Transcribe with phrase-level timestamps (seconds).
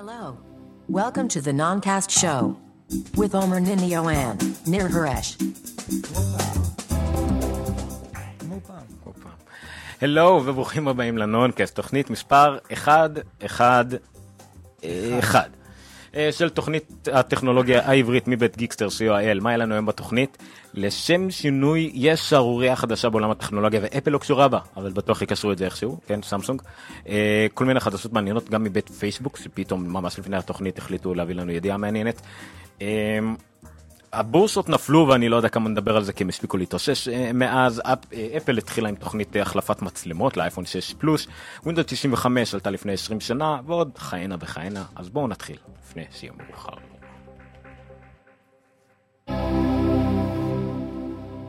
[0.00, 0.36] Hello.
[0.88, 2.40] Welcome to the Noncast Show
[3.16, 5.38] with Omer Ninio and Nir Haresh.
[10.02, 13.98] הלו וברוכים הבאים לנונקאסט, תוכנית מספר 111
[14.84, 15.20] אה,
[16.30, 19.40] של תוכנית הטכנולוגיה העברית מבית גיקסטר co.il.
[19.40, 20.38] מה היה לנו היום בתוכנית?
[20.74, 25.58] לשם שינוי יש שערורייה חדשה בעולם הטכנולוגיה ואפל לא קשורה בה, אבל בטוח יקשרו את
[25.58, 26.62] זה איכשהו, כן, סמסונג.
[27.08, 31.52] אה, כל מיני חדשות מעניינות גם מבית פייסבוק, שפתאום ממש לפני התוכנית החליטו להביא לנו
[31.52, 32.22] ידיעה מעניינת.
[34.16, 37.82] הבורסות נפלו ואני לא יודע כמה נדבר על זה כי הם הספיקו להתאושש אה, מאז
[37.84, 41.26] אפ, אה, אפל התחילה עם תוכנית אה, החלפת מצלמות לאייפון 6 פלוס,
[41.62, 46.72] ווינדו 95 עלתה לפני 20 שנה ועוד כהנה וכהנה אז בואו נתחיל לפני שיהיה מאוחר.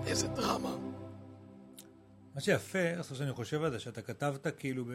[0.08, 0.76] איזה דרמה.
[2.36, 4.90] מה שיפה, עכשיו שאני חושב על זה, שאתה כתבת כאילו ב-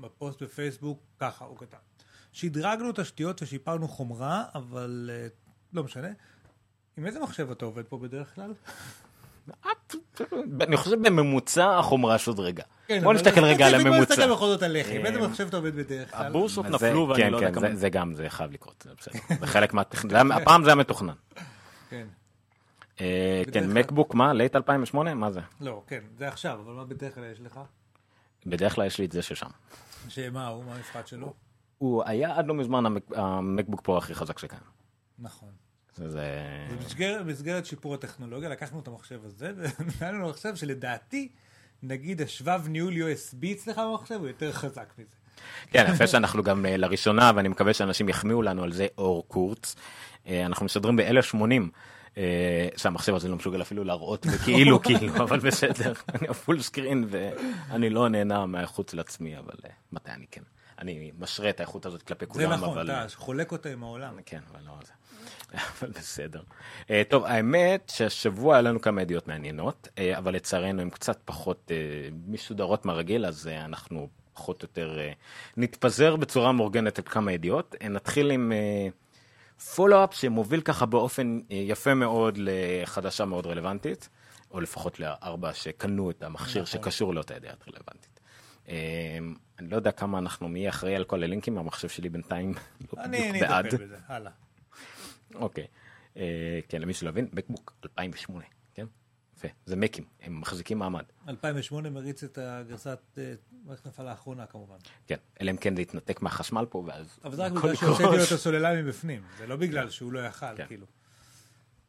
[0.00, 1.76] בפוסט בפייסבוק, ככה הוא כתב.
[2.32, 5.10] שדרגנו תשתיות ושיפרנו חומרה, אבל
[5.72, 6.08] לא משנה.
[6.98, 8.52] עם איזה מחשב אתה עובד פה בדרך כלל?
[10.60, 12.62] אני חושב בממוצע החומרה שודרגה.
[12.86, 14.12] כן, בואו אבל נסתכל רגע על בוא הממוצע.
[14.14, 14.88] נסתכל בכל זאת עליך.
[14.90, 16.26] עם איזה אה, מחשב אתה עובד בדרך כלל?
[16.26, 17.68] הבורסות נפלו ואני כן, לא יודע כן, כמה...
[17.68, 19.18] זה- זה גם, זה חייב לקרות, זה בסדר.
[19.40, 21.14] זה חלק מהטכנולוגיה, הפעם זה היה מתוכנן.
[21.90, 22.06] כן.
[23.00, 23.70] אה, כן.
[23.72, 24.32] מקבוק, מה?
[24.32, 25.14] late 2008?
[25.14, 25.40] מה זה?
[25.60, 27.60] לא, כן, זה עכשיו, אבל מה בדרך כלל יש לך?
[28.46, 29.46] בדרך כלל יש לי את זה ששם.
[30.08, 31.34] שמה הוא, מה המפחד שלו?
[31.78, 34.62] הוא היה עד לא מזמן המק- המקבוק פרו הכי חזק שקיים.
[35.18, 35.48] נכון.
[35.96, 37.18] זה- זה...
[37.20, 41.28] במסגרת, שיפור הטכנולוגיה לקחנו את המחשב הזה ונתנו לנו מחשב שלדעתי
[41.82, 45.16] נגיד השבב ניהול USB אצלך במחשב הוא יותר חזק מזה.
[45.70, 49.74] כן, יפה שאנחנו גם אה, לראשונה, ואני מקווה שאנשים יחמיאו לנו על זה, אור קורץ.
[50.26, 51.62] אה, אנחנו משדרים ב-1080.
[52.18, 57.90] אה, שהמחשב הזה לא מסוגל אפילו להראות וכאילו כאילו אבל בסדר אני הפול סקרין ואני
[57.90, 59.54] לא נהנה מהאיכות של עצמי אבל
[59.92, 60.42] מתי אני כן
[60.78, 64.14] אני משרה את האיכות הזאת כלפי זה כולם נכון, אבל אתה חולק אותה עם העולם.
[64.26, 64.92] כן, אבל לא זה.
[65.54, 66.42] אבל בסדר.
[66.90, 71.70] אה, טוב, האמת שהשבוע היה לנו כמה ידיעות מעניינות, אה, אבל לצערנו הן קצת פחות
[71.74, 71.76] אה,
[72.26, 75.12] מסודרות מהרגיל, אז אה, אנחנו פחות או יותר אה,
[75.56, 77.74] נתפזר בצורה מאורגנת על כמה ידיעות.
[77.82, 78.52] אה, נתחיל עם
[79.74, 84.08] פולו-אפ שמוביל ככה באופן אה, יפה מאוד לחדשה מאוד רלוונטית,
[84.50, 86.80] או לפחות לארבע שקנו את המכשיר נכון.
[86.80, 88.20] שקשור לאותה ידיעה רלוונטית.
[88.68, 89.18] אה,
[89.58, 92.54] אני לא יודע כמה אנחנו, מי אחראי על כל הלינקים, המחשב שלי בינתיים
[92.92, 93.66] לא אני בדיוק אני בעד.
[93.66, 94.30] אטפל בזה, הלאה.
[95.36, 95.66] אוקיי.
[96.16, 98.86] אה, כן, למי שלא הבין, מקבוק 2008, כן?
[99.36, 101.04] יפה, זה מקים, הם מחזיקים מעמד.
[101.28, 104.76] 2008 מריץ את הגרסת אה, מערכת ההפעלה האחרונה כמובן.
[105.06, 107.18] כן, אלא אם כן זה יתנתק מהחשמל פה, ואז...
[107.24, 108.24] אבל זה רק בגלל שהוצאתי לו.
[108.24, 110.66] את הסוללה מבפנים, זה לא בגלל שהוא לא יכל, כן.
[110.66, 110.86] כאילו.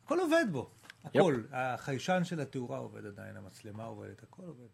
[0.05, 0.69] הכל עובד בו,
[1.03, 1.41] הכל.
[1.51, 4.67] החיישן של התאורה עובד עדיין, המצלמה עובדת, הכל עובד.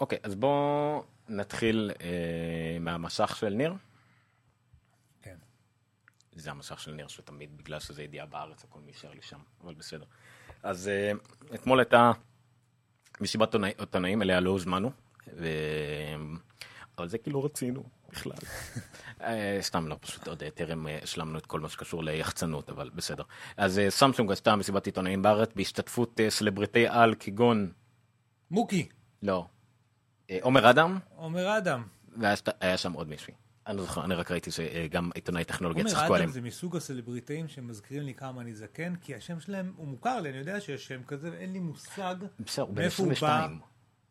[0.00, 3.74] אוקיי, אז בואו נתחיל אה, מהמשך של ניר.
[6.38, 10.04] זה המשך של ניר שתמיד, בגלל שזה ידיעה בארץ, הכל נשאר לי שם, אבל בסדר.
[10.62, 11.12] אז אה,
[11.54, 12.12] אתמול הייתה
[13.20, 14.90] מסיבת עיתונאי- עיתונאים, אליה לא הוזמנו,
[15.36, 15.46] ו...
[16.98, 18.32] אבל זה כאילו רצינו בכלל.
[19.22, 23.22] אה, סתם לא, פשוט עוד אה, טרם השלמנו את כל מה שקשור ליחצנות, אבל בסדר.
[23.56, 27.72] אז סמסונג עשתה מסיבת עיתונאים בארץ בהשתתפות סלבריטי על כגון,
[28.50, 28.88] מוקי,
[29.22, 29.46] לא,
[30.40, 31.86] עומר אדם, עומר אדם.
[32.16, 33.34] והיה שם עוד מישהי.
[33.68, 36.30] אני לא זוכר, אני רק ראיתי שגם עיתונאי טכנולוגיה עומר צחקו אדם עליהם.
[36.30, 40.38] זה מסוג הסלבריטאים שמזכירים לי כמה אני זקן, כי השם שלהם הוא מוכר לי, אני
[40.38, 42.82] יודע שיש שם כזה, ואין לי מושג מאיפה הוא בא.
[42.82, 43.60] 22.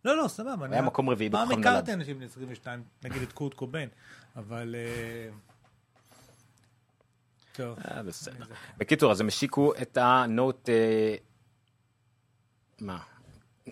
[0.06, 0.68] לא, לא, סבבה.
[0.72, 2.00] היה מקום רביעי פעם בכוכב הכרתי נולד.
[2.00, 3.90] אנשים בני 22, נגיד את קורט קוביין,
[4.36, 4.76] אבל...
[4.78, 5.30] אה,
[7.52, 7.80] טוב.
[7.92, 8.46] אה, בסדר.
[8.78, 10.70] בקיצור, אז הם השיקו את הנוט...
[10.70, 11.16] אה,
[12.82, 13.00] מה?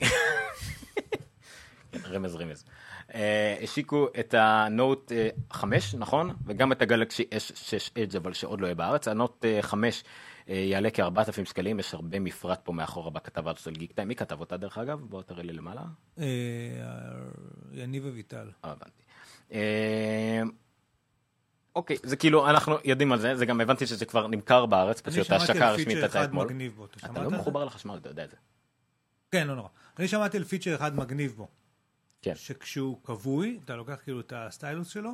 [1.92, 2.66] כן, רמז רמז.
[3.14, 5.12] אה, השיקו את הנוט
[5.52, 6.36] 5, נכון?
[6.46, 9.08] וגם את הגלקסי S6 Edge, אבל שעוד לא יהיה בארץ.
[9.08, 10.04] הנוט 5
[10.48, 14.08] יעלה כ-4,000 שקלים, יש הרבה מפרט פה מאחורה בכתבה של גיק טיים.
[14.08, 15.00] מי כתב אותה דרך אגב?
[15.00, 15.82] בוא תראה לי למעלה.
[16.20, 16.26] אה,
[17.72, 18.52] יניב אביטל.
[18.66, 19.04] אה, הבנתי.
[19.52, 20.42] אה,
[21.76, 25.14] אוקיי, זה כאילו, אנחנו יודעים על זה, זה גם הבנתי שזה כבר נמכר בארץ, אני
[25.14, 26.48] פשוט שמעתי ההשקה הרשמית הייתה אתמול.
[27.06, 27.32] אתה לא?
[27.32, 28.38] מחובר לחשמל, אתה יודע את זה.
[29.32, 29.70] כן, לא נורא.
[30.00, 31.48] אני שמעתי על פיצ'ר אחד מגניב בו.
[32.26, 32.36] כן.
[32.36, 35.12] שכשהוא כבוי, אתה לוקח כאילו את הסטיילוס שלו,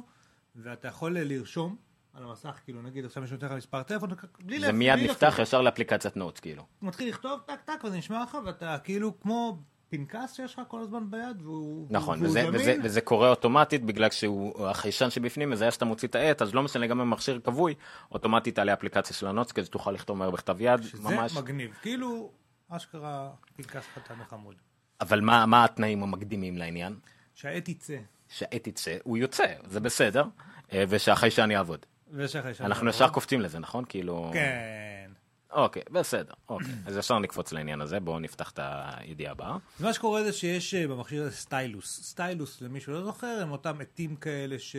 [0.55, 1.75] ואתה יכול לרשום
[2.13, 4.09] על המסך, כאילו נגיד עכשיו מישהו נותן לך מספר טלפון,
[4.45, 5.39] בלי זה להפ- מיד בלי נפתח.
[5.41, 6.65] ישר לאפליקציית notes, כאילו.
[6.79, 9.57] הוא מתחיל לכתוב טק טק וזה נשמע לך ואתה כאילו כמו
[9.89, 12.55] פנקס שיש לך כל הזמן ביד והוא נכון, והוא וזה, זמין.
[12.61, 16.63] וזה, וזה קורה אוטומטית בגלל שהוא החיישן שבפנים מזהה שאתה מוציא את העט, אז לא
[16.63, 17.73] משנה גם אם המכשיר כבוי,
[18.11, 21.37] אוטומטית תעלה אפליקציה של ה notes כדי שתוכל לכתוב מהר בכתב יד, שזה ממש.
[21.37, 22.31] מגניב כאילו
[22.69, 24.55] אשכרה פנקס קטן וחמוד.
[25.01, 26.95] אבל מה, מה התנאים המקדימים לעניין?
[27.33, 27.97] שהעט יצא.
[28.29, 30.25] שהעט יצא, הוא יוצא, זה בסדר.
[30.73, 31.85] אה, ושהחיישן יעבוד.
[32.11, 33.01] ושהחיישן אנחנו יעבוד.
[33.01, 33.83] ישר קופצים לזה, נכון?
[33.89, 34.29] כאילו...
[34.33, 35.11] כן.
[35.51, 36.33] אוקיי, בסדר.
[36.49, 36.73] אוקיי.
[36.85, 39.57] אז ישר נקפוץ לעניין הזה, בואו נפתח את הידיעה הבאה.
[39.79, 42.03] מה שקורה זה שיש אה, במכשיר הזה סטיילוס.
[42.03, 44.75] סטיילוס, למי שלא זוכר, הם אותם עטים כאלה ש...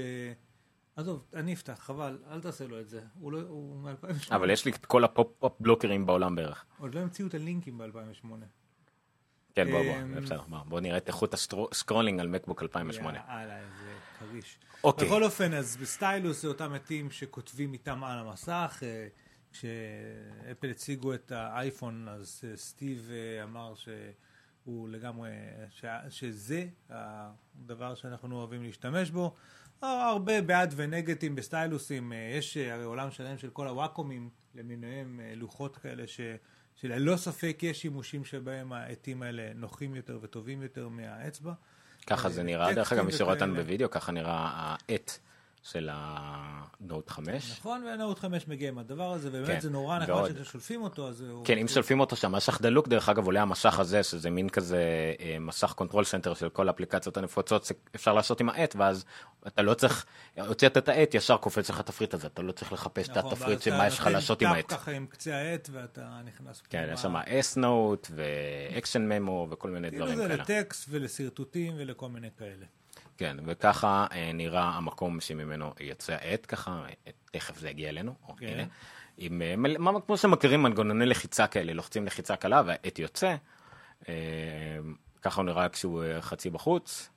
[0.96, 3.00] עזוב, אני אפתח, חבל, אל תעשה לו את זה.
[3.20, 3.38] הוא לא...
[3.48, 4.34] הוא מ-2008.
[4.34, 6.64] אבל יש לי את כל הפופ-אפ בלוקרים בעולם בערך.
[6.78, 8.26] עוד לא המציאו את הלינקים ב-2008.
[9.54, 13.18] כן, בוא, אמ, בוא, בסדר, בוא, נראה את איכות ה scrolling על מקבוק 2008.
[13.28, 14.58] יאללה, איזה חריש.
[14.84, 15.06] אוקיי.
[15.08, 18.82] בכל אופן, אז בסטיילוס זה אותם עטים שכותבים איתם על המסך.
[18.82, 19.06] אה,
[19.52, 25.30] כשאפל הציגו את האייפון, אז אה, סטיב אה, אמר שהוא לגמרי,
[25.70, 29.34] ש- שזה הדבר שאנחנו אוהבים להשתמש בו.
[29.82, 36.20] הרבה בעד ונגטים בסטיילוסים, יש הרי עולם שלם של כל הוואקומים למיניהם, לוחות כאלה ש...
[36.80, 41.52] שללא ספק יש שימושים שבהם העטים האלה נוחים יותר וטובים יותר מהאצבע.
[42.06, 43.54] ככה זה נראה, דרך אגב, מי שרואה אותנו.
[43.54, 45.18] בווידאו, ככה נראה העט
[45.62, 47.58] של הנוט 5.
[47.58, 50.30] נכון, והנאות 5 מגיע עם הדבר הזה, ובאמת כן, זה נורא נחמד ועוד.
[50.30, 51.44] שכששולפים אותו, אז הוא...
[51.44, 54.84] כן, אם שולפים אותו שם, מסך דלוק, דרך אגב, עולה המסך הזה, שזה מין כזה
[55.20, 59.04] אה, מסך control center של כל האפליקציות הנפוצות, שאפשר לעשות עם העט, ואז
[59.46, 60.04] אתה לא צריך,
[60.46, 63.58] הוצאת את העט, ישר קופץ לך התפריט הזה, אתה לא צריך לחפש את נכון, התפריט
[63.58, 64.64] ואז שמה אתה יש לך לעשות עם העט.
[64.68, 66.62] ככה עם קצה העט, ואתה נכנס...
[66.70, 66.90] כן.
[66.92, 70.42] יש שם S-Note ו-Action Memo וכל מיני כאילו דברים זה כאלה.
[70.42, 72.66] לטקסט ולשרטוטים ולכל מיני כאלה.
[73.22, 78.36] כן, וככה אה, נראה המקום שממנו יוצא העט ככה, אה, תכף זה יגיע אלינו, או,
[78.36, 78.46] כן.
[78.46, 78.64] הנה.
[79.16, 83.36] עם, אה, כמו שמכירים מנגנוני לחיצה כאלה, לוחצים לחיצה קלה והעט יוצא.
[84.08, 84.14] אה,
[85.22, 87.10] ככה הוא נראה כשהוא אה, חצי בחוץ.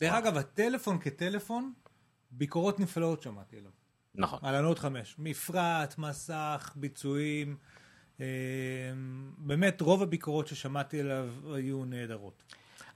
[0.00, 1.72] דרך אגב, הטלפון כטלפון,
[2.30, 3.70] ביקורות נפלאות שמעתי עליו.
[4.14, 4.38] נכון.
[4.42, 5.14] על הנוט 5.
[5.18, 7.56] מפרט, מסך, ביצועים.
[9.38, 12.42] באמת, רוב הביקורות ששמעתי עליו היו נהדרות.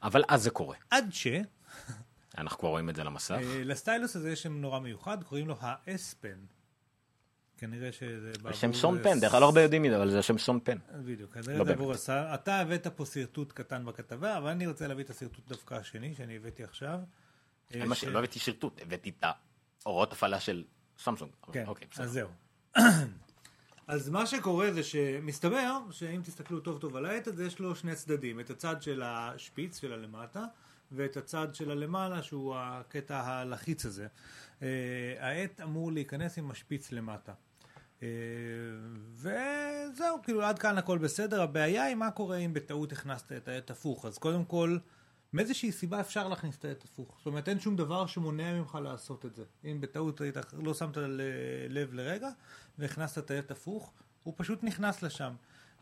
[0.03, 0.77] אבל אז זה קורה.
[0.91, 1.27] עד ש...
[2.39, 3.35] אנחנו כבר רואים את זה על המסך.
[3.43, 6.47] אה, לסטיילוס הזה יש שם נורא מיוחד, קוראים לו ה-S-Pen.
[7.59, 8.33] כנראה שזה...
[8.33, 10.61] זה בעבור- שם שון פן, דרך כלל לא הרבה יודעים מזה, אבל זה שם שון
[10.65, 10.79] פן.
[11.05, 11.77] בדיוק, כנראה לא זה באמת.
[11.77, 12.31] עבור השר.
[12.35, 16.37] אתה הבאת פה שרטוט קטן בכתבה, אבל אני רוצה להביא את השרטוט דווקא השני, שאני
[16.37, 16.99] הבאתי עכשיו.
[17.75, 19.25] אה, שלא הבאתי שרטוט, הבאתי את
[19.87, 20.65] ההוראות הפעלה של
[20.99, 21.31] סמסונג.
[21.53, 21.89] כן, אוקיי.
[21.99, 22.29] אז זהו.
[23.87, 27.95] אז מה שקורה זה שמסתבר שאם תסתכלו טוב טוב על העט הזה, יש לו שני
[27.95, 28.41] צדדים.
[28.41, 30.45] את הצד של השפיץ של הלמטה,
[30.96, 34.06] ואת הצד של הלמעלה, שהוא הקטע הלחיץ הזה.
[34.62, 34.69] אה,
[35.19, 37.32] העט אמור להיכנס עם השפיץ למטה.
[38.02, 38.08] אה,
[39.14, 41.43] וזהו, כאילו עד כאן הכל בסדר.
[41.43, 44.05] הבעיה היא מה קורה אם בטעות הכנסת את העט הפוך.
[44.05, 44.79] אז קודם כל,
[45.32, 47.14] מאיזושהי סיבה אפשר להכניס את העט הפוך.
[47.19, 49.44] זאת אומרת, אין שום דבר שמונע ממך לעשות את זה.
[49.64, 50.97] אם בטעות היית, לא שמת
[51.69, 52.29] לב לרגע,
[52.79, 53.93] והכנסת את העט הפוך,
[54.23, 55.35] הוא פשוט נכנס לשם.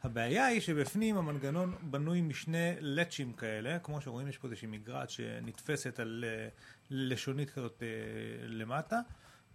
[0.03, 6.01] הבעיה היא שבפנים המנגנון בנוי משני לצ'ים כאלה, כמו שרואים יש פה איזושהי מגרעת שנתפסת
[6.01, 6.49] על אה,
[6.91, 9.01] לשונית כזאת אה, למטה,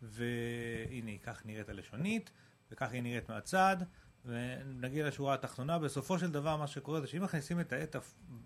[0.01, 2.31] והנה, כך נראית הלשונית,
[2.71, 3.77] וכך היא נראית מהצד,
[4.25, 7.95] ונגיע לשורה התחתונה, בסופו של דבר מה שקורה זה שאם מכניסים את העט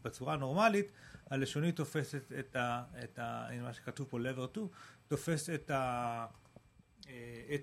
[0.01, 0.92] בצורה נורמלית,
[1.30, 2.83] הלשונית תופסת את ה...
[3.03, 4.68] את ה מה שכתוב פה lever 2,
[5.07, 6.25] תופס את ה...
[7.09, 7.56] אה,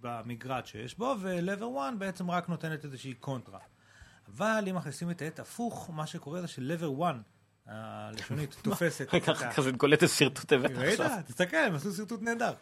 [0.00, 3.58] במגרד שיש בו, ו-lever 1 בעצם רק נותנת איזושהי קונטרה.
[4.28, 7.16] אבל אם מכניסים את העט הפוך, מה שקורה זה של-lever 1,
[7.66, 9.24] הלשונית תופסת את.
[9.24, 11.00] ככה קולט איזה שרטוט הבאת ראית?
[11.00, 11.18] עכשיו.
[11.26, 12.52] תסתכל, הם עשו שרטוט נהדר.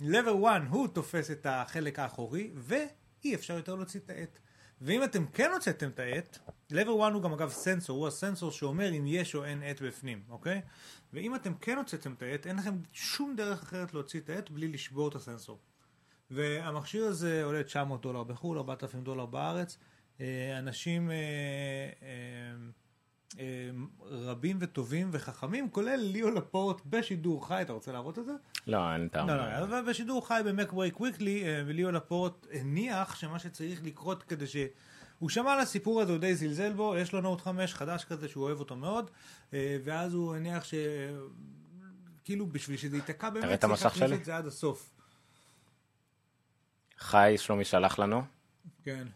[0.00, 4.38] lever 1 הוא תופס את החלק האחורי, ואי אפשר יותר להוציא את העט.
[4.80, 6.38] ואם אתם כן הוצאתם את העט,
[6.72, 10.22] lever 1 הוא גם אגב סנסור, הוא הסנסור שאומר אם יש או אין עט בפנים,
[10.28, 10.60] אוקיי?
[11.12, 14.68] ואם אתם כן הוצאתם את העט, אין לכם שום דרך אחרת להוציא את העט בלי
[14.68, 15.58] לשבור את הסנסור.
[16.30, 19.78] והמכשיר הזה עולה 900 דולר בחו"ל, 4,000 דולר בארץ.
[20.20, 21.16] אה, אנשים אה,
[23.38, 28.32] אה, רבים וטובים וחכמים, כולל ליאו לפורט בשידור חי, אתה רוצה להראות את זה?
[28.66, 29.28] לא, אין טעם.
[29.28, 34.56] לא, לא, אבל בשידור חי במקברי קוויקלי, וליאו לפורט הניח שמה שצריך לקרות כדי ש...
[35.18, 38.28] הוא שמע על הסיפור הזה, הוא די זלזל בו, יש לו נוט 5 חדש כזה
[38.28, 39.10] שהוא אוהב אותו מאוד,
[39.52, 40.74] ואז הוא הניח ש...
[42.24, 44.16] כאילו בשביל שזה ייתקע תראה באמת את צריך המסך להכניס שלי.
[44.16, 44.90] את זה עד הסוף.
[46.98, 48.22] חי שלומי שלח לנו.
[48.82, 49.06] כן.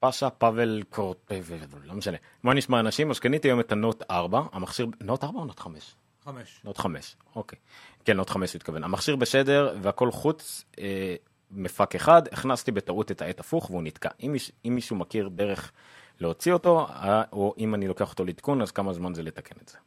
[0.00, 1.32] פאשה פאבל קורט...
[1.84, 2.16] לא משנה.
[2.42, 3.10] מה נשמע אנשים?
[3.10, 4.86] אז קניתי היום את הנוט 4, המכשיר...
[5.00, 5.94] נוט 4 או נוט 5?
[6.24, 6.60] חמש.
[6.64, 7.58] נוט 5, אוקיי.
[8.04, 8.84] כן, נוט 5 הוא התכוון.
[8.84, 11.14] המכשיר בשדר והכל חוץ אה,
[11.50, 14.08] מפק אחד, הכנסתי בטעות את העט הפוך והוא נתקע.
[14.22, 15.72] אם, אם מישהו מכיר דרך
[16.20, 19.68] להוציא אותו, אה, או אם אני לוקח אותו לעדכון, אז כמה זמן זה לתקן את
[19.68, 19.78] זה.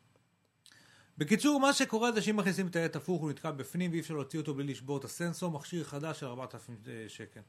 [1.18, 4.40] בקיצור, מה שקורה זה שאם מכניסים את העט הפוך, הוא נתקע בפנים ואי אפשר להוציא
[4.40, 6.78] אותו בלי לשבור את הסנסור, מכשיר חדש של 4,000
[7.08, 7.40] שקל.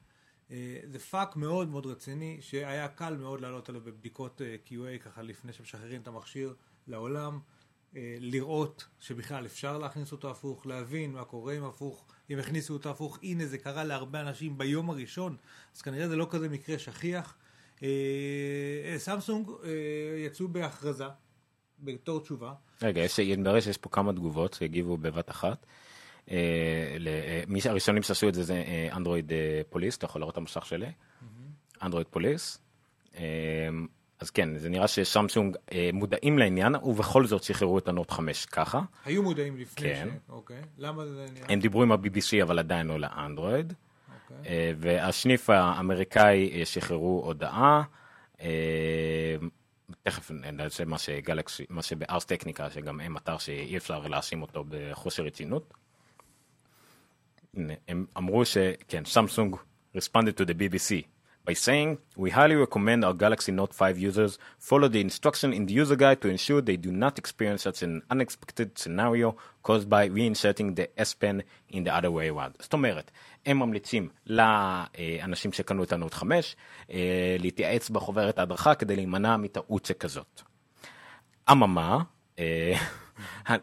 [0.51, 5.23] אה, זה פאק מאוד מאוד רציני, שהיה קל מאוד לעלות עליו בבדיקות אה, QA ככה
[5.23, 6.55] לפני שמשחררים את המכשיר
[6.87, 7.39] לעולם.
[7.97, 12.91] אה, לראות שבכלל אפשר להכניס אותו הפוך, להבין מה קורה עם הפוך, אם הכניסו אותו
[12.91, 15.37] הפוך, הנה זה קרה להרבה אנשים ביום הראשון,
[15.77, 17.37] אז כנראה זה לא כזה מקרה שכיח.
[18.99, 19.51] סמסונג
[20.27, 21.05] יצאו בהכרזה,
[21.79, 22.53] בתור תשובה.
[22.83, 25.67] רגע, יש, נראה שיש פה כמה תגובות שהגיבו בבת אחת.
[26.31, 26.37] אה,
[27.07, 30.67] אה, מי הראשונים שעשו את זה זה אנדרואיד אה, פוליס, אתה יכול לראות את המסך
[30.67, 30.93] שלי?
[31.83, 32.59] אנדרואיד פוליס.
[34.25, 38.81] אז כן, זה נראה שסמסונג אה, מודעים לעניין, ובכל זאת שחררו את הנוט 5 ככה.
[39.05, 40.09] היו מודעים לפני כן.
[40.13, 40.31] ש...
[40.31, 40.63] אוקיי.
[40.79, 41.47] למה זה נראה?
[41.49, 43.73] הם דיברו עם ה-BBC אבל עדיין לא לאנדרואיד.
[44.31, 44.53] אוקיי.
[44.53, 47.83] אה, והשניף האמריקאי אה, שחררו הודעה.
[48.41, 49.37] אה,
[50.03, 55.23] תכף נעשה מה שגלקסי, מה שבארס טכניקה, שגם הם אתר שאי אפשר להאשים אותו בחוסר
[55.23, 55.75] רצינות.
[57.89, 59.57] הם אמרו שכן, סמסונג
[59.97, 61.05] responded to the BBC
[61.45, 65.75] by saying, we highly recommend our Galaxy Note 5 users follow the instruction in the
[65.75, 70.75] user guide to ensure they do not experience such an unexpected scenario caused by reinserting
[70.75, 72.57] the S Pen in the other way around.
[72.61, 73.11] זאת אומרת,
[73.47, 76.57] הם ממליצים לאנשים שקנו את הנוט 5
[76.91, 80.43] אה, להתייעץ בחוברת ההדרכה כדי להימנע מטעות שכזאת.
[81.53, 81.99] אממה,
[83.51, 83.57] אה,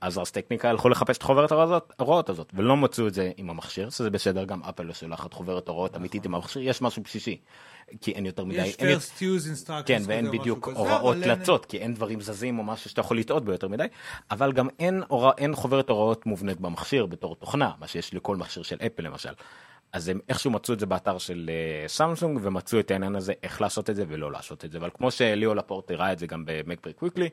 [0.00, 3.90] אז ארס טכניקה הלכו לחפש את חוברת ההוראות- הזאת ולא מצאו את זה עם המכשיר
[3.90, 7.38] שזה בסדר גם אפל לא שולחת חוברת הוראות אמיתית עם המכשיר יש משהו בסיסי
[8.00, 11.94] כי אין יותר מדי יש first use instructions כן ואין בדיוק הוראות לצות כי אין
[11.94, 13.86] דברים זזים או משהו שאתה יכול לטעות בו יותר מדי
[14.30, 19.02] אבל גם אין, חוברת הוראות מובנית במכשיר בתור תוכנה מה שיש לכל מכשיר של אפל
[19.02, 19.32] למשל.
[19.92, 23.60] אז הם איכשהו מצאו את זה באתר של אה, סמסונג ומצאו את העניין הזה איך
[23.60, 26.44] לעשות את זה ולא לעשות את זה אבל כמו שליאו לפורט הראה את זה גם
[26.46, 27.28] במקבריק קוויקלי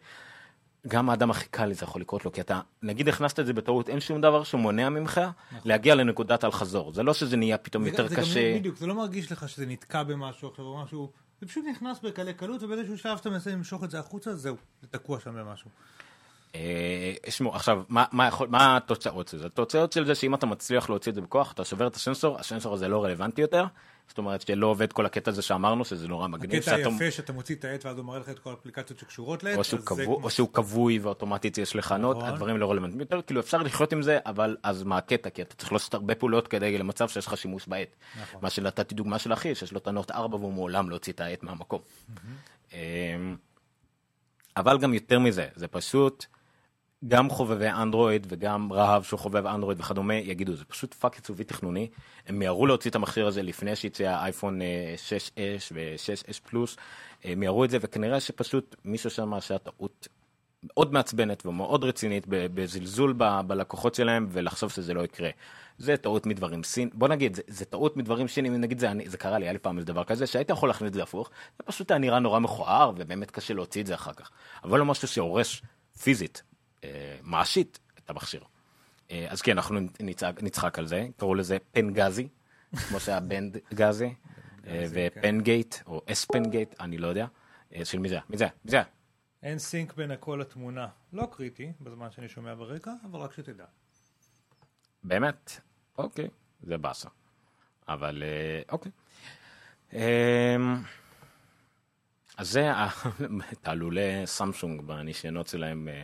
[0.88, 3.90] גם האדם הכי קל זה יכול לקרות לו כי אתה נגיד הכנסת את זה בטעות
[3.90, 5.22] אין שום דבר שמונע ממך
[5.66, 8.56] להגיע לנקודת אל חזור זה לא שזה נהיה פתאום זה- יותר זה גם קשה.
[8.60, 12.34] בדיוק, זה לא מרגיש לך שזה נתקע במשהו עכשיו או משהו, זה פשוט נכנס בקלי
[12.34, 15.70] קלות ובאיזשהו שלב שאתה מנסה למשוך את זה החוצה, זהו, זה תקוע שם במשהו.
[16.56, 19.46] אה, שמעו, עכשיו, מה, מה, יכול, מה התוצאות של זה?
[19.46, 22.74] התוצאות של זה שאם אתה מצליח להוציא את זה בכוח, אתה שובר את הסנסור, הסנסור
[22.74, 23.66] הזה לא רלוונטי יותר,
[24.10, 27.34] זאת אומרת שלא עובד כל הקטע הזה שאמרנו, שזה נורא מגניב, הקטע שאתה- היפה שאתה
[27.34, 29.84] מוציא את העט ואז הוא מראה לך את כל האפליקציות שקשורות לעט, או שהוא, אז
[29.84, 32.30] זה כבוי, כמו- או שהוא כבוי ואוטומטית יש לך note, נכון.
[32.30, 35.30] הדברים לא רלוונטיים יותר, כאילו אפשר לחיות עם זה, אבל אז מה הקטע?
[35.30, 37.96] כי אתה צריך לעשות הרבה פעולות כדי למצב שיש לך שימוש בעט.
[38.22, 38.39] נכון.
[38.44, 41.22] מה שנתתי דוגמה של אחי, שיש לו את הנוט 4 והוא מעולם לא הוציא את
[41.22, 41.82] העט מהמקום.
[42.74, 42.78] אמ,
[44.58, 46.25] אבל גם יותר מזה, זה פשוט,
[47.08, 51.89] גם חובבי אנדרואיד וגם רהב שהוא חובב אנדרואיד וכדומה יגידו זה פשוט פאק עיצובי תכנוני.
[52.27, 56.77] הם מיהרו להוציא את המכשיר הזה לפני שיצא האייפון אה, 6S ו-6S פלוס.
[57.24, 60.08] הם מיהרו את זה וכנראה שפשוט מישהו שם עשה טעות
[60.63, 65.29] מאוד מעצבנת ומאוד רצינית בזלזול ב- בלקוחות שלהם ולחשוב שזה לא יקרה.
[65.77, 66.89] זה טעות מדברים סין.
[66.94, 68.56] בוא נגיד זה, זה טעות מדברים סינים.
[68.56, 70.89] נגיד זה אני זה קרה לי היה לי פעם איזה דבר כזה שהיית יכול להכניס
[70.89, 74.13] את זה הפוך זה פשוט היה נראה נורא מכוער ובאמת קשה להוציא את זה אחר
[74.13, 74.32] כך.
[74.63, 75.62] אבל לא משהו שהורס
[76.01, 76.44] פיזית.
[76.44, 76.49] אה,
[77.24, 78.44] מעשית את המכשיר.
[79.12, 82.28] אה, אז כן אנחנו נצעק, נצחק על זה קראו לזה pen gazi
[82.88, 84.13] כמו שהיה bend gazi
[84.68, 87.28] אה, ו pen gate או S Pen gate אני לא יודע
[87.76, 88.20] אה, של מי זה?
[88.30, 88.48] מי זה?
[88.66, 88.82] מי זה?
[89.44, 90.88] אין sync בין הכל לתמונה.
[91.14, 93.66] לא קריטי בזמן שאני שומע ברקע, אבל רק שתדע.
[95.04, 95.52] באמת?
[95.98, 96.30] אוקיי,
[96.62, 97.10] זה באסה.
[97.88, 98.92] אבל אה, אוקיי.
[99.94, 100.84] אמ,
[102.38, 102.72] אז זה
[103.62, 106.04] תעלולי סמסונג בניסיונות שלהם אה,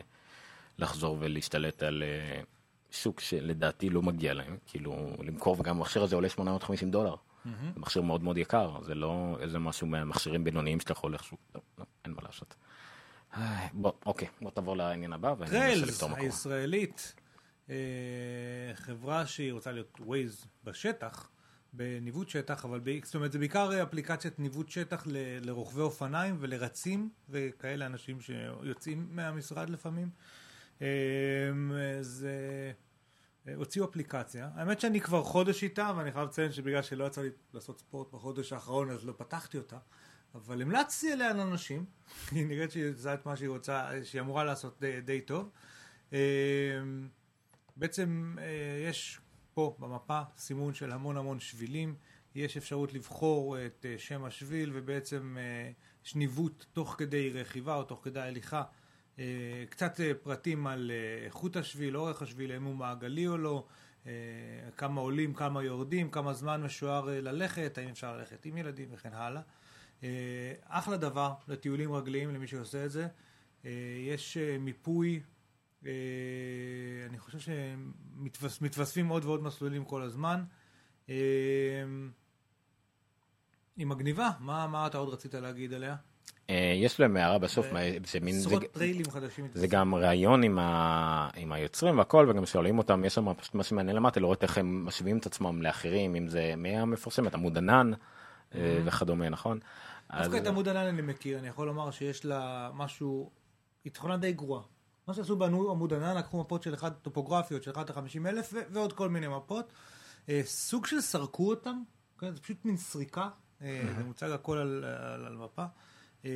[0.78, 2.42] לחזור ולהשתלט על אה,
[2.92, 7.16] שוק שלדעתי לא מגיע להם, כאילו למכור וגם המכשיר הזה עולה 850 דולר.
[7.46, 11.62] זה מכשיר מאוד מאוד יקר, זה לא איזה משהו מהמכשירים בינוניים שאתה יכול איכשהו, לא,
[11.80, 12.56] לא, אין מה לעשות.
[13.38, 16.22] איי, בוא, אוקיי, בוא תעבור לעניין הבא ואני trails לפתור מקום.
[16.26, 17.16] הישראלית,
[17.70, 17.76] אה,
[18.74, 21.30] חברה שהיא רוצה להיות ווייז בשטח,
[21.74, 25.18] בניווט שטח, אבל ב- זאת אומרת זה בעיקר אפליקציית ניווט שטח ל-
[25.48, 30.10] לרוכבי אופניים ולרצים וכאלה אנשים שיוצאים מהמשרד לפעמים.
[30.82, 30.88] אה,
[32.02, 32.72] זה...
[33.48, 37.30] אה, הוציאו אפליקציה, האמת שאני כבר חודש איתה ואני חייב לציין שבגלל שלא יצא לי
[37.54, 39.78] לעשות ספורט בחודש האחרון אז לא פתחתי אותה.
[40.36, 41.86] אבל המלצתי עליה לאנשים,
[42.32, 45.50] היא נראית שהיא עושה את מה שהיא רוצה, שהיא אמורה לעשות די, די טוב.
[46.14, 46.20] אה,
[47.76, 49.20] בעצם אה, יש
[49.54, 51.96] פה במפה סימון של המון המון שבילים,
[52.36, 55.38] יש אפשרות לבחור את אה, שם השביל ובעצם
[56.06, 58.64] יש ניווט תוך כדי רכיבה או תוך כדי הליכה,
[59.70, 63.66] קצת אה, פרטים על אה, איכות השביל, אורך השביל, האם הוא מעגלי או לא,
[64.08, 64.12] אה,
[64.78, 69.14] כמה עולים, כמה יורדים, כמה זמן משוער אה, ללכת, האם אפשר ללכת עם ילדים וכן
[69.14, 69.42] הלאה.
[70.04, 73.08] אה, אחלה דבר לטיולים רגליים למי שעושה את זה.
[73.66, 73.72] אה,
[74.08, 75.22] יש אה, מיפוי,
[75.86, 75.92] אה,
[77.10, 80.44] אני חושב שמתווספים עוד ועוד מסלולים כל הזמן.
[81.10, 81.16] אה,
[83.78, 85.96] היא מגניבה, מה, מה אתה עוד רצית להגיד עליה?
[86.50, 87.66] אה, יש להם הערה בסוף,
[88.06, 89.48] זה מין, זה, עשרות טריילים חדשים.
[89.54, 93.64] זה גם ראיון עם, ה, עם היוצרים והכל, וגם שואלים אותם, יש שם פשוט מה
[93.64, 97.58] שמעניין למטה, לראות איך הם משווים את עצמם לאחרים, אם זה מי המפרסם, את עמוד
[97.58, 97.92] ענן
[98.56, 99.60] אה, וכדומה, נכון?
[100.12, 103.32] דווקא את עמוד ענן אני מכיר, אני יכול לומר שיש לה משהו,
[103.84, 104.62] היא תכונה די גרועה.
[105.08, 109.10] מה שעשו בעמוד ענן, לקחו מפות של אחד, טופוגרפיות של 1 ל-50 אלף ועוד כל
[109.10, 109.72] מיני מפות.
[110.30, 111.84] אה, סוג של סרקו אותם,
[112.20, 113.30] כן, זה פשוט מין סריקה,
[113.60, 115.66] זה מוצג הכל על, על, על מפה.
[116.26, 116.32] אה,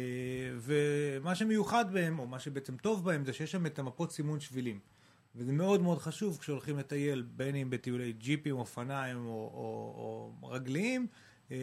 [0.57, 4.79] ומה שמיוחד בהם, או מה שבעצם טוב בהם, זה שיש שם את המפות סימון שבילים.
[5.35, 11.07] וזה מאוד מאוד חשוב כשהולכים לטייל, בין אם בטיולי ג'יפים, אופניים או, או, או רגליים.
[11.51, 11.57] אה,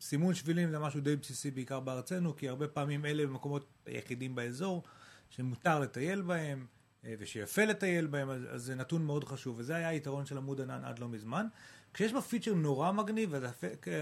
[0.00, 4.82] סימון שבילים זה משהו די בסיסי בעיקר בארצנו, כי הרבה פעמים אלה המקומות היחידים באזור
[5.30, 6.66] שמותר לטייל בהם
[7.04, 10.60] אה, ושיפה לטייל בהם, אז, אז זה נתון מאוד חשוב, וזה היה היתרון של עמוד
[10.60, 11.46] ענן עד לא מזמן.
[11.94, 13.48] כשיש בה פיצ'ר נורא מגניב, וזה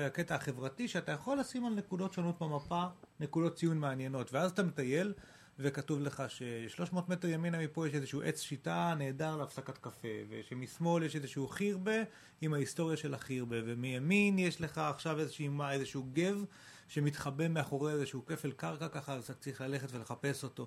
[0.06, 2.84] הקטע החברתי, שאתה יכול לשים על נקודות שונות במפה,
[3.20, 5.12] נקודות ציון מעניינות, ואז אתה מטייל,
[5.58, 11.16] וכתוב לך ש-300 מטר ימינה מפה יש איזשהו עץ שיטה נהדר להפסקת קפה, ושמשמאל יש
[11.16, 12.02] איזשהו חירבה
[12.40, 16.44] עם ההיסטוריה של החירבה, ומימין יש לך עכשיו איזשהו, איזשהו גב
[16.88, 20.66] שמתחבא מאחורי איזשהו כפל קרקע ככה, אז אתה צריך ללכת ולחפש אותו.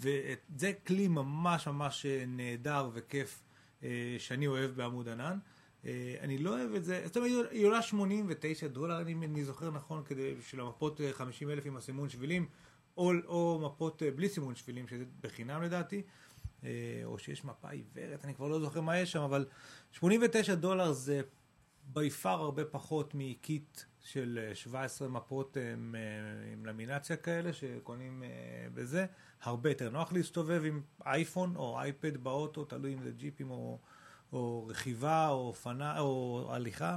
[0.00, 3.42] וזה כלי ממש ממש נהדר וכיף
[3.82, 5.38] אה, שאני אוהב בעמוד ענן.
[5.86, 9.70] אה, אני לא אוהב את זה, זאת אומרת, היא עולה 89 דולר, אני, אני זוכר
[9.70, 12.46] נכון, כדי, בשביל המפות 50 אלף עם הסימון שבילים,
[12.96, 16.02] או, או מפות אה, בלי סימון שבילים, שזה בחינם לדעתי,
[16.64, 19.46] אה, או שיש מפה עיוורת, אני כבר לא זוכר מה יש שם, אבל
[19.92, 21.20] 89 דולר זה
[21.84, 27.52] בי פאר הרבה פחות מקיט של אה, 17 מפות אה, עם, אה, עם למינציה כאלה
[27.52, 28.28] שקונים אה,
[28.74, 29.06] בזה.
[29.42, 33.78] הרבה יותר נוח להסתובב עם אייפון או אייפד באוטו, תלוי אם זה ג'יפים או,
[34.32, 36.96] או רכיבה או אופנה או הליכה.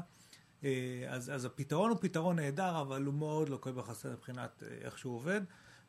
[0.64, 4.98] אה, אז, אז הפתרון הוא פתרון נהדר, אבל הוא מאוד לוקה בחסר מבחינת אה, איך
[4.98, 5.42] שהוא עובד.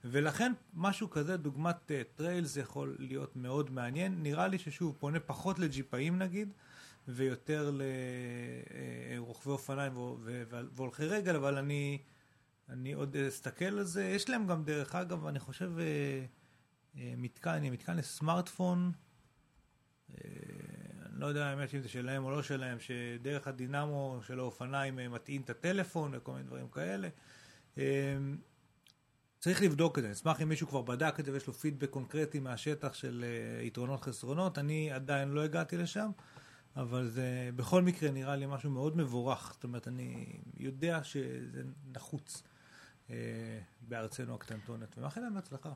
[0.05, 4.23] ולכן משהו כזה, דוגמת אה, טרייל, זה יכול להיות מאוד מעניין.
[4.23, 6.53] נראה לי ששוב, פונה פחות לג'יפאים נגיד,
[7.09, 7.71] ויותר
[9.17, 9.93] לרוכבי אופניים
[10.73, 11.99] והולכי רגל, אבל אני,
[12.69, 14.05] אני עוד אסתכל על זה.
[14.05, 15.73] יש להם גם, דרך אגב, אני חושב,
[16.95, 18.93] מתקן, מתקן לסמארטפון.
[21.19, 25.43] לא יודע האמת אם זה שלהם או לא שלהם, שדרך הדינמו של האופניים אה, מטעין
[25.43, 27.09] את הטלפון וכל מיני דברים כאלה.
[27.79, 28.17] אה,
[29.39, 32.41] צריך לבדוק את זה, אשמח אם מישהו כבר בדק את זה ויש לו פידבק קונקרטי
[32.41, 36.11] מהשטח של אה, יתרונות חסרונות, אני עדיין לא הגעתי לשם,
[36.77, 41.63] אבל זה בכל מקרה נראה לי משהו מאוד מבורך, זאת אומרת אני יודע שזה
[41.95, 42.43] נחוץ
[43.81, 45.73] בארצנו הקטנטונת, ומאחל להם בהצלחה.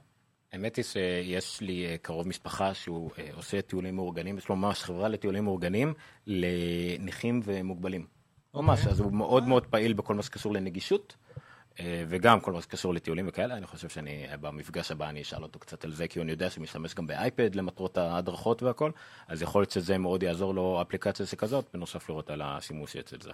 [0.52, 4.82] האמת היא שיש לי אה, קרוב משפחה שהוא אה, עושה טיולים מאורגנים, יש לו ממש
[4.82, 5.94] חברה לטיולים מאורגנים
[6.26, 8.06] לנכים ומוגבלים.
[8.54, 11.16] ממש, אז הוא מאוד מאוד פעיל בכל מה שקשור לנגישות,
[11.80, 13.56] אה, וגם כל מה שקשור לטיולים וכאלה.
[13.56, 16.62] אני חושב שאני, במפגש הבא אני אשאל אותו קצת על זה, כי אני יודע שהוא
[16.62, 18.90] משתמש גם באייפד למטרות ההדרכות והכל,
[19.28, 23.30] אז יכול להיות שזה מאוד יעזור לו אפליקציה שכזאת, בנוסף לראות על השימוש אצל זה.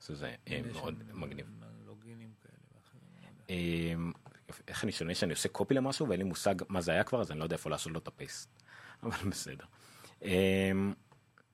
[0.00, 0.34] שזה
[0.72, 1.46] מאוד מגניב.
[4.68, 7.30] איך אני שונה שאני עושה קופי למשהו ואין לי מושג מה זה היה כבר, אז
[7.30, 8.62] אני לא יודע איפה לעשות לו את הפייסט.
[9.02, 9.64] אבל בסדר.
[10.22, 10.94] אמ,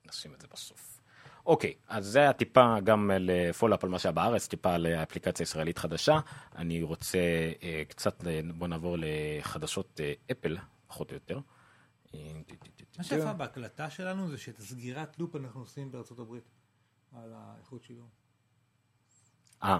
[0.06, 1.00] נשים את זה בסוף.
[1.46, 5.78] אוקיי, אז זה היה טיפה גם לפולאפ על מה שהיה בארץ, טיפה על אפליקציה ישראלית
[5.78, 6.20] חדשה.
[6.56, 7.18] אני רוצה
[7.62, 11.40] אה, קצת, אה, בוא נעבור לחדשות אה, אפל, פחות או יותר.
[12.14, 12.32] אה,
[12.98, 16.48] מה שיפה בהקלטה שלנו זה שאת הסגירת לופ אנחנו עושים בארצות הברית,
[17.12, 18.08] על האיכות שידור.
[19.62, 19.78] אה,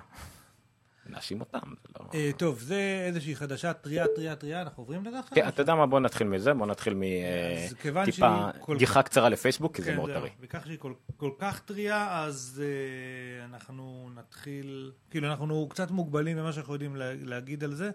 [1.07, 2.07] נאשים אותם, זה לא...
[2.15, 5.35] אה, טוב, זה איזושהי חדשה טריה, טריה, טריה, אנחנו עוברים לזה עכשיו?
[5.35, 9.83] כן, אתה יודע מה, בוא נתחיל מזה, בוא נתחיל מטיפה כל גיחה קצרה לפייסבוק, כי
[9.83, 10.11] זה כן, מאוד.
[10.11, 10.31] טרי.
[10.41, 10.79] וכך שהיא
[11.17, 17.15] כל, כך טריה, אז uh, אנחנו נתחיל, כאילו אנחנו קצת מוגבלים במה שאנחנו יודעים לה,
[17.15, 17.91] להגיד על זה.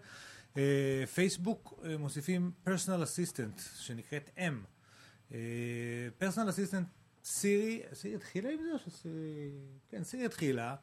[1.13, 5.33] פייסבוק מוסיפים פרסונל אסיסטנט, שנקראת M.
[6.17, 6.87] personal assistant
[7.27, 9.51] סירי, סירי התחילה עם זה או שסירי...
[9.89, 10.75] כן, סירי התחילה.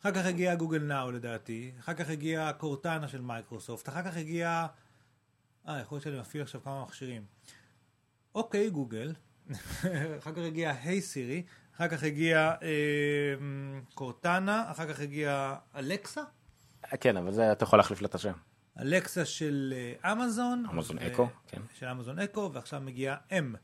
[0.00, 4.66] אחר כך הגיע גוגל נאו לדעתי, אחר כך הגיע קורטנה של מייקרוסופט, אחר כך הגיע...
[5.68, 7.24] אה, יכול להיות שאני מפעיל עכשיו כמה מכשירים.
[8.34, 9.14] אוקיי, גוגל.
[10.18, 11.42] אחר כך הגיע hey סירי,
[11.76, 13.34] אחר כך הגיע אה,
[13.94, 16.22] קורטנה, אחר כך הגיע אלקסה,
[17.00, 18.32] כן, אבל זה אתה יכול להחליף לה את השם.
[18.80, 20.64] אלקסה של אה, אמזון.
[20.72, 21.60] אמזון ו- אקו, כן.
[21.74, 23.56] של אמזון אקו, ועכשיו מגיע M,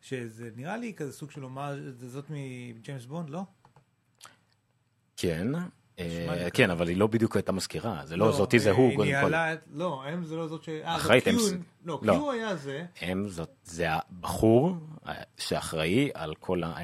[0.00, 3.42] שזה נראה לי כזה סוג של אומה, זאת מג'יימס בונד, לא?
[5.24, 5.48] כן,
[5.98, 9.10] אה, כן, אבל היא לא בדיוק הייתה מזכירה, זה לא, זאתי זה אה, הוא, קודם
[9.22, 9.30] כל.
[9.72, 10.68] לא, אם זה לא זאת ש...
[10.68, 12.12] אה, אחראית, זה הם- קיו- לא, לא.
[12.12, 12.84] קיו היה זה.
[13.00, 14.76] הם זאת, זה הבחור
[15.36, 16.74] שאחראי על כל ה...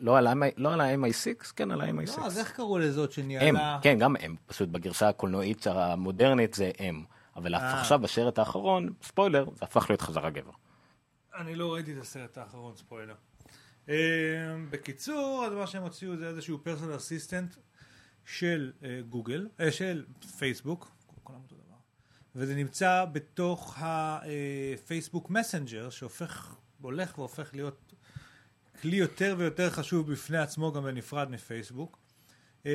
[0.00, 2.20] לא על לא על ה-MI6, כן, על ה-MI6.
[2.20, 3.78] לא, אז איך קראו לזאת שניהלה...
[3.82, 7.04] כן, גם הם, פשוט בגרסה הקולנועית המודרנית זה הם.
[7.36, 7.54] אבל.
[7.54, 10.50] עכשיו בשרת האחרון, ספוילר, זה הפך להיות חזרה גבר.
[11.38, 13.14] אני לא ראיתי את הסרט האחרון, ספוילר.
[13.88, 13.94] אה,
[14.70, 17.54] בקיצור, אז מה שהם הוציאו זה איזשהו פרסונל אסיסטנט
[18.24, 20.04] של אה, גוגל, אה, של
[20.38, 20.90] פייסבוק,
[21.22, 21.76] כולם אותו דבר,
[22.34, 27.94] וזה נמצא בתוך הפייסבוק מסנג'ר, שהופך, הולך והופך להיות
[28.82, 31.98] כלי יותר ויותר חשוב בפני עצמו גם בנפרד מפייסבוק.
[32.66, 32.72] אה,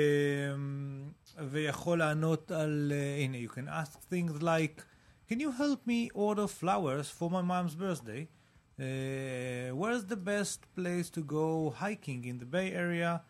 [1.50, 4.82] ויכול לענות על, אה, הנה, you can ask things like,
[5.30, 8.41] can you help me order flowers for my mom's birthday?
[8.82, 13.22] Uh, where's the best place to go hiking in the Bay Area?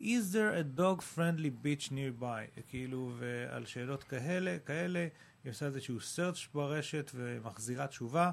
[0.00, 2.46] Is there a dog-friendly beach nearby?
[2.68, 5.08] כאילו, ועל שאלות כאלה, כאלה,
[5.44, 8.30] היא עושה איזשהו search ברשת ומחזירה תשובה.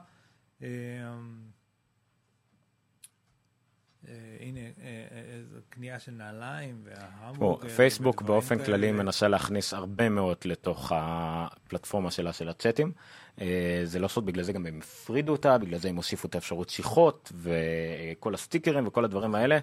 [4.07, 4.65] אה, הנה, אה,
[5.11, 7.69] אה, קנייה של נעליים וההמבורגר.
[7.69, 8.63] פייסבוק באופן.
[8.63, 12.91] כללי מנסה להכניס הרבה מאוד לתוך הפלטפורמה שלה של הצ'אטים.
[13.83, 16.69] זה לא סוד, בגלל זה גם הם הפרידו אותה, בגלל זה הם הוסיפו את האפשרות
[16.69, 19.59] שיחות וכל הסטיקרים וכל הדברים האלה.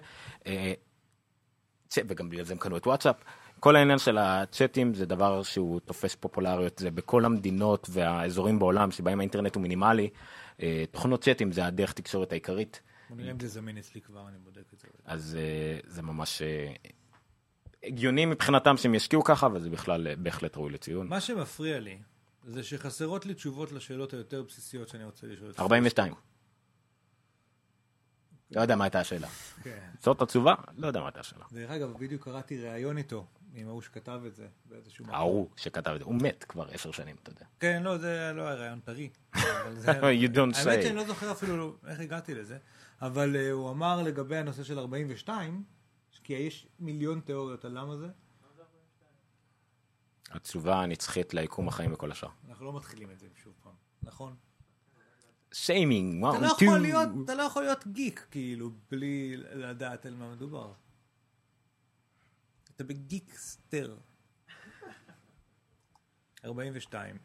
[2.07, 3.15] וגם בגלל זה הם קנו את וואטסאפ.
[3.59, 9.19] כל העניין של הצ'אטים זה דבר שהוא תופס פופולריות, זה בכל המדינות והאזורים בעולם שבהם
[9.19, 10.09] האינטרנט הוא מינימלי.
[10.91, 12.81] תוכנות צ'אטים זה הדרך תקשורת העיקרית.
[13.11, 14.87] בוא נראה אם זה זמין אצלי כבר, אני בודק את זה.
[15.05, 16.73] אז אה, זה ממש אה,
[17.83, 21.07] הגיוני מבחינתם שהם ישקיעו ככה, וזה בכלל אה, בהחלט ראוי לציון.
[21.07, 21.99] מה שמפריע לי,
[22.47, 25.49] זה שחסרות לי תשובות לשאלות היותר בסיסיות שאני רוצה לשאול.
[25.51, 26.13] את 42.
[28.51, 29.27] לא יודע מה הייתה השאלה.
[29.63, 29.89] כן.
[29.99, 30.55] זאת התשובה?
[30.77, 31.45] לא יודע מה הייתה השאלה.
[31.51, 35.15] דרך אגב, בדיוק קראתי ראיון איתו, עם ההוא שכתב את זה, באיזשהו מקום.
[35.15, 37.45] ההוא שכתב את זה, הוא מת כבר עשר שנים, אתה יודע.
[37.59, 39.09] כן, לא, זה לא היה ראיון טרי.
[39.35, 40.83] אבל זה- You don't האמת say.
[40.83, 42.57] שאני לא זוכר אפילו איך הגעתי לזה,
[43.01, 45.63] אבל אה, הוא אמר לגבי הנושא של 42,
[46.23, 48.07] כי יש מיליון תיאוריות על למה זה,
[50.31, 52.29] התשובה הנצחית ליקום החיים וכל השאר.
[52.49, 54.35] אנחנו לא מתחילים את זה שוב פעם, נכון?
[55.51, 60.15] שיימינג, אתה לא וואו, יכול להיות, אתה לא יכול להיות גיק, כאילו, בלי לדעת על
[60.15, 60.73] מה מדובר.
[62.75, 63.97] אתה בגיקסטר.
[66.45, 67.17] 42.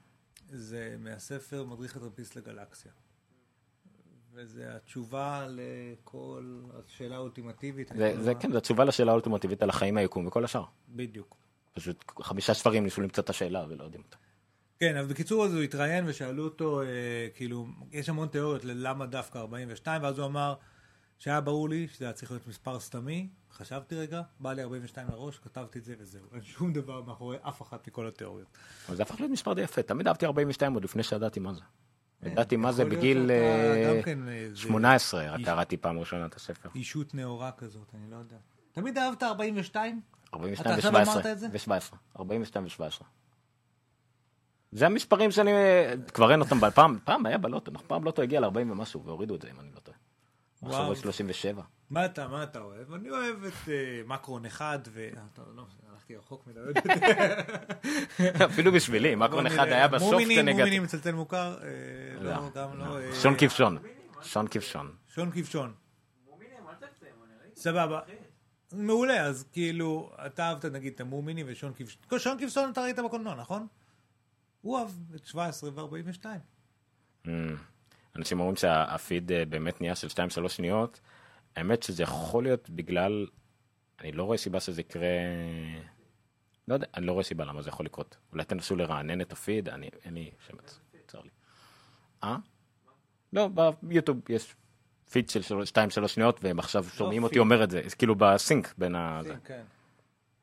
[0.49, 2.93] זה מהספר מדריך הטרמפיסט לגלקסיה.
[4.37, 7.93] וזה התשובה לכל השאלה האולטימטיבית.
[7.97, 8.35] זה, זה.
[8.35, 10.65] כן, זו התשובה לשאלה האולטימטיבית על החיים, היקום וכל השאר.
[10.89, 11.37] בדיוק.
[11.75, 14.17] פשוט חמישה ספרים ניסו למצוא את השאלה ולא יודעים אותה.
[14.81, 16.87] כן, אבל בקיצור אז הוא התראיין ושאלו אותו, אה,
[17.35, 20.55] כאילו, יש המון תיאוריות ללמה דווקא 42, ואז הוא אמר
[21.19, 25.39] שהיה ברור לי שזה היה צריך להיות מספר סתמי, חשבתי רגע, בא לי 42 לראש,
[25.39, 26.27] כתבתי את זה וזהו.
[26.35, 28.49] אין שום דבר מאחורי אף אחת מכל התיאוריות.
[28.89, 31.61] אבל זה הפך להיות מספר די יפה, תמיד אהבתי 42 עוד לפני שידעתי מה זה.
[32.23, 36.35] ידעתי מה זה בגיל שאתה אה, גם כן, אה, 18, איש- קראתי פעם ראשונה את
[36.35, 36.69] הספר.
[36.75, 38.37] אישות נאורה כזאת, אני לא יודע.
[38.73, 40.01] תמיד אהבת 42?
[40.35, 41.13] 42 אתה עכשיו ו-17.
[41.13, 41.47] אמרת את זה?
[41.53, 41.97] ו-17.
[42.21, 43.05] 42 ו-17.
[44.73, 45.51] זה המספרים שאני,
[46.15, 47.87] כבר אין אותם, פעם, פעם היה בלוטו, נכון?
[47.89, 49.99] פעם לוטו הגיע ל-40 ומשהו, והורידו את זה אם אני לא טועה.
[50.63, 50.87] עכשיו.
[50.87, 51.63] עוד 37.
[51.91, 52.93] מה אתה, מה אתה אוהב?
[52.93, 55.09] אני אוהב את אה, מקרון אחד ו...
[56.11, 56.61] לא, הלכתי רחוק מדי.
[58.53, 60.59] אפילו בשבילי, מקרון אחד היה בסוף מומינים, כנגד...
[60.59, 61.59] מומינים מצלצל מוכר?
[61.63, 61.69] אה,
[62.21, 62.99] לא, לא, גם לא.
[62.99, 63.79] אה, שון כבשון.
[64.23, 64.93] שון כבשון.
[65.15, 65.75] שון כבשון.
[67.55, 68.01] סבבה.
[68.73, 72.19] מעולה, אז כאילו, אתה אהבת נגיד את המומיני ושון כבשון.
[72.19, 73.67] שון כבשון אתה ראית בקולנוע, נכון?
[74.61, 76.25] הוא אהב את 17 ו-42.
[77.27, 77.29] Mm.
[78.17, 80.09] אנשים אומרים שהפיד אה, באמת נהיה של
[80.45, 81.01] 2-3 שניות.
[81.57, 83.27] האמת שזה יכול להיות בגלל,
[84.01, 85.09] אני לא רואה סיבה שזה יקרה,
[86.69, 88.17] לא יודע, אני לא רואה סיבה למה זה יכול לקרות.
[88.33, 91.31] אולי תנסו לרענן את הפיד, אני, אין לי שמץ, צר לי.
[92.25, 92.37] אה?
[93.33, 93.51] לא,
[93.83, 94.55] ביוטיוב יש
[95.11, 95.41] פיד של
[96.05, 97.39] 2-3 שניות והם עכשיו שומעים אותי.
[97.39, 99.21] אומר את זה, כאילו בסינק בין ה...
[99.45, 99.63] כן.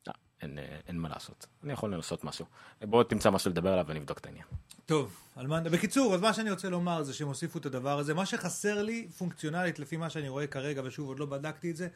[0.07, 2.45] לא, אין, אה, אין מה לעשות, אני יכול לנסות משהו.
[2.81, 4.45] בוא תמצא משהו לדבר עליו ונבדוק את העניין.
[4.86, 5.62] טוב, על מה...
[5.62, 8.13] בקיצור, אז מה שאני רוצה לומר זה שהם הוסיפו את הדבר הזה.
[8.13, 11.88] מה שחסר לי, פונקציונלית, לפי מה שאני רואה כרגע, ושוב, עוד לא בדקתי את זה,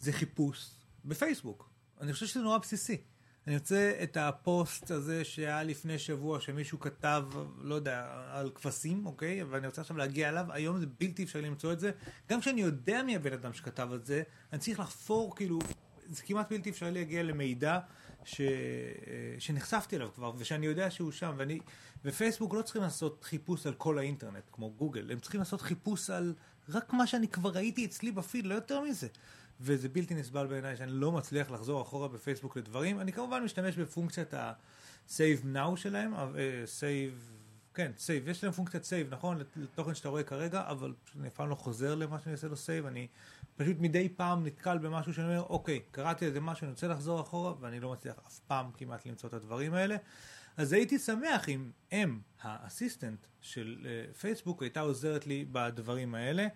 [0.00, 0.70] זה חיפוש
[1.04, 1.70] בפייסבוק.
[2.00, 3.00] אני חושב שזה נורא בסיסי.
[3.46, 7.24] אני רוצה את הפוסט הזה שהיה לפני שבוע, שמישהו כתב,
[7.60, 9.42] לא יודע, על כבשים, אוקיי?
[9.42, 10.46] ואני רוצה עכשיו להגיע אליו.
[10.48, 11.90] היום זה בלתי אפשרי למצוא את זה.
[12.28, 14.22] גם כשאני יודע מי הבן אדם שכתב את זה,
[14.52, 15.58] אני צריך לחפור, כאילו,
[16.10, 17.78] זה כמעט בלתי אפשרי להגיע למידע
[18.24, 18.40] ש...
[19.38, 21.58] שנחשפתי אליו כבר, ושאני יודע שהוא שם, ואני...
[22.04, 26.34] ופייסבוק לא צריכים לעשות חיפוש על כל האינטרנט, כמו גוגל, הם צריכים לעשות חיפוש על
[26.68, 29.08] רק מה שאני כבר ראיתי אצלי בפיד, לא יותר מזה.
[29.60, 33.00] וזה בלתי נסבל בעיניי שאני לא מצליח לחזור אחורה בפייסבוק לדברים.
[33.00, 36.36] אני כמובן משתמש בפונקציית ה-save now שלהם, uh,
[36.80, 37.32] save,
[37.74, 39.40] כן, save, יש להם פונקציית save, נכון?
[39.56, 42.86] לתוכן שאתה רואה כרגע, אבל אני אף פעם לא חוזר למה שאני עושה לו save,
[42.88, 43.06] אני
[43.56, 47.54] פשוט מדי פעם נתקל במשהו שאני אומר, אוקיי, קראתי איזה משהו, אני רוצה לחזור אחורה,
[47.60, 49.96] ואני לא מצליח אף פעם כמעט למצוא את הדברים האלה.
[50.56, 53.86] אז הייתי שמח אם אם, האסיסטנט של
[54.20, 56.46] פייסבוק, הייתה עוזרת לי בדברים האלה.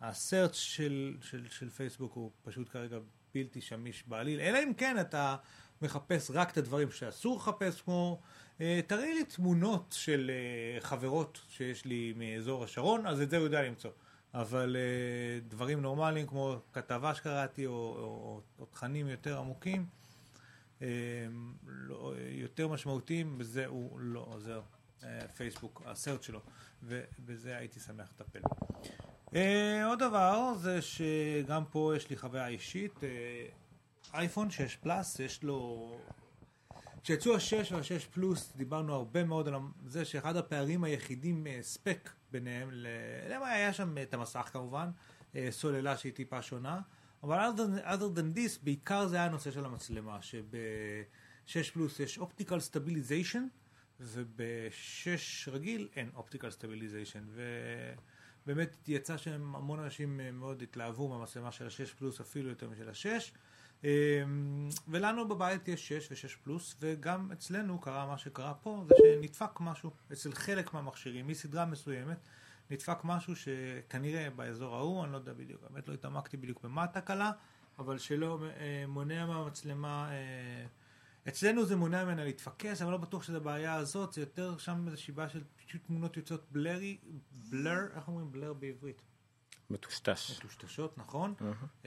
[0.00, 2.98] הסרצ' של, של, של פייסבוק הוא פשוט כרגע
[3.34, 5.36] בלתי שמיש בעליל, אלא אם כן אתה
[5.82, 8.20] מחפש רק את הדברים שאסור לחפש, כמו
[8.60, 13.44] אה, תראי לי תמונות של אה, חברות שיש לי מאזור השרון, אז את זה הוא
[13.44, 13.90] יודע למצוא.
[14.34, 19.86] אבל אה, דברים נורמליים כמו כתבה שקראתי או, או, או, או תכנים יותר עמוקים,
[21.66, 24.62] לא, יותר משמעותיים, בזה הוא לא עוזר.
[25.34, 26.40] פייסבוק, הסרט שלו,
[26.82, 28.40] ובזה הייתי שמח לטפל.
[29.34, 33.46] אה, עוד דבר זה שגם פה יש לי חוויה אישית, אה,
[34.14, 35.90] אייפון 6 פלאס, יש לו...
[37.02, 39.54] כשיצאו ה-6 וה-6 פלוס דיברנו הרבה מאוד על
[39.86, 42.68] זה שאחד הפערים היחידים ספק ביניהם,
[43.30, 44.90] למה היה שם את המסך כמובן,
[45.50, 46.80] סוללה שהיא טיפה שונה,
[47.22, 52.18] אבל other than, other than this, בעיקר זה היה הנושא של המצלמה, שב-6 פלוס יש
[52.18, 53.46] optical stabilization,
[54.00, 57.24] וב-6 רגיל אין optical stabilization,
[58.46, 63.86] ובאמת יצא שהמון אנשים מאוד התלהבו מהמצלמה של ה-6 פלוס אפילו יותר משל ה-6.
[64.88, 69.90] ולנו בבית יש 6 ו-6 פלוס, וגם אצלנו קרה מה שקרה פה, זה שנדפק משהו
[70.12, 72.18] אצל חלק מהמכשירים, מסדרה מסוימת,
[72.70, 77.32] נדפק משהו שכנראה באזור ההוא, אני לא יודע בדיוק, באמת לא התעמקתי בדיוק במה התקלה,
[77.78, 78.38] אבל שלא
[78.88, 80.10] מונע מהמצלמה...
[81.28, 85.14] אצלנו זה מונע ממנה להתפקס, אבל לא בטוח שזה הבעיה הזאת, זה יותר שם איזושהי
[85.14, 86.98] בעיה של פשוט תמונות יוצאות blurry,
[87.32, 89.02] blur, איך אומרים blur בעברית?
[89.70, 90.38] מטושטש.
[90.38, 91.34] מטושטשות, נכון.
[91.40, 91.44] Uh-huh.
[91.82, 91.86] Uh,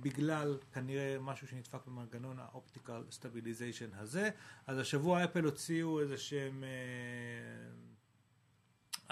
[0.00, 4.30] בגלל כנראה משהו שנדפק במנגנון ה optical stabilization הזה.
[4.66, 6.64] אז השבוע אפל הוציאו איזה שהם...
[6.64, 6.66] Uh,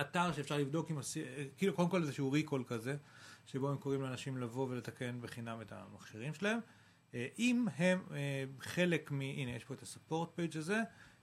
[0.01, 0.99] אתר שאפשר לבדוק עם...
[0.99, 1.17] הס...
[1.57, 2.97] כאילו קודם כל איזשהו recall כזה,
[3.47, 6.59] שבו הם קוראים לאנשים לבוא ולתקן בחינם את המכשירים שלהם.
[7.15, 9.21] אה, אם הם אה, חלק מ...
[9.21, 10.81] הנה, יש פה את הספורט פייג' הזה,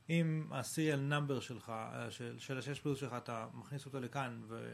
[0.10, 4.74] אם ה-serial number שלך, אה, של, של ה-6 פלוס שלך, אתה מכניס אותו לכאן, ו,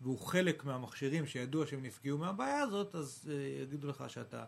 [0.00, 3.30] והוא חלק מהמכשירים שידוע שהם נפגעו מהבעיה הזאת, אז
[3.62, 4.44] יגידו לך שאתה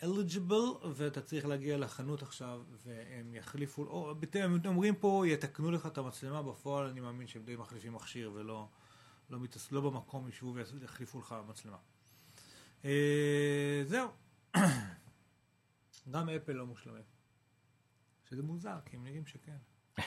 [0.00, 5.98] eligible, ואתה צריך להגיע לחנות עכשיו, והם יחליפו, או הם אומרים פה, יתקנו לך את
[5.98, 8.68] המצלמה, בפועל אני מאמין שהם די מחליפים מכשיר, ולא
[9.30, 11.76] לא, מתס, לא במקום ישבו ויחליפו לך מצלמה.
[13.86, 14.08] זהו.
[16.10, 17.02] גם אפל לא מושלמים.
[18.30, 19.56] שזה מוזר, כי הם נראים שכן.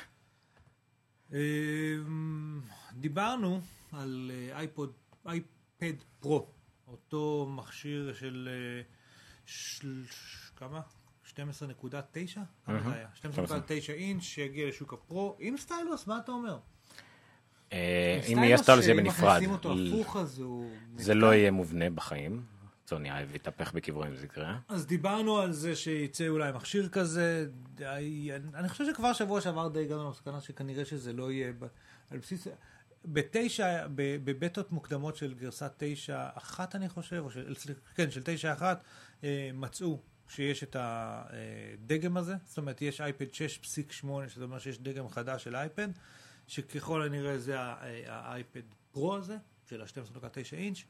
[1.33, 2.61] אמ,
[2.93, 4.93] דיברנו על אייפוד,
[5.25, 6.47] אייפד פרו,
[6.87, 8.81] אותו מכשיר של, אה,
[9.45, 10.03] של
[10.55, 10.81] כמה?
[11.25, 11.35] 12.9?
[12.65, 13.07] כמה זה היה?
[13.15, 16.59] 12.9 אינץ' שיגיע לשוק הפרו, עם סטיילוס, מה אתה אומר?
[17.73, 19.41] אה, אם יהיה סטיילוס זה יהיה בנפרד.
[20.97, 22.54] זה לא יהיה מובנה בחיים.
[22.87, 24.59] סוני אייב יתהפך בכיוון זה יקרה.
[24.67, 27.47] אז דיברנו על זה שיצא אולי מכשיר כזה,
[28.53, 31.53] אני חושב שכבר שבוע שעבר די הגענו למסקנה שכנראה שזה לא יהיה
[32.11, 32.47] על בסיס,
[33.05, 38.83] בתשע, בבטות מוקדמות של גרסת תשע אחת אני חושב, או של, כן, של תשע אחת,
[39.23, 45.09] אה, מצאו שיש את הדגם הזה, זאת אומרת יש אייפד 6.8, שזה אומר שיש דגם
[45.09, 45.87] חדש של אייפד,
[46.47, 47.55] שככל הנראה זה
[48.07, 49.37] האייפד פרו הזה,
[49.69, 50.83] של ה-12.9 אינץ'.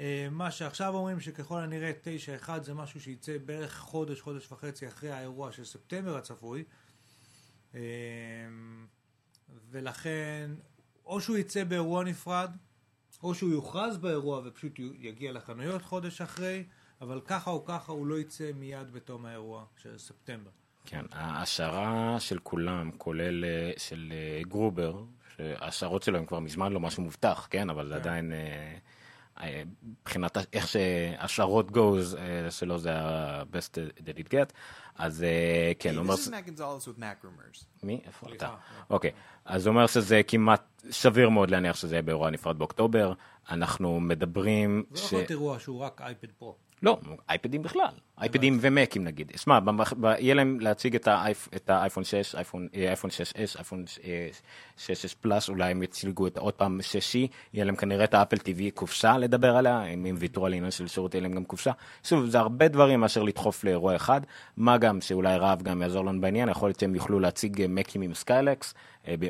[0.00, 1.92] אה, מה שעכשיו אומרים שככל הנראה
[2.46, 6.64] 9-1 זה משהו שייצא בערך חודש, חודש וחצי אחרי האירוע של ספטמבר הצפוי.
[7.74, 7.80] אה,
[9.70, 10.50] ולכן,
[11.06, 12.50] או שהוא יצא באירוע נפרד,
[13.22, 16.64] או שהוא יוכרז באירוע ופשוט יגיע לחנויות חודש אחרי,
[17.00, 20.50] אבל ככה או ככה הוא לא יצא מיד בתום האירוע של ספטמבר.
[20.84, 25.04] כן, ההשערה של כולם, כולל אה, של גרובר,
[25.36, 27.94] שההשערות שלו הם כבר מזמן לא משהו מובטח, כן, אבל כן.
[27.94, 28.32] עדיין...
[29.82, 34.52] מבחינת איך שהשערות goes אה, שלו זה ה-best that it get,
[34.98, 36.14] אז אה, כן, הוא אומר...
[37.82, 38.00] מי?
[38.06, 38.54] איפה אתה?
[38.90, 39.10] אוקיי,
[39.44, 43.12] אז הוא אומר שזה כמעט סביר מאוד להניח שזה יהיה באירוע נפרד באוקטובר,
[43.50, 44.84] אנחנו מדברים...
[44.90, 46.56] זה לא יכול להיות אירוע שהוא רק אייפד פרו.
[46.82, 47.90] לא, אייפדים בכלל,
[48.20, 49.32] אייפדים ומקים נגיד.
[49.36, 49.58] שמע,
[50.18, 54.28] יהיה להם להציג את האייפ- את האייפון 6, אייפון אה, אייפון 6S, אייפון אה,
[54.78, 57.18] 6S פלאס, אולי הם יציגו את עוד פעם 6C,
[57.54, 60.86] יהיה להם כנראה את האפל TV קופסה לדבר עליה, אם הם ויתרו על עניין של
[60.86, 61.70] שירות, יהיה להם גם קופסה.
[62.04, 64.20] שוב, זה הרבה דברים מאשר לדחוף לאירוע אחד,
[64.56, 68.02] מה גם שאולי רהב גם יעזור לנו בעניין, יכול להיות שהם יוכלו להציג אה, מקים
[68.02, 68.74] עם Skylakes,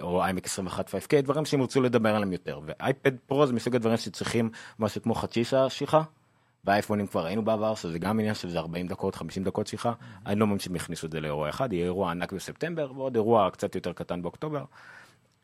[0.00, 2.60] או iMac 21 5K, דברים שהם ירצו לדבר עליהם יותר.
[2.66, 6.02] ואייפד פרו זה מסוג הדברים שצריכים משהו כמו חצי שעה שיחה.
[6.64, 9.92] באייפונים כבר היינו בעבר, שזה גם עניין שזה 40 דקות, 50 דקות שיחה.
[10.26, 13.50] אני לא מאמין שהם יכניסו את זה לאירוע אחד, יהיה אירוע ענק בספטמבר, ועוד אירוע
[13.50, 14.64] קצת יותר קטן באוקטובר.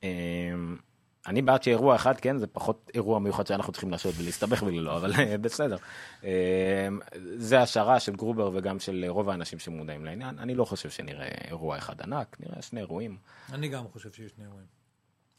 [0.03, 0.77] אמ,
[1.27, 5.13] אני בעד שאירוע אחד, כן, זה פחות אירוע מיוחד שאנחנו צריכים לעשות ולהסתבך ולא, אבל
[5.19, 5.77] אה, בסדר.
[6.25, 6.29] אמ,
[7.37, 10.39] זה השערה של גרובר וגם של רוב האנשים שמודעים לעניין.
[10.39, 13.17] אני לא חושב שנראה אירוע אחד ענק, נראה שני אירועים.
[13.53, 14.67] אני גם חושב שיש שני אירועים.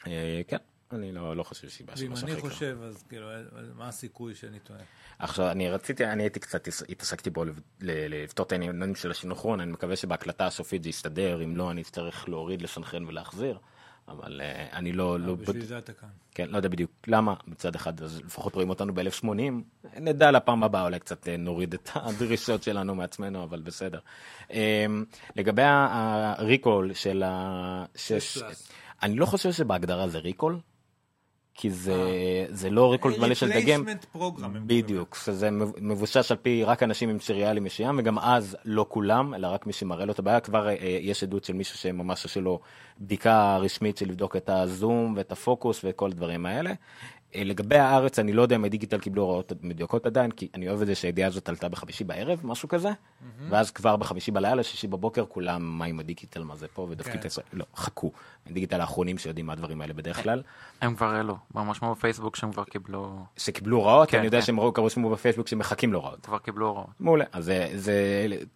[0.08, 0.58] אה, כן,
[0.92, 2.42] אני לא לא חושב שהיא בעיה ואם של אני.
[2.42, 3.28] חושב, אז כאילו,
[3.76, 4.80] מה הסיכוי שאני טועה?
[5.20, 7.44] עכשיו אני רציתי אני הייתי קצת התעסקתי בו
[7.82, 12.30] לפתור את העניינים של השינוכרון אני מקווה שבהקלטה הסופית זה יסתדר אם לא אני אצטרך
[12.30, 13.58] להוריד לסנכרן ולהחזיר
[14.08, 16.10] אבל אה, אני לא לא בשביל זה אתה כאן.
[16.36, 19.28] כן לא יודע בדיוק למה מצד אחד אז לפחות רואים אותנו ב-1080
[20.00, 24.00] נדע לפעם הבאה אולי קצת אה, נוריד את הדרישות שלנו מעצמנו אבל בסדר.
[24.52, 24.86] אה,
[25.36, 25.88] לגבי ה-
[26.38, 28.72] הריקול של השש פלאס.
[29.04, 30.60] אני לא חושב שבהגדרה זה ריקול.
[31.60, 31.96] כי זה,
[32.50, 35.50] זה לא ריקול מלא של דגם, קוראים בדיוק, זה
[35.82, 39.74] מבוסס על פי רק אנשים עם סריאלי מסוים, וגם אז לא כולם, אלא רק מי
[39.74, 42.60] שמראה לו את הבעיה, כבר אה, יש עדות של מישהו שממש עושה לו
[43.00, 46.74] בדיקה רשמית של לבדוק את הזום ואת הפוקוס וכל הדברים האלה.
[47.36, 50.82] אה, לגבי הארץ, אני לא יודע אם הדיגיטל קיבלו הוראות מדויקות עדיין, כי אני אוהב
[50.82, 52.90] את זה שהידיעה הזאת עלתה בחמישי בערב, משהו כזה,
[53.50, 57.28] ואז כבר בחמישי בלילה, שישי בבוקר, כולם, מה עם הדיגיטל, מה זה פה, ודופקים כן.
[57.28, 58.12] ישראל, לא, חכו,
[58.50, 60.42] הדיגיטל האחרונים שיודעים מה הדברים האלה בדרך כלל.
[60.82, 64.46] הם כבר העלו, ממש כמו בפייסבוק שהם כבר קיבלו, שקיבלו הוראות, כן, אני יודע כן.
[64.46, 66.26] שהם ראו- קראו שמו בפייסבוק שמחכים להוראות.
[66.26, 66.88] כבר קיבלו הוראות.
[67.00, 67.94] מעולה, אז זה, זה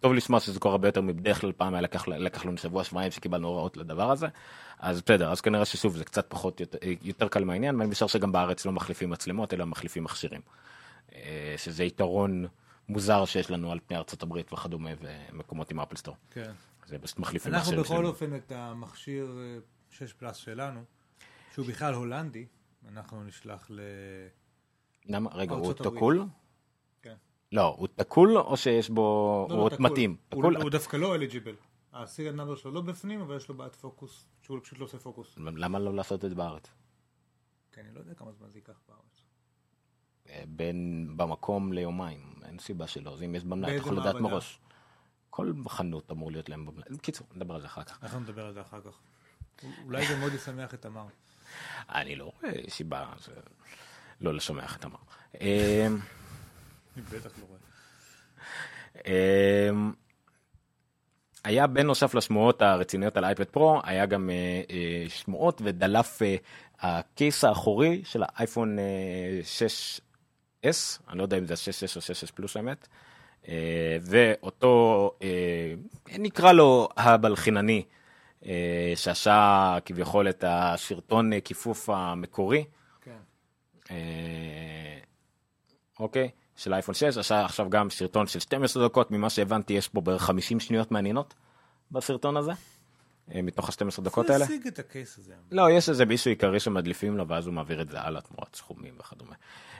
[0.00, 3.10] טוב לשמוע שזה קורה הרבה יותר מבדרך כלל פעם היה לקח, לקח לנו שבוע שבועיים
[3.10, 4.26] שקיבלנו הוראות לדבר הזה,
[4.82, 8.32] אז בסדר, אז כנראה ששוב זה קצת פחות יותר, יותר קל מהעניין, ואני משער שגם
[8.32, 10.40] בארץ לא מחליפים מצלמות אלא מחליפים מכשירים,
[11.14, 12.46] אה, שזה יתרון
[12.88, 16.52] מוזר שיש לנו על פני ארצות הברית וכדומה ומקומות עם אפלסטור, כן.
[16.86, 17.72] זה פשוט מחליפים אנחנו.
[17.72, 18.04] בכל שלמים.
[18.04, 19.58] אופן את המכשיר אה,
[19.90, 20.80] 6 פלאס שלנו,
[21.54, 22.46] שהוא בכלל הולנדי,
[22.92, 23.80] אנחנו נשלח ל...
[25.06, 25.30] למה?
[25.34, 25.72] רגע, הוא.
[25.72, 26.24] תקול?
[27.02, 27.14] כן.
[27.52, 29.86] לא, הוא תקול או שיש בו, לא, הוא לא, תקול.
[29.90, 30.10] מתאים?
[30.10, 30.56] הוא- תקול?
[30.56, 31.54] הוא דווקא לא אליג'יבל.
[31.92, 35.34] הסיריאל נאמבר שלו לא בפנים, אבל יש לו בעיית פוקוס, שהוא פשוט לא עושה פוקוס.
[35.38, 36.70] למה לא לעשות את זה בארץ?
[37.72, 39.22] כי אני לא יודע כמה זמן זה ייקח בארץ.
[40.28, 44.14] אה, בין במקום ליומיים, אין סיבה שלא, זה אם יש במלאי, אתה יכול לדעת?
[44.14, 44.58] מראש.
[45.30, 46.84] כל חנות אמור להיות להם במלאי.
[46.90, 48.02] בקיצור, נדבר על זה אחר כך.
[48.04, 48.98] אנחנו נדבר על זה אחר כך.
[49.84, 51.06] אולי זה מאוד ישמח את תמר.
[51.88, 53.32] אני לא רואה סיבה זה-
[54.20, 54.84] לא לשמח את.
[55.40, 55.86] אה,
[56.96, 57.58] אני בטח לא רואה.
[61.44, 64.34] היה בנוסף לשמועות הרציניות על אייפד פרו, היה גם אה,
[64.70, 66.36] אה, שמועות ודלף אה,
[66.80, 68.84] הקייס האחורי של האייפון אה,
[69.58, 72.88] 6S, אני לא יודע אם זה ה-6S או 6S פלוס האמת,
[74.02, 75.10] ואותו,
[76.18, 77.82] נקרא לו הבלחינני,
[78.94, 82.64] שעשה כביכול את השרטון כיפוף המקורי,
[83.00, 83.18] כן.
[86.00, 86.30] אוקיי,
[86.62, 90.22] של אייפון 6, עשה עכשיו גם סרטון של 12 דקות, ממה שהבנתי יש פה בערך
[90.22, 91.34] 50 שניות מעניינות
[91.90, 92.52] בסרטון הזה,
[93.34, 94.44] אה, מתוך ה-12 דקות האלה.
[94.44, 95.34] השיג את הקייס הזה.
[95.50, 98.94] לא, יש איזה מישהו עיקרי שמדליפים לו ואז הוא מעביר את זה הלאה תמורת סכומים
[99.00, 99.34] וכדומה.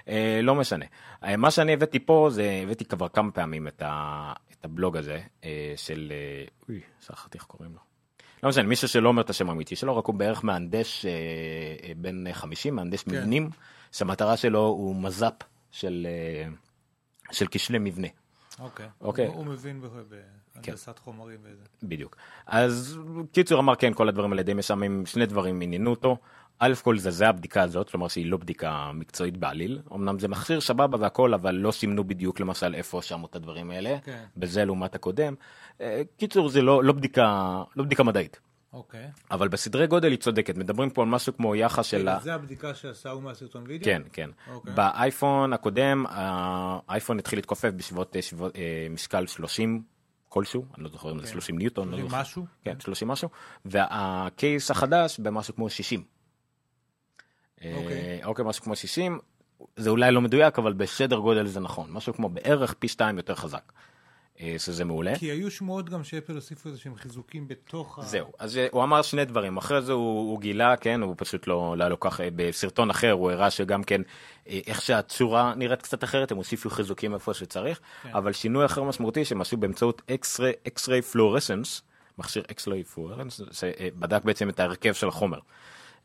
[0.08, 0.84] אה, לא משנה.
[1.24, 5.20] אה, מה שאני הבאתי פה זה, הבאתי כבר כמה פעמים את, ה, את הבלוג הזה
[5.44, 7.80] אה, של, אה, אוי, שכחתי איך קוראים לו.
[8.42, 11.10] לא משנה, מישהו שלא אומר את השם האמיתי שלו, רק הוא בערך מהנדס אה,
[11.88, 13.10] אה, בן 50, מהנדס כן.
[13.10, 13.50] מבנים,
[13.92, 15.34] שהמטרה שלו הוא מז"פ
[15.70, 16.48] של, אה,
[17.32, 18.08] של כשלי מבנה.
[18.60, 18.86] אוקיי.
[19.00, 19.26] אוקיי.
[19.26, 19.86] הוא הוא מבין ב-
[20.54, 21.64] בהנדסת חומרים וזה.
[21.82, 22.16] בדיוק.
[22.46, 22.98] אז
[23.32, 26.16] קיצור אמר כן, כל הדברים האלה די משעממים, שני דברים עניינו אותו.
[26.58, 29.80] א' כל זה, זה הבדיקה הזאת, כלומר שהיא לא בדיקה מקצועית בעליל.
[29.94, 33.96] אמנם זה מכשיר סבבה והכל, אבל לא סימנו בדיוק למשל איפה שמו את הדברים האלה.
[34.04, 34.24] כן.
[34.36, 35.34] בזה לעומת הקודם.
[35.80, 38.40] אה, קיצור זה לא, לא בדיקה, לא בדיקה מדעית.
[38.72, 39.10] אוקיי.
[39.30, 42.08] אבל בסדרי גודל היא צודקת, מדברים פה על משהו כמו יחס של...
[42.08, 43.84] ה- זה הבדיקה שעשה הוא מהסרטון וידאו?
[43.84, 44.30] כן, כן.
[44.50, 44.72] אוקיי.
[44.74, 48.20] באייפון הקודם, האייפון התחיל להתכופף בסביבות אה,
[48.56, 49.82] אה, משקל 30
[50.28, 51.88] כלשהו, אני לא זוכר אם זה 30 ניוטון.
[51.88, 52.20] לא 30 זוכר.
[52.20, 52.46] משהו?
[52.64, 53.28] כן, 30 משהו.
[53.64, 56.04] והקייס החדש במשהו כמו 60.
[57.62, 58.24] אה, אוקיי.
[58.24, 59.18] אוקיי, משהו כמו 60.
[59.76, 61.90] זה אולי לא מדויק, אבל בסדר גודל זה נכון.
[61.90, 63.72] משהו כמו בערך פי שתיים יותר חזק.
[64.40, 65.18] אה, שזה מעולה.
[65.18, 68.02] כי היו שמועות גם שאפל הוסיפו איזה שהם חיזוקים בתוך ה...
[68.02, 71.46] זהו, אז אה, הוא אמר שני דברים, אחרי זה הוא, הוא גילה, כן, הוא פשוט
[71.46, 74.02] לא, לא היה לו כך, אה, בסרטון אחר הוא הראה שגם כן,
[74.46, 78.10] איך שהצורה נראית קצת אחרת, הם הוסיפו חיזוקים איפה שצריך, כן.
[78.14, 80.02] אבל שינוי אחר משמעותי שהם עשו באמצעות
[80.66, 81.82] X-ray fluorescence,
[82.18, 85.38] מכשיר X-ray fluorescence, שבדק בעצם את ההרכב של החומר.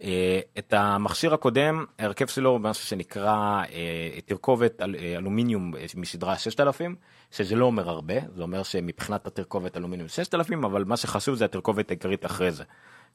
[0.03, 6.37] אה, את המכשיר הקודם, ההרכב שלו הוא משהו שנקרא אה, תרכובת אל- אה, אלומיניום מסדרה
[6.37, 6.95] 6000,
[7.31, 11.91] שזה לא אומר הרבה, זה אומר שמבחינת התרכובת אלומיניום 6000, אבל מה שחשוב זה התרכובת
[11.91, 12.63] העיקרית אחרי זה.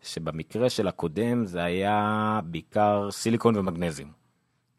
[0.02, 4.10] שבמקרה של הקודם זה היה בעיקר סיליקון ומגנזיום.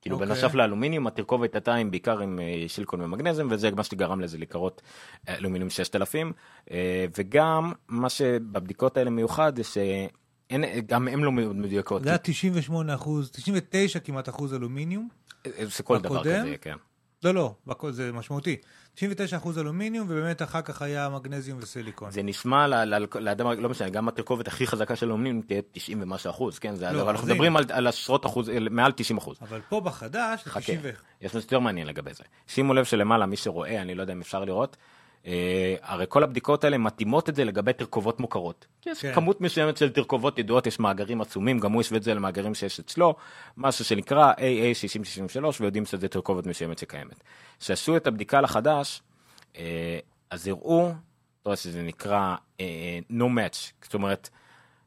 [0.02, 0.28] כאילו אוקיי.
[0.28, 4.82] בנוסף לאלומיניום התרכובת הייתה עם בעיקר עם סיליקון ומגנזיום וזה מה שגרם לזה לקרות
[5.30, 6.34] אלומיניום 6000
[6.72, 9.64] אה, וגם מה שבבדיקות האלה מיוחד זה
[10.62, 12.04] שאין גם הם לא מאוד מדויקות.
[12.04, 15.10] זה היה 98 אחוז, 99 כמעט אחוז אלומיניום.
[15.46, 16.22] אה, זה כל דבר?
[16.22, 16.76] כזה, כן.
[17.24, 17.56] לא, לא,
[17.90, 18.56] זה משמעותי.
[18.96, 22.12] 99 אחוז אלומיניום, ובאמת אחר כך היה מגנזיום וסיליקון.
[22.12, 22.68] זה נשמע
[23.20, 26.76] לאדם, לא משנה, גם התרכובת הכי חזקה של אלומיניום תהיה 90 ומשהו אחוז, כן?
[26.76, 29.38] זה, לא, אבל אנחנו מדברים על, על עשרות אחוז, אה, מעל 90 אחוז.
[29.42, 30.90] אבל פה בחדש, חכה, 90 ו...
[31.22, 32.24] יש משהו יותר מעניין לגבי זה.
[32.48, 34.93] שימו לב שלמעלה, מי שרואה, אני לא יודע אם אפשר לראות, אה,
[35.82, 38.68] הרי כל הבדיקות האלה מתאימות את זה לגבי תרכובות מוכרות.
[38.86, 39.14] יש כן.
[39.14, 42.80] כמות מסוימת של תרכובות ידועות, יש מאגרים עצומים, גם הוא השווה את זה למאגרים שיש
[42.80, 43.16] אצלו,
[43.58, 47.24] משהו שנקרא AA6063, ויודעים שזה תרכובת מסוימת שקיימת.
[47.60, 49.02] כשעשו את הבדיקה לחדש,
[49.58, 50.00] אה,
[50.30, 50.96] אז הראו, אתה
[51.50, 54.30] רואה שזה נקרא אה, no match, זאת אומרת,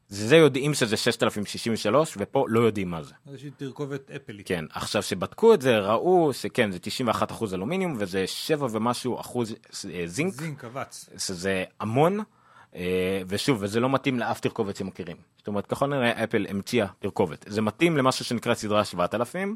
[0.09, 3.13] זה יודעים שזה 6063, ופה לא יודעים מה זה.
[3.27, 4.47] איזושהי תרכובת אפלית.
[4.47, 9.55] כן, עכשיו שבדקו את זה ראו שכן זה 91 אחוז אלומיניום וזה 7 ומשהו אחוז
[9.93, 11.09] אה, זינק, זינק, קבץ.
[11.17, 12.19] שזה המון,
[12.75, 15.17] אה, ושוב, וזה לא מתאים לאף תרכובת שמכירים.
[15.37, 17.45] זאת אומרת, ככל הנראה אפל המציאה תרכובת.
[17.47, 19.55] זה מתאים למשהו שנקרא סדרה 7000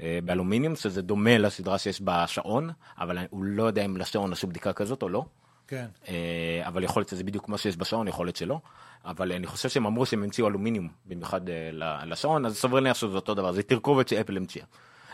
[0.00, 4.72] אה, באלומיניום, שזה דומה לסדרה שיש בשעון, אבל הוא לא יודע אם לשעון עשו בדיקה
[4.72, 5.24] כזאת או לא.
[5.70, 5.86] כן.
[6.08, 8.60] אה, אבל יכול להיות שזה בדיוק כמו שיש בשעון, יכול להיות שלא.
[9.04, 13.16] אבל אני חושב שהם אמרו שהם המציאו אלומיניום במיוחד אה, לשעון, אז סביר להניח שזה
[13.16, 14.64] אותו דבר, זה תרכובת שאפל המציאה.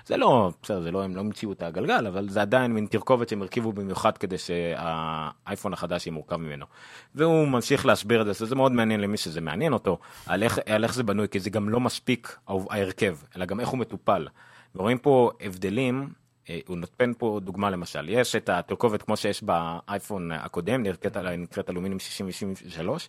[0.06, 3.28] זה לא, בסדר, זה לא, הם לא המציאו את הגלגל, אבל זה עדיין מין תרכובת
[3.28, 6.66] שהם הרכיבו במיוחד כדי שהאייפון החדש יהיה מורכב ממנו.
[7.14, 10.84] והוא ממשיך להסביר את זה, זה מאוד מעניין למי שזה מעניין אותו, על איך, על
[10.84, 14.28] איך זה בנוי, כי זה גם לא מספיק ההרכב, אלא גם איך הוא מטופל.
[14.74, 16.08] ורואים פה הבדלים,
[16.66, 21.98] הוא נותן פה דוגמה למשל, יש את התרכובת כמו שיש באייפון הקודם, נקראת, נקראת אלומיניום
[21.98, 23.08] 63,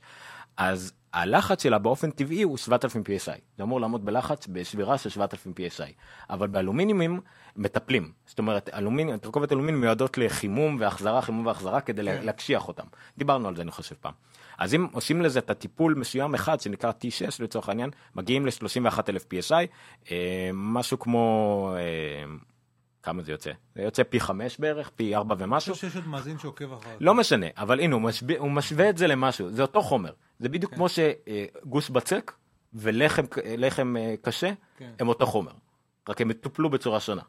[0.57, 5.53] אז הלחץ שלה באופן טבעי הוא 7,000 PSI, זה אמור לעמוד בלחץ בשבירה של 7,000
[5.59, 5.91] PSI,
[6.29, 7.19] אבל באלומיניומים
[7.55, 12.25] מטפלים, זאת אומרת אלומיניום, תרכובת אלומיניום מיועדות לחימום והחזרה, חימום והחזרה כדי כן.
[12.25, 12.85] להקשיח אותם,
[13.17, 14.13] דיברנו על זה אני חושב פעם.
[14.57, 19.67] אז אם עושים לזה את הטיפול מסוים אחד שנקרא T6 לצורך העניין, מגיעים ל-31,000 PSI,
[20.11, 22.35] אה, משהו כמו, אה,
[23.07, 23.51] כמה זה יוצא?
[23.75, 25.73] זה יוצא פי 5 בערך, פי 4 אני ומשהו.
[25.73, 26.97] חושב שיש עוד מאזין שעוקב אחריו.
[26.99, 30.11] לא משנה, אבל הנה, הוא משווה, הוא משווה את זה למשהו, זה אותו חומר.
[30.39, 32.31] זה בדיוק כמו שגוש בצק
[32.73, 33.23] ולחם
[33.57, 34.91] לחם, אה, קשה, כן.
[34.99, 35.51] הם אותו חומר.
[36.09, 37.21] רק הם טופלו בצורה שונה.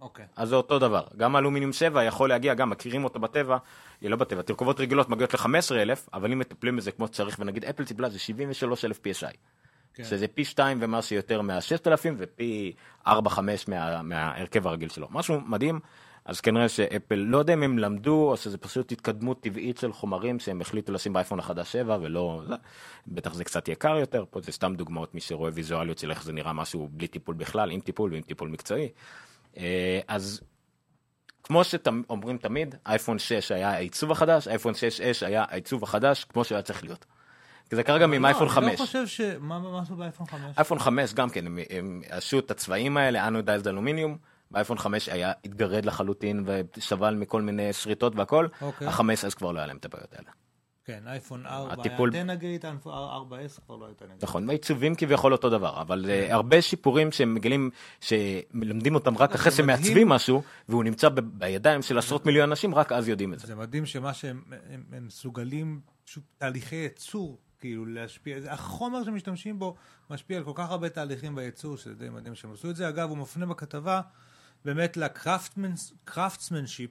[0.00, 0.24] אוקיי.
[0.36, 1.06] אז זה אותו דבר.
[1.16, 3.56] גם אלומיניום 7 יכול להגיע, גם מכירים אותו בטבע,
[4.04, 7.84] אה, לא בטבע, תרכובות רגילות מגיעות ל-15,000, אבל אם מטפלים בזה כמו שצריך, ונגיד אפל
[7.84, 9.36] טיפלה זה 73,000 PSI.
[9.96, 10.04] כן.
[10.04, 12.72] שזה פי 2 ומשהו יותר מה-6,000 ופי
[13.06, 13.10] 4-5
[13.68, 15.08] מה, מההרכב הרגיל שלו.
[15.10, 15.80] משהו מדהים,
[16.24, 20.38] אז כנראה שאפל, לא יודע אם הם למדו, או שזה פשוט התקדמות טבעית של חומרים
[20.38, 22.42] שהם החליטו לשים באייפון החדש 7 ולא...
[22.48, 22.54] זה,
[23.06, 26.32] בטח זה קצת יקר יותר, פה זה סתם דוגמאות, מי שרואה ויזואליות של איך זה
[26.32, 28.88] נראה משהו בלי טיפול בכלל, עם טיפול ועם טיפול מקצועי.
[29.56, 30.40] אה, אז
[31.42, 36.62] כמו שאומרים תמיד, אייפון 6 היה העיצוב החדש, אייפון 6S היה העיצוב החדש, כמו שהיה
[36.62, 37.06] צריך להיות.
[37.70, 38.64] כי זה קרה גם עם אייפון 5.
[38.64, 39.20] אני לא חושב ש...
[39.40, 40.40] מה עשו באייפון 5?
[40.58, 44.18] אייפון 5 גם כן, הם, עשו את הצבעים האלה, anodized aluminum,
[44.50, 48.88] באייפון 5 היה התגרד לחלוטין וסבל מכל מיני שריטות והכל, אוקיי.
[48.88, 50.30] ה-5 אז כבר לא היה להם את הבעיות האלה.
[50.86, 54.24] כן, אייפון 4 הטיפול- היה antennagate, 4S כבר לא היה antennagate.
[54.24, 59.52] נכון, העיצובים כביכול אותו דבר, אבל uh, הרבה שיפורים שהם מגלים, שמלמדים אותם רק אחרי.
[59.52, 63.46] שמעצבים משהו, והוא נמצא בידיים של עשרות מיליון אנשים, רק אז יודעים את זה.
[63.46, 69.58] זה מדהים שמה שהם הם, הם מסוגלים, פשוט תהליכי ייצור, כאילו להשפיע, זה החומר שמשתמשים
[69.58, 69.76] בו
[70.10, 72.88] משפיע על כל כך הרבה תהליכים בייצור, שזה די מדהים שהם עשו את זה.
[72.88, 74.00] אגב, הוא מפנה בכתבה
[74.64, 76.90] באמת ל craftsmanship,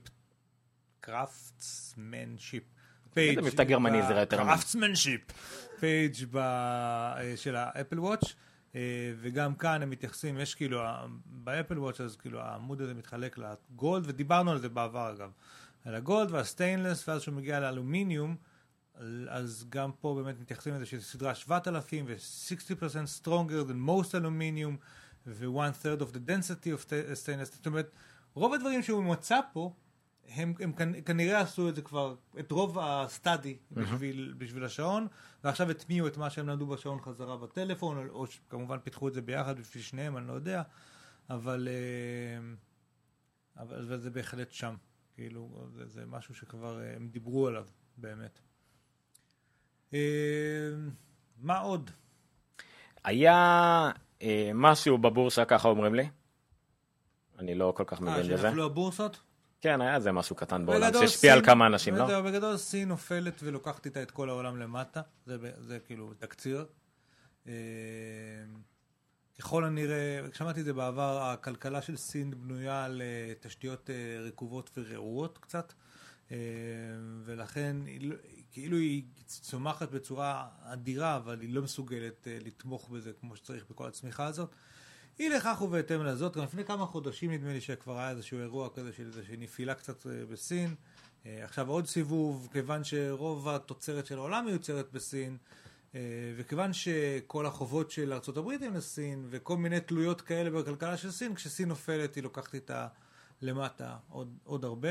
[1.01, 2.63] craftsmanship,
[3.13, 4.47] page, מבטא גרמני, זה יותר אמין.
[4.47, 5.21] craftsmanship,
[5.79, 8.35] page אה, של ה Apple Watch.
[8.75, 10.81] אה, וגם כאן הם מתייחסים, יש כאילו,
[11.25, 15.31] ב Apple Watch אז כאילו העמוד הזה מתחלק ל gold, ודיברנו על זה בעבר אגב,
[15.85, 18.35] על הגולד והסטיינלס, ואז כשהוא מגיע לאלומיניום,
[19.29, 22.83] אז גם פה באמת מתייחסים לזה שזה סדרה 7,000 ו-60%
[23.21, 24.77] stronger than most aluminium
[25.27, 27.91] ו-one third of the density of sta- stainless, זאת אומרת,
[28.33, 29.73] רוב הדברים שהוא מצא פה
[30.27, 35.07] הם, הם כנ- כנראה עשו את זה כבר, את רוב הסטאדי בשביל, בשביל השעון,
[35.43, 39.59] ועכשיו הטמיעו את מה שהם למדו בשעון חזרה בטלפון, או, שכמובן פיתחו את זה ביחד
[39.59, 40.61] בשביל שניהם, אני לא יודע,
[41.29, 42.53] אבל, אה,
[43.63, 44.75] אבל, אבל זה בהחלט שם,
[45.15, 47.67] כאילו, זה, זה משהו שכבר אה, הם דיברו עליו,
[47.97, 48.39] באמת.
[49.95, 50.69] אה,
[51.41, 51.91] מה עוד?
[53.03, 53.33] היה
[54.21, 56.09] אה, משהו בבורסה, ככה אומרים לי.
[57.39, 58.47] אני לא כל כך אה, מבין בזה.
[58.47, 59.19] שנפלו הבורסות?
[59.61, 62.05] כן, היה איזה משהו קטן בעולם שהשפיע על כמה אנשים, לא?
[62.05, 66.65] בגדול- בגדול סין נופלת ולוקחת איתה את כל העולם למטה, זה, זה כאילו תקציר.
[67.47, 67.53] אה,
[69.39, 73.95] ככל הנראה, שמעתי את זה בעבר, הכלכלה של סין בנויה על אה, תשתיות אה,
[74.27, 75.73] רקובות ורעועות קצת,
[76.31, 76.37] אה,
[77.25, 78.15] ולכן היא לא-
[78.55, 83.87] כאילו היא צומחת בצורה אדירה, אבל היא לא מסוגלת אה, לתמוך בזה כמו שצריך בכל
[83.87, 84.49] הצמיחה הזאת.
[85.19, 88.93] אי לכך ובהתאם לזאת, גם לפני כמה חודשים נדמה לי שכבר היה איזשהו אירוע כזה
[88.93, 90.75] של איזושהי נפילה קצת אה, בסין.
[91.25, 95.37] אה, עכשיו עוד סיבוב, כיוון שרוב התוצרת של העולם מיוצרת בסין,
[96.37, 101.69] וכיוון שכל החובות של ארה"ב הם לסין, וכל מיני תלויות כאלה בכלכלה של סין, כשסין
[101.69, 102.87] נופלת היא לוקחת איתה
[103.41, 104.89] למטה עוד, עוד הרבה.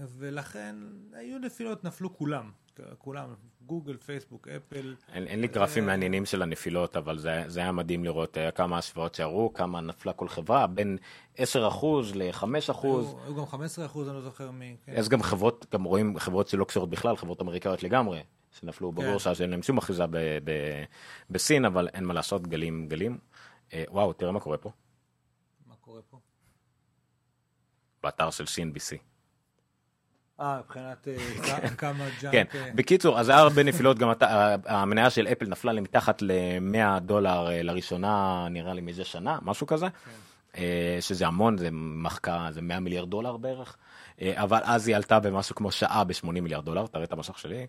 [0.00, 0.76] אה, ולכן
[1.12, 2.50] היו נפילות, נפלו כולם.
[2.98, 3.34] כולם,
[3.66, 4.94] גוגל, פייסבוק, אפל.
[5.12, 8.78] אין, אין לי גרפים מעניינים של הנפילות, אבל זה, זה היה מדהים לראות אה, כמה
[8.78, 10.98] השוואות שהראו, כמה נפלה כל חברה, בין
[11.36, 11.38] 10%
[12.14, 12.46] ל-5%.
[12.82, 14.76] היו, היו גם 15 אחוז, אני לא זוכר מי.
[14.84, 14.92] כן.
[14.96, 19.50] יש גם חברות, גם רואים חברות שלא קשורות בכלל, חברות אמריקאיות לגמרי, שנפלו בבורסה, שאין
[19.50, 20.84] להם שום אחיזה ב- ב-
[21.30, 23.18] בסין, אבל אין מה לעשות, גלים גלים.
[23.72, 24.70] אה, וואו, תראה מה קורה פה,
[25.66, 26.18] מה קורה פה?
[28.02, 29.15] באתר של CNBC.
[30.40, 32.32] אה, מבחינת אה, כ- כמה ג'אנק...
[32.32, 36.98] כן, אה, בקיצור, אז היה הרבה נפילות, גם אתה- המניה של אפל נפלה למתחת ל-100
[37.00, 39.86] דולר אה, לראשונה, נראה לי מזה שנה, משהו כזה,
[40.56, 43.76] אה, שזה המון, זה מחקה, זה 100 מיליארד דולר בערך,
[44.22, 47.66] אה, אבל אז היא עלתה במשהו כמו שעה ב-80 מיליארד דולר, תראה את המסך שלי.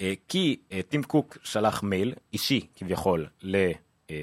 [0.00, 3.56] אה, כי אה, טים קוק שלח מייל אישי כביכול ל...
[4.10, 4.16] אה,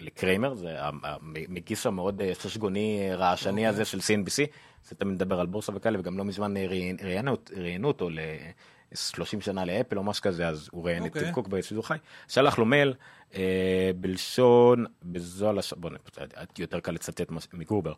[0.00, 4.46] לקריימר, זה המגיש המאוד אה, ששגוני אה, רעשני הזה של CNBC,
[4.88, 6.54] זה תמיד מדבר על בורסה וכאלה, וגם לא מזמן
[7.56, 11.24] ראיינו אותו ל-30 שנה לאפל או משהו כזה, אז הוא ראיין את אוקיי.
[11.24, 11.96] טים קוק בשידור חי,
[12.28, 12.94] שלח לו מייל
[13.96, 15.94] בלשון, בזו הלשון, בוא נ-
[16.58, 17.92] יותר קל לצטט מגרובר.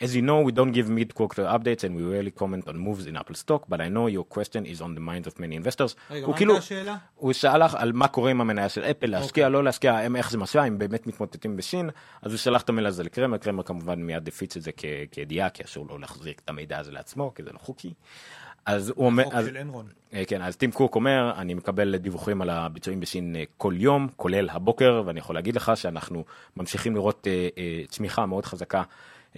[0.00, 3.16] As you know, we don't give mid-quarter updates and we rarely comment on moves in
[3.16, 5.94] Apple stock, but I know your question is on the minds of many investors.
[6.10, 6.96] רגע, מה כאילו- הייתה השאלה?
[7.14, 9.52] הוא שלח על מה קורה עם המניה של אפל, להשקיע, אוקיי.
[9.52, 11.90] לא להשקיע, הם- איך זה משפיע, אם באמת מתמוטטים בשין,
[12.22, 14.70] אז הוא שלח את המייל הזה לקרמר, קרמר כמובן מיד הפיץ את זה
[15.10, 17.94] כידיעה, כי אסור לו להחזיק את המידע הזה לעצמו, כי זה לא חוקי.
[18.66, 19.48] אז הוא אומר, אז-.
[20.14, 24.08] אה, כן, אז טים קוק אומר, אני מקבל דיווחים על הביצועים בסין אה, כל יום,
[24.16, 26.24] כולל הבוקר, ואני יכול להגיד לך שאנחנו
[26.56, 28.82] ממשיכים לראות אה, אה, צמיחה מאוד חזקה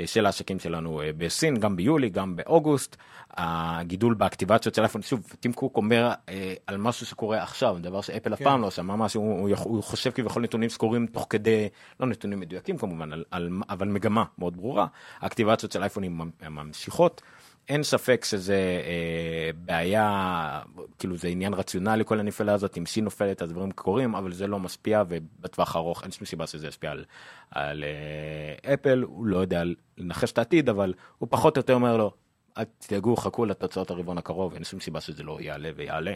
[0.00, 2.96] אה, של העסקים שלנו אה, בסין, גם ביולי, גם באוגוסט.
[3.36, 8.34] הגידול באקטיבציות של אייפון, שוב, טים קוק אומר אה, על משהו שקורה עכשיו, דבר שאפל
[8.34, 8.44] אף כן.
[8.44, 11.68] פעם לא עושה, ממש הוא, הוא, הוא חושב כביכול נתונים שקורים תוך כדי,
[12.00, 14.86] לא נתונים מדויקים כמובן, על, על, אבל מגמה מאוד ברורה.
[15.20, 17.22] האקטיבציות של אייפונים ממ- ממשיכות.
[17.68, 20.60] אין ספק שזה אה, בעיה,
[20.98, 24.46] כאילו זה עניין רציונלי כל הנפילה הזאת, אם סין נופלת אז דברים קורים, אבל זה
[24.46, 27.04] לא משפיע ובטווח הארוך אין שום סיבה שזה ישפיע על,
[27.50, 29.62] על אה, אפל, הוא לא יודע
[29.98, 32.10] לנחש את העתיד, אבל הוא פחות או יותר אומר לו,
[32.58, 36.12] אל תדאגו, חכו לתוצאות הרבעון הקרוב, אין שום סיבה שזה לא יעלה ויעלה.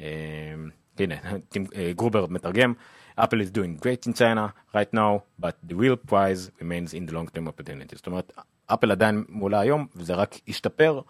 [0.00, 0.06] אה,
[0.98, 1.14] הנה,
[1.76, 2.74] אה, גרובר מתרגם,
[3.20, 7.12] Apple is doing great in China right now, but the real prize remains in the
[7.12, 7.96] long term opportunity.
[7.96, 8.32] זאת אומרת,
[8.74, 11.00] אפל עדיין מולה היום, וזה רק השתפר.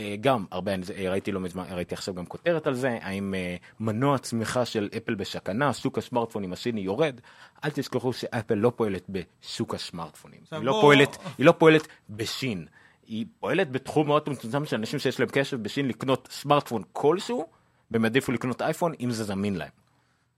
[0.00, 3.56] אה, גם הרבה, אה, ראיתי לא מזמן, ראיתי עכשיו גם כותרת על זה, האם אה,
[3.80, 7.20] מנוע צמיחה של אפל בסכנה, שוק הסמארטפונים הסיני יורד,
[7.64, 12.66] אל תשכחו שאפל לא פועלת בשוק הסמארטפונים, היא לא פועלת, היא לא פועלת בשין,
[13.06, 17.46] היא פועלת בתחום מאוד מצומצם של אנשים שיש להם קשב בשין לקנות סמארטפון כלשהו,
[17.90, 19.70] והם יעדיפו לקנות אייפון אם זה זמין להם.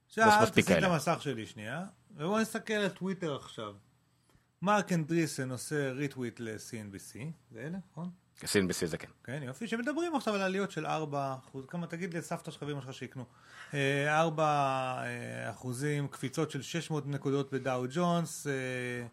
[0.09, 0.83] עכשיו, מספיק תשים את.
[0.83, 1.83] המסך שלי שנייה,
[2.16, 3.73] ובואו נסתכל על טוויטר עכשיו.
[4.63, 7.19] מרק אנדריסן עושה ריטוויט ל-CNBC,
[7.51, 8.11] זה אלה, נכון?
[8.41, 9.09] CNBC זה כן.
[9.25, 12.95] כן, יופי, שמדברים עכשיו על עליות של 4 אחוז, כמה, תגיד לסבתא שלך ואמא שלך
[12.95, 13.25] שיקנו.
[13.75, 15.03] 4
[15.51, 18.47] אחוזים, קפיצות של 600 נקודות בדאו ג'ונס.
[18.47, 19.07] אה,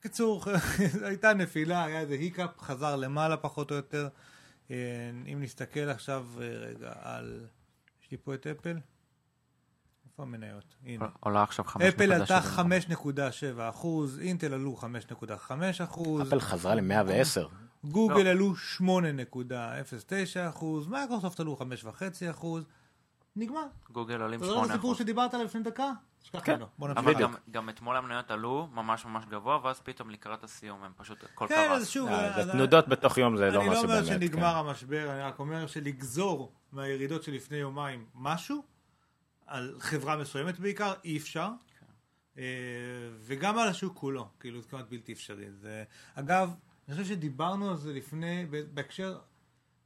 [0.00, 0.44] קיצור,
[1.08, 4.08] הייתה נפילה, היה איזה היקאפ, חזר למעלה פחות או יותר.
[4.70, 4.76] אה,
[5.32, 7.46] אם נסתכל עכשיו אה, רגע על...
[8.02, 8.76] יש לי פה את אפל.
[10.16, 10.74] איפה המניות?
[10.84, 11.06] הנה.
[11.20, 11.88] עולה עכשיו 5.7.
[11.88, 13.20] אפל עלתה 5.7
[13.70, 15.52] אחוז, אינטל עלו 5.5
[15.84, 16.22] אחוז.
[16.28, 17.48] אפל חזרה ל-110.
[17.84, 18.84] גוגל עלו 8.09
[20.48, 21.86] אחוז, מייקרוסופט עלו 5.5
[22.30, 22.64] אחוז,
[23.36, 23.66] נגמר.
[23.90, 24.72] גוגל עולים אתה זוכר את 8%.
[24.72, 25.92] הסיפור שדיברת עליו לפני דקה?
[26.44, 26.52] כן.
[26.52, 26.66] ממנו.
[26.78, 27.04] בוא נמשיך.
[27.04, 27.14] אבל.
[27.22, 31.46] גם, גם אתמול המניות עלו ממש ממש גבוה, ואז פתאום לקראת הסיום הם פשוט הכל
[31.48, 31.88] כן, אז קרס.
[31.88, 34.06] שוב, אה, אז- זה תנודות בתוך יום זה לא אני לא משהו אומר באמת.
[34.06, 34.68] שנגמר כן.
[34.68, 38.62] המשבר, אני רק אומר שלגזור מהירידות של לפני יומיים משהו,
[39.46, 41.48] על חברה מסוימת בעיקר, אי אפשר.
[42.38, 42.44] אה,
[43.20, 45.52] וגם על השוק כולו, כאילו זה כמעט בלתי אפשרי.
[45.52, 45.84] זה,
[46.14, 46.54] אגב,
[46.88, 49.18] אני חושב שדיברנו על זה לפני, בהקשר,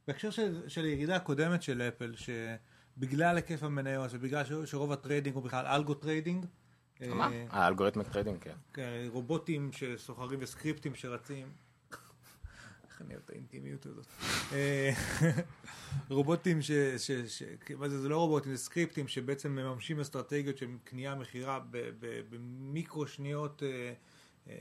[0.07, 5.35] בהקשר של, של הירידה הקודמת של אפל, שבגלל היקף המניות ובגלל ש- שרוב ה trading
[5.35, 6.45] הוא בכלל algo trading,
[7.01, 7.29] אה, מה?
[7.49, 8.55] ה algorithmic trading, כן.
[8.73, 11.51] כן, רובוטים שסוחרים וסקריפטים שרצים.
[13.01, 14.05] איך אני אוהב את האינטימיות הזאת.
[14.53, 14.91] אה,
[16.09, 16.71] רובוטים ש...
[16.97, 17.43] ש, ש
[17.77, 21.59] מה זה, זה לא רובוטים, זה סקריפטים שבעצם מממשים אסטרטגיות של קנייה מכירה
[22.29, 23.63] במיקרו שניות.
[23.63, 23.93] אה,
[24.47, 24.53] אה,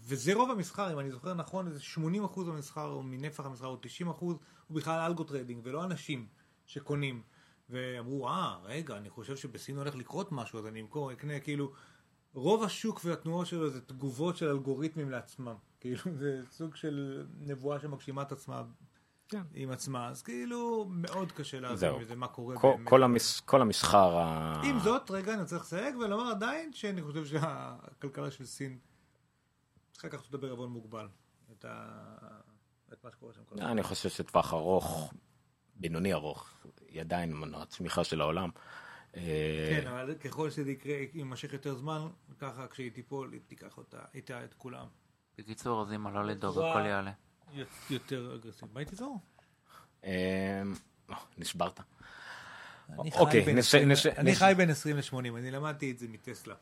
[0.00, 4.06] וזה רוב המסחר, אם אני זוכר נכון, איזה 80% מהמסחר, או מנפח המסחר, או 90%
[4.20, 4.36] הוא
[4.70, 6.26] בכלל algo trading, ולא אנשים
[6.66, 7.22] שקונים.
[7.70, 11.72] ואמרו, אה, רגע, אני חושב שבסין הולך לקרות משהו, אז אני אמכור, אקנה, כאילו,
[12.34, 15.54] רוב השוק והתנועות שלו זה תגובות של אלגוריתמים לעצמם.
[15.80, 18.62] כאילו, זה סוג של נבואה שמגשימה את עצמה
[19.28, 19.42] כן.
[19.54, 21.92] עם עצמה, אז כאילו, מאוד קשה להבין.
[21.92, 22.88] מזה מה קורה כל- באמת.
[22.88, 24.60] כל המס- כל המסחר ה...
[24.64, 28.78] עם זאת, רגע, אני רוצה לסייג ולומר עדיין שאני חושב שהכלכלה של סין
[29.92, 31.08] צריכה לקחת אותה בערבון מוגבל.
[31.52, 31.88] את, ה...
[32.92, 33.40] את מה שקורה שם.
[33.62, 35.12] אני חושב שטווח ארוך,
[35.76, 36.50] בינוני ארוך,
[36.88, 38.50] היא עדיין מנוע צמיחה של העולם.
[39.16, 42.06] אה, כן, אבל ככל שזה יקרה, יימשך יותר זמן,
[42.38, 44.86] ככה כשהיא תיפול, היא תיקח אותה, איתה את כולם.
[45.38, 47.12] בקיצור, אז אם לא לדאוג, הכל יעלה.
[47.90, 48.72] יותר אגרסיבי.
[48.74, 49.18] מה הייתי זו?
[50.04, 50.62] אה,
[51.10, 51.80] אה, נשברת.
[53.00, 55.90] אני חי אוקיי, בין נש- 20 נש- אני נש- חי בין 20 ל-80, אני למדתי
[55.90, 56.54] את זה מטסלה.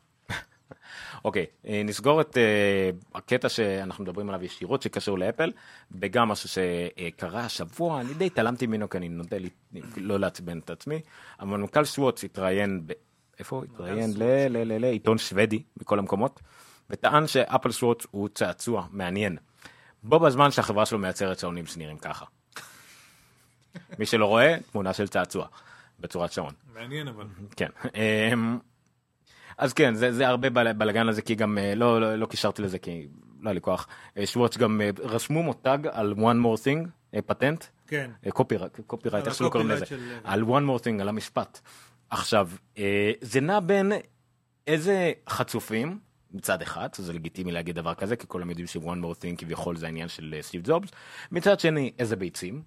[1.25, 5.51] אוקיי, אה, נסגור את אה, הקטע שאנחנו מדברים עליו ישירות שקשור לאפל,
[5.91, 9.49] וגם משהו שקרה השבוע, אני די התעלמתי ממנו כי אני נוטה לי-
[9.97, 10.99] לא לעצבן את עצמי,
[11.39, 12.91] אבל מנכ"ל שוורץ התראיין, ב...
[13.39, 14.13] איפה הוא התראיין?
[14.17, 16.39] ל- ל- ל- לעיתון שוודי בכל המקומות,
[16.89, 19.37] וטען שאפל וואץ' הוא צעצוע מעניין.
[20.03, 22.25] בו בזמן שהחברה שלו מייצרת שעונים שנראים ככה.
[23.99, 25.47] מי שלא רואה, תמונה של צעצוע
[25.99, 26.53] בצורת שעון.
[26.73, 27.25] מעניין אבל.
[27.55, 27.69] כן.
[29.57, 32.61] אז כן, זה, זה הרבה בל- בלאגן לזה, כי גם אה, לא, לא, לא קישרתי
[32.61, 33.07] לזה, כי
[33.41, 33.87] לא היה לי כוח.
[34.17, 36.87] אה, סוואץ' גם אה, רשמו מותג על one more thing,
[37.25, 38.11] פטנט, כן.
[38.29, 40.45] copyright, copyright, על איך שלא קוראים לזה, של- על one
[40.79, 41.59] more thing, על המשפט.
[42.09, 42.49] עכשיו,
[43.21, 43.91] זה נע בין
[44.67, 45.99] איזה חצופים,
[46.31, 49.85] מצד אחד, זה לגיטימי להגיד דבר כזה, כי כולם יודעים ש-one more thing כביכול זה
[49.85, 50.89] העניין של סטיב ג'ובס,
[51.31, 52.61] מצד שני, איזה ביצים,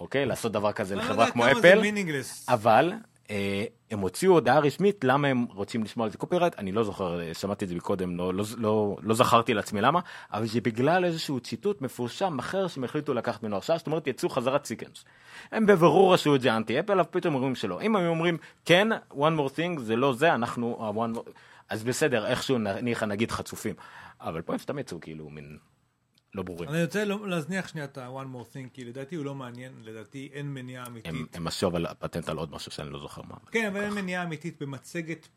[0.00, 0.26] אוקיי?
[0.26, 1.78] לעשות דבר כזה לא לחברה כמו אפל.
[2.48, 2.92] אבל
[3.90, 7.34] הם הוציאו הודעה רשמית למה הם רוצים לשמור על זה קופירייט, אני לא זוכר, אה,
[7.34, 10.00] שמעתי את זה מקודם, לא, לא, לא, לא זכרתי לעצמי למה,
[10.32, 14.28] אבל זה בגלל איזשהו ציטוט מפורשם אחר שהם החליטו לקחת ממנו הרשעה, זאת אומרת יצאו
[14.28, 15.04] חזרת סיקנס.
[15.52, 17.80] הם בבירור עשו את זה אנטי אפל, אבל פתאום אומרים שלא.
[17.80, 21.30] אם הם אומרים כן, one more thing, זה לא זה, אנחנו, one more...
[21.68, 23.74] אז בסדר, איכשהו ניחא נגיד חצופים.
[24.20, 25.58] אבל פה הם סתם יצאו כאילו מין
[26.34, 26.70] לא ברורים.
[26.70, 30.30] אני רוצה לא- להזניח שנייה את ה-one more thing, כי לדעתי הוא לא מעניין, לדעתי
[30.32, 31.36] אין מניעה אמיתית.
[31.36, 33.36] הם עשו אבל פטנט על עוד משהו שאני לא זוכר מה.
[33.50, 35.28] כן, אבל אין מניעה אמיתית במצגת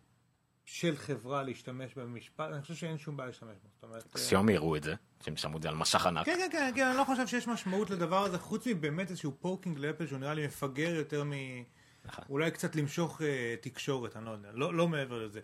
[0.66, 3.94] של חברה להשתמש במשפט, אני חושב שאין שום בעיה להשתמש בו.
[3.94, 6.26] אה, סיומי הראו את זה, שהם שמו את זה על משך ענק.
[6.26, 9.78] כן, כן, כן, כן, אני לא חושב שיש משמעות לדבר הזה, חוץ מבאמת איזשהו poking
[9.80, 11.32] לאפל שהוא נראה לי מפגר יותר מ...
[12.06, 12.26] נכון.
[12.30, 15.40] אולי קצת למשוך אה, תקשורת, אני לא יודע, לא, לא מעבר לזה.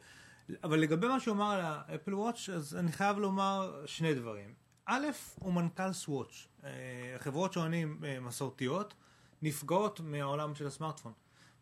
[0.64, 4.54] אבל לגבי מה שהוא אמר על ה Apple Watch, אז אני חייב לומר שני דברים.
[4.92, 5.08] א',
[5.40, 6.48] הוא מנכ"ל סוואץ'.
[6.64, 6.70] אה,
[7.18, 8.94] חברות שעונים אה, מסורתיות
[9.42, 11.14] נפגעות מהעולם של הסמארטפון.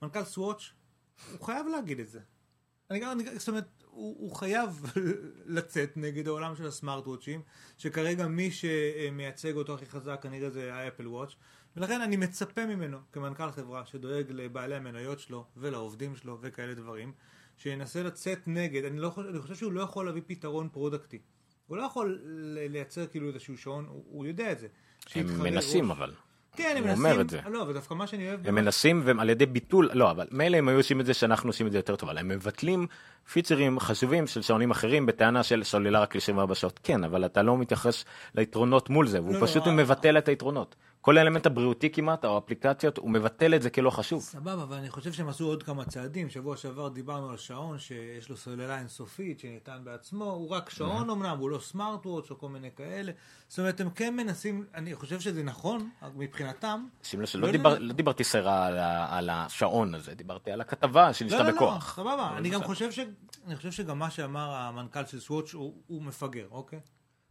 [0.01, 0.61] מנכ"ל סוואץ',
[1.31, 2.19] הוא חייב להגיד את זה.
[2.91, 4.83] אני גם, זאת אומרת, הוא, הוא חייב
[5.57, 7.41] לצאת נגד העולם של ה smartwatchים,
[7.77, 11.35] שכרגע מי שמייצג אותו הכי חזק כנראה זה ה Apple Watch,
[11.77, 17.13] ולכן אני מצפה ממנו, כמנכ"ל חברה שדואג לבעלי המניות שלו ולעובדים שלו וכאלה דברים,
[17.57, 21.19] שינסה לצאת נגד, אני, לא חושב, אני חושב שהוא לא יכול להביא פתרון productי.
[21.67, 22.19] הוא לא יכול
[22.69, 24.67] לייצר כאילו איזשהו שעון, הוא, הוא יודע את זה.
[25.15, 25.97] הם מנסים ראש.
[25.97, 26.13] אבל.
[26.57, 27.05] כן, הם הוא מנסים.
[27.05, 27.39] אומר את זה.
[27.49, 28.47] לא, אבל דווקא מה שאני אוהב...
[28.47, 31.49] הם מנסים והם על ידי ביטול, לא, אבל מילא הם היו עושים את זה שאנחנו
[31.49, 32.87] עושים את זה יותר טוב, אבל הם מבטלים
[33.31, 36.79] פיצ'רים חשובים של שעונים אחרים בטענה של סוללה רק ל-74 שעות.
[36.83, 38.05] כן, אבל אתה לא מתייחס
[38.35, 40.75] ליתרונות מול זה, והוא לא, פשוט לא, מבטל את היתרונות.
[41.07, 44.21] כל האלמנט הבריאותי כמעט, או אפליקציות, הוא מבטל את זה כלא חשוב.
[44.21, 46.29] סבבה, אבל אני חושב שהם עשו עוד כמה צעדים.
[46.29, 51.37] שבוע שעבר דיברנו על שעון שיש לו סוללה אינסופית שניתן בעצמו, הוא רק שעון אמנם,
[51.39, 53.11] הוא לא סמארט וואץ' או כל מיני כאלה.
[53.47, 56.85] זאת אומרת, הם כן מנסים, אני חושב שזה נכון, מבחינתם.
[57.03, 58.67] שים לב שלא לא, דיבר- לא, לא דיברתי סרה
[59.17, 61.97] על השעון הזה, דיברתי על הכתבה שנשתה לא, לא, בכוח.
[61.99, 62.33] לא, סבבה.
[62.37, 62.63] אני גם.
[62.63, 65.53] חושב שגם מה שאמר המנכ"ל של סוואץ'
[65.87, 66.79] הוא מפגר, אוקיי?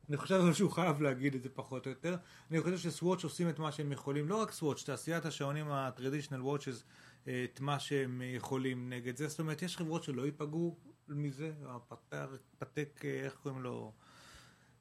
[0.08, 2.16] אני חושב שהוא חייב להגיד את זה פחות או יותר.
[2.50, 6.84] אני חושב שסוואץ' עושים את מה שהם יכולים, לא רק סוואץ', תעשיית השעונים ה-traditional watches,
[7.28, 9.28] אה, את מה שהם יכולים נגד זה.
[9.28, 10.76] זאת אומרת, יש חברות שלא ייפגעו
[11.08, 12.16] מזה, הפתק,
[12.58, 13.92] פתק, אה, איך קוראים לו?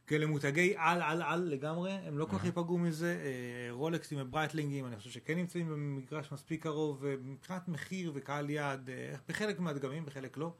[0.07, 4.85] כאלה מותגי על על על לגמרי, הם לא כל כך ייפגעו מזה, אה, רולקסים וברייטלינגים,
[4.85, 8.89] אני חושב שכן נמצאים במגרש מספיק קרוב, מבחינת מחיר וקהל יעד,
[9.29, 10.53] בחלק מהדגמים, בחלק לא,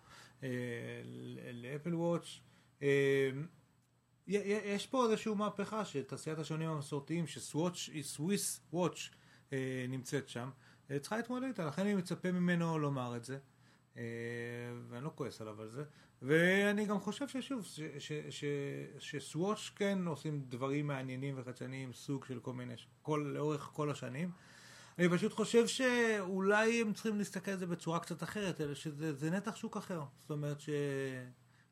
[1.54, 2.40] לאפל וואץ'.
[4.28, 9.10] יש פה איזושהי מהפכה שתעשיית השעונים המסורתיים, שסוואץ', סוויס וואץ'
[9.54, 10.50] אה, נמצאת שם,
[10.92, 13.38] אה, צריכה להתמודד איתה, לכן אני מצפה ממנו לומר את זה.
[13.98, 14.04] אה,
[14.90, 15.84] ואני לא כועס עליו על זה.
[16.22, 18.46] ואני גם חושב ששוב, ש- ש- ש-
[19.00, 24.32] שסוואץ' כן עושים דברים מעניינים וחדשניים, סוג של כל מיני, כל, לאורך כל השנים.
[25.00, 29.30] אני פשוט חושב שאולי הם צריכים להסתכל על זה בצורה קצת אחרת, אלא שזה זה
[29.30, 30.04] נתח שוק אחר.
[30.20, 30.62] זאת אומרת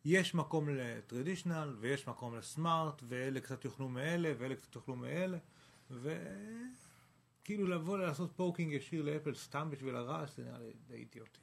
[0.04, 4.95] שיש מקום ל traditional, ויש מקום ל smart, ואלה קצת יאכלו מאלה, ואלה קצת יאכלו
[4.95, 5.38] מאלה,
[5.91, 11.39] וכאילו לבוא לעשות poking ישיר לאפל סתם בשביל הרעש, זה נראה לי די אידיוטי.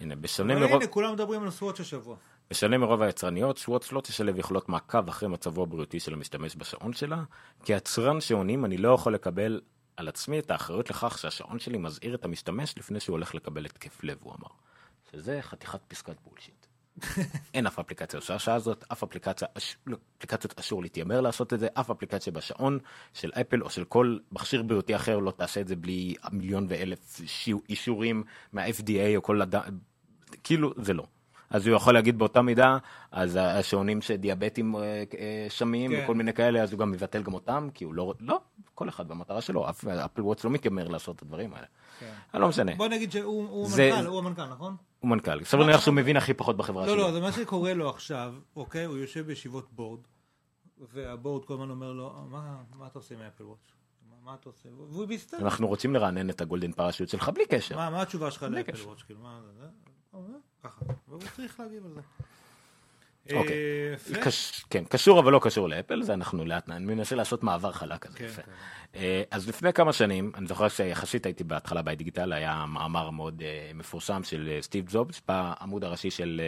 [0.00, 0.82] הנה, בשונה מרוב...
[0.82, 2.16] הנה, כולם מדברים על סוואץ' השבוע.
[2.50, 7.22] בשונה מרוב היצרניות, סוואץ' לא תשלב יכולות מעקב אחרי מצבו הבריאותי של המשתמש בשעון שלה.
[7.64, 9.60] כיצרן שעונים אני לא יכול לקבל
[9.96, 14.04] על עצמי את האחריות לכך שהשעון שלי מזהיר את המשתמש לפני שהוא הולך לקבל התקף
[14.04, 14.48] לב, הוא אמר.
[15.12, 16.59] שזה חתיכת פסקת בולשיט.
[17.54, 19.48] אין אף אפליקציה עושה השעה הזאת, אף אפליקציה,
[19.86, 22.78] לא, אפליקציות אסור להתיימר לעשות את זה, אף אפליקציה בשעון
[23.14, 27.20] של אפל או של כל מכשיר בריאותי אחר לא תעשה את זה בלי מיליון ואלף
[27.68, 28.22] אישורים
[28.52, 29.54] מה-FDA או כל הד...
[30.44, 31.06] כאילו זה לא.
[31.50, 32.78] אז הוא יכול להגיד באותה מידה,
[33.10, 34.80] אז השעונים שדיאבטים אה,
[35.18, 36.00] אה, שמים כן.
[36.04, 38.40] וכל מיני כאלה, אז הוא גם מבטל גם אותם, כי הוא לא, לא,
[38.74, 41.66] כל אחד במטרה שלו, אפל וואטס לא מתיימר לעשות את הדברים האלה.
[42.00, 42.12] כן.
[42.34, 44.76] אבל לא משנה, בוא נגיד שהוא הוא זה- המנכ"ל, הוא המנכ"ל, נכון?
[45.00, 45.44] הוא מנכ"ל.
[45.44, 47.02] סביר להניח שהוא מבין הכי פחות בחברה לא, שלו.
[47.02, 48.84] לא, זה מה שקורה לו עכשיו, אוקיי?
[48.84, 50.00] הוא יושב בישיבות בורד,
[50.92, 53.58] והבורד כל הזמן אומר לו, "מה- אתה עושה עם האפל וואץ'?
[54.24, 54.68] מה- אתה עושה?
[54.74, 55.36] והוא מסתכל.
[55.44, 57.76] אנחנו רוצים לרענן את הגולדן פרשוט שלך בלי קשר.
[57.90, 58.72] מה התשובה שלך לאפל.
[58.84, 59.02] וואץ'?
[59.02, 59.66] כאילו, מה זה?
[60.10, 60.80] הוא אומר, ככה.
[61.08, 62.00] והוא צריך להגיב על זה.
[63.36, 63.56] אוקיי.
[64.16, 64.30] אה,
[64.70, 68.42] כן, קשור אבל לא קשור לאפל, זה אנחנו לאט, אני מנסה לעשות מעבר חלק כזה.
[68.92, 68.98] כן.
[68.98, 69.04] כן.
[69.04, 73.70] אה, אז לפני כמה שנים, אני זוכר שיחסית הייתי בהתחלה בדיגיטל, היה מאמר מאוד אה,
[73.74, 76.40] מפורסם של אה, סטיב זובס בעמוד הראשי של...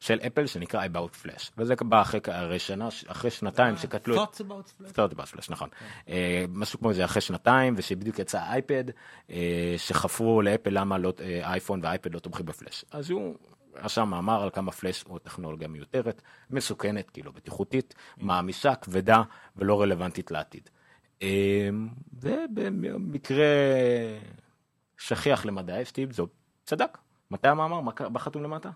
[0.00, 2.20] של אפל שנקרא About Flash וזה בא אחרי,
[2.58, 4.88] שנה, אחרי שנתיים שקטלו Thoughts about flash?
[4.88, 5.68] סטארט about Flash נכון
[6.08, 8.84] אה, משהו כמו זה אחרי שנתיים ושבדיוק יצא אייפד
[9.30, 13.34] אה, שחפרו לאפל למה לא אייפון ואייפד לא תומכים בפלאש אז הוא
[13.82, 19.22] רשם מאמר על כמה פלאש הוא טכנולוגיה מיותרת מסוכנת כאילו בטיחותית מעמיסה כבדה
[19.56, 20.70] ולא רלוונטית לעתיד.
[21.22, 21.68] אה,
[22.12, 23.46] ובמקרה
[24.98, 26.28] שכיח למדי סטיב זוב
[26.64, 26.98] צדק
[27.30, 28.70] מתי המאמר מה חתום למטה?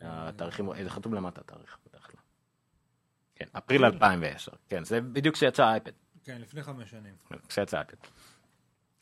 [0.00, 2.20] התאריכים איזה חתום למטה התאריך בדרך כלל.
[3.36, 5.90] כן אפריל 2010 כן זה בדיוק כשיצא האייפד.
[6.24, 7.14] כן, לפני חמש שנים.
[7.48, 7.96] כשיצא האייפד.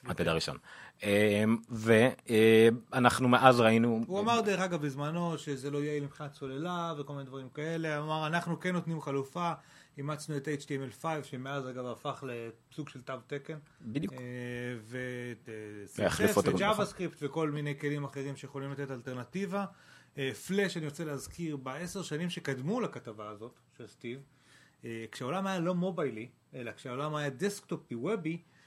[0.05, 0.59] האייפד הראשון.
[1.03, 7.13] אמ, ואנחנו מאז ראינו הוא אמר דרך אגב בזמנו שזה לא יעיל מבחינת סוללה וכל
[7.13, 9.53] מיני דברים כאלה, הוא אמר אנחנו כן נותנים חלופה,
[9.99, 14.13] אימצנו את HTML5 שמאז אגב הפך לסוג של תו תקן, בדיוק.
[14.13, 14.19] אה,
[14.83, 15.49] ואת
[15.97, 19.65] CSS גם ו-JavaScript וכל מיני כלים אחרים שיכולים לתת אלטרנטיבה.
[20.19, 24.21] אה, פלאש אני רוצה להזכיר בעשר שנים שקדמו לכתבה הזאת של סטיב,
[24.85, 28.60] אה, כשהעולם היה לא מוביילי, אלא כשהעולם היה דסקטופי וובי, אה,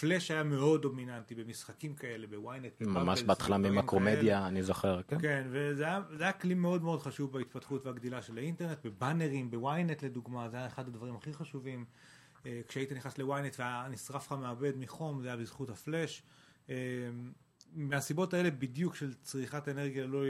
[0.00, 2.80] פלאש היה מאוד דומיננטי במשחקים כאלה, בוויינט.
[2.80, 5.18] ממש בהתחלה ממקרומדיה אני זוכר כן.
[5.20, 10.04] כן, וזה היה, זה היה כלי מאוד מאוד חשוב בהתפתחות והגדילה של האינטרנט, בבאנרים, בוויינט
[10.04, 11.84] לדוגמה, זה היה אחד הדברים הכי חשובים.
[12.46, 16.22] אה, כשהיית נכנס לוויינט והיה נשרף לך מעבד מחום, זה היה בזכות הפלאש.
[16.70, 16.74] אה,
[17.74, 20.26] מהסיבות האלה בדיוק של צריכת אנרגיה לא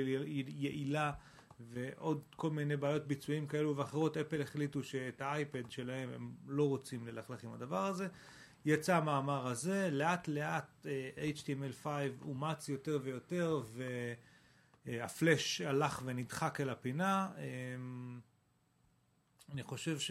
[0.46, 1.12] יעילה
[1.60, 7.06] ועוד כל מיני בעיות ביצועים כאלו ואחרות, אפל החליטו שאת האייפד שלהם הם לא רוצים
[7.06, 8.08] ללכלך עם הדבר הזה.
[8.64, 11.86] יצא המאמר הזה, לאט לאט אה, HTML5
[12.22, 13.62] אומץ יותר ויותר
[14.86, 17.28] והפלאש הלך ונדחק אל הפינה.
[17.36, 17.42] אה,
[19.52, 20.10] אני חושב ש...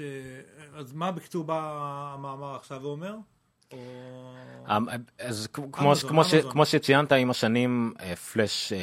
[0.74, 1.80] אז מה בקיצור בא
[2.14, 3.16] המאמר עכשיו ואומר?
[3.74, 3.78] או...
[4.78, 4.86] אמ,
[5.20, 6.52] אז כמו, אמזון, כמו, ש, אמזון.
[6.52, 8.80] כמו שציינת עם השנים אה, פלאש אה,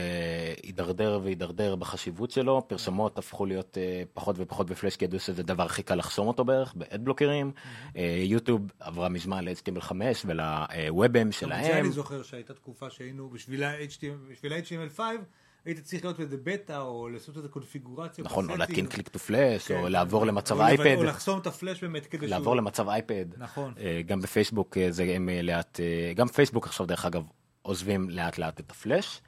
[0.62, 2.68] הידרדר והידרדר בחשיבות שלו.
[2.68, 6.45] פרסומות הפכו להיות אה, פחות ופחות בפלאש כי ידעו שזה הדבר הכי קל לחסום אותו
[6.45, 7.53] בערך ב-adblockerים
[7.97, 9.93] אה, יוטיוב עברה מזמן ל-HTML5
[10.25, 11.84] ול-WebM זה שלהם.
[11.84, 15.01] אני זוכר שהייתה תקופה שהיינו בשביל ה-HTML5
[15.65, 18.25] היית צריך להיות איזה בטא או לעשות איזה קונפיגורציה.
[18.25, 18.57] נכון או.
[18.57, 22.29] להתקין click to flash כן, או לעבור למצב אייפד או לחסום את הפלאש באמת כדי
[22.29, 22.39] שהוא...
[22.39, 23.75] לעבור למצב אייפד נכון.
[23.81, 25.81] אה, גם בפייסבוק אה, זה הם אה, לאט,
[26.17, 27.23] גם פייסבוק עכשיו דרך אגב
[27.63, 29.21] עוזבים לאט לאט את הפלאש,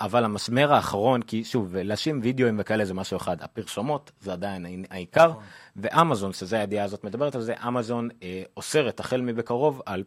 [0.00, 5.32] אבל המסמר האחרון, כי שוב, להאשים וידאוים וכאלה זה משהו אחד, הפרסומות זה עדיין העיקר,
[5.76, 10.04] ואמזון, שזה הידיעה הזאת מדברת על זה, אמזון אה, אוסרת החל מבקרוב על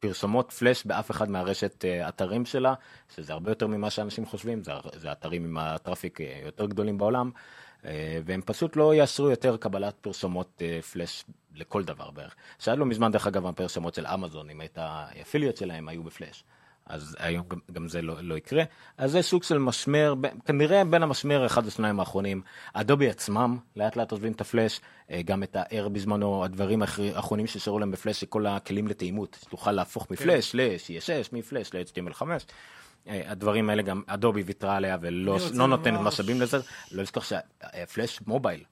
[0.00, 2.74] פרסומות פלאש באף אחד מהרשת אה, אתרים שלה,
[3.14, 7.30] שזה הרבה יותר ממה שאנשים חושבים, זה, זה אתרים עם הטראפיק אה, יותר גדולים בעולם,
[7.84, 11.24] אה, והם פשוט לא יאשרו יותר קבלת פרסומות פלאש
[11.54, 12.34] לכל דבר בערך.
[12.58, 16.44] שעד לא מזמן, דרך אגב, הפרסומות של אמזון, אם הייתה אפיליות שלהם, היו בפלאש.
[16.88, 18.62] אז היום גם, גם זה לא, לא יקרה.
[18.98, 20.14] אז זה סוג של משמר,
[20.46, 22.42] כנראה בין המשמר אחד לשניים האחרונים.
[22.72, 24.80] אדובי עצמם לאט לאט עוזבים את הפלאש,
[25.10, 29.72] אה, גם את ה-R בזמנו, הדברים האחר- האחרונים שנשארו להם בפלאש, כל הכלים לתאימות, שתוכל
[29.72, 32.22] להפוך מפלאש ל-CSS, מפלאש ל-HTML5.
[33.08, 36.58] אה, הדברים האלה גם אדובי ויתרה עליה ולא לא נותנת משאבים לזה.
[36.92, 38.64] לא לשכוח שהפלאש מובייל,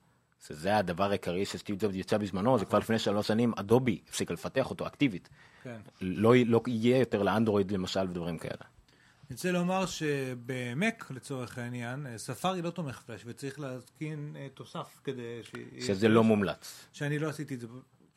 [0.47, 4.71] שזה הדבר העיקרי שסטיב ג'ובס יצא בזמנו, זה כבר לפני שלוש שנים, אדובי הפסיקה לפתח
[4.71, 5.29] אותו אקטיבית.
[5.67, 5.81] כן.
[6.01, 8.55] לא, לא יהיה יותר לאנדרואיד למשל ודברים כאלה.
[8.61, 15.01] אני רוצה לומר שבמק, לצורך העניין, אה, ספארי לא תומך פלאש, וצריך להתקין אה, תוסף
[15.05, 15.53] כדי ש...
[15.87, 16.89] שזה לא מומלץ.
[16.93, 17.67] שאני לא עשיתי את זה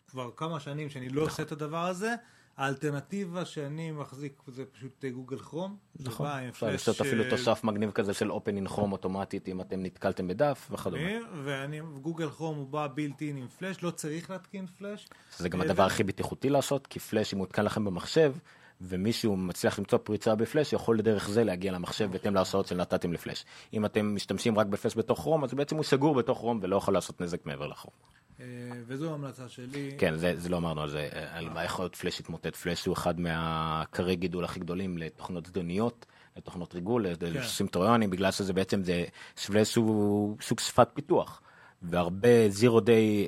[0.07, 2.15] כבר כמה שנים, שאני לא עושה את הדבר הזה.
[2.59, 5.77] האלטרנטיבה שאני מחזיק זה פשוט אה, גוגל כרום.
[5.99, 10.27] נכון, אפשר לעשות אפילו תוסף מגניב כזה של open in chrome אוטומטית אם אתם נתקלתם
[10.27, 11.09] בדף וכדומה.
[11.43, 15.07] ואני, גוגל כרום הוא בא בילט אין עם פלאש, לא צריך להתקין פלאש.
[15.37, 18.33] זה גם אה, הדבר הכי בטיחותי לעשות, כי פלאש אם מותקן לכם במחשב,
[18.81, 23.45] ומישהו מצליח למצוא פריצה בפלאש, יכול לדרך זה להגיע למחשב בהתאם להרשאות שנתתם לפלאש.
[23.73, 26.93] אם אתם משתמשים רק בפלאש בתוך כרום, אז בעצם הוא סגור בתוך כרום ולא יכול
[26.93, 27.93] לעשות נזק מעבר לכרום.
[28.39, 28.45] אה,
[28.87, 29.91] וזו ההמלצה שלי.
[29.97, 32.55] כן, זה, זה לא אמרנו על זה, אה, על מה יכול להיות פלאש התמוטט.
[32.55, 36.05] פלאש הוא אחד מהעיקרי גידול הכי גדולים לתוכנות זדוניות,
[36.37, 39.05] לתוכנות ריגול, לסוסים טרויאנים, בגלל שזה בעצם, זה,
[39.45, 41.41] פלאש הוא סוג שפת פיתוח.
[41.81, 43.27] והרבה זירו דיי,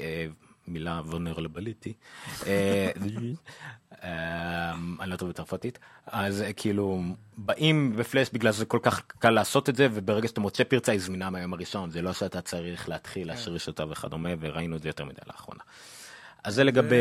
[0.67, 1.93] מילה וונרלבליטי,
[5.11, 7.01] אני לא טוב בצרפתית, אז אה, כאילו
[7.37, 11.01] באים בפלאש בגלל שזה כל כך קל לעשות את זה, וברגע שאתה מוצא פרצה היא
[11.01, 15.05] זמינה מהיום הראשון, זה לא שאתה צריך להתחיל להשריש אותה וכדומה, וראינו את זה יותר
[15.05, 15.63] מדי לאחרונה.
[16.43, 16.95] אז זה לגבי...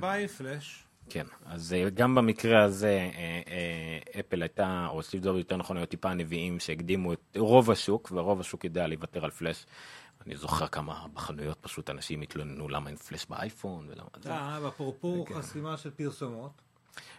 [0.00, 0.84] ביי פלאש.
[1.10, 5.86] כן, אז אה, גם במקרה הזה אה, אפל הייתה, או סטיב ג'ובס יותר נכון היו
[5.86, 9.66] טיפה הנביאים שהקדימו את רוב השוק, ורוב השוק יודע להיוותר על פלאש.
[10.26, 14.32] אני זוכר כמה בחנויות פשוט אנשים התלוננו למה אין פלאש באייפון ולמה זה.
[14.32, 16.62] אה, אפרופו חסימה של פרסומות,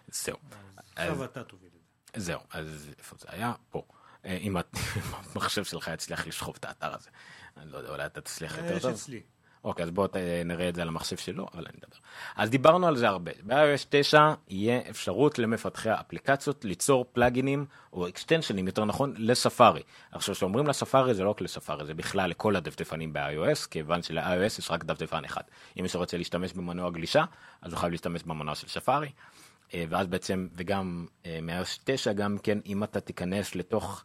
[0.07, 0.37] זהו.
[0.95, 1.81] עכשיו אתה תוביל את
[2.15, 2.21] זה.
[2.21, 3.53] זהו, אז איפה זה היה?
[3.69, 3.83] פה.
[4.25, 4.55] אה, אם
[5.35, 7.09] המחשב שלך יצליח לשכוב את האתר הזה.
[7.57, 8.91] אני לא יודע, אולי אתה תצליח יותר יש טוב.
[8.91, 9.21] אצלי.
[9.63, 11.97] אוקיי, אז בואו ת- נראה את זה על המחשב שלו, אבל אני אדבר.
[12.35, 13.31] אז דיברנו על זה הרבה.
[13.43, 19.81] ב-iOS 9 יהיה אפשרות למפתחי האפליקציות ליצור פלאגינים, או אקסטנשנים, יותר נכון, לספארי.
[20.11, 24.71] עכשיו, כשאומרים לספארי, זה לא רק לספארי, זה בכלל לכל הדפדפנים ב-iOS, כיוון של-iOS יש
[24.71, 25.41] רק דפדפן אחד.
[25.77, 27.23] אם מישהו רוצה להשתמש במנוע גלישה,
[27.61, 29.09] אז הוא חייב להשתמש במנוע של ספארי.
[29.73, 34.03] אה, ואז בעצם, וגם אה, מ-iOS 9, גם כן, אם אתה תיכנס לתוך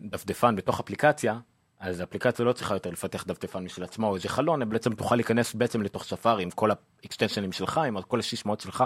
[0.00, 1.38] דפדפן, בתוך אפליקציה,
[1.80, 5.16] אז האפליקציה לא צריכה יותר לפתח דפדפן משל עצמה או איזה חלון, אבל בעצם תוכל
[5.16, 8.84] להיכנס בעצם לתוך ספארי עם כל האקסטנשנים שלך, עם כל הסיסמאות שלך,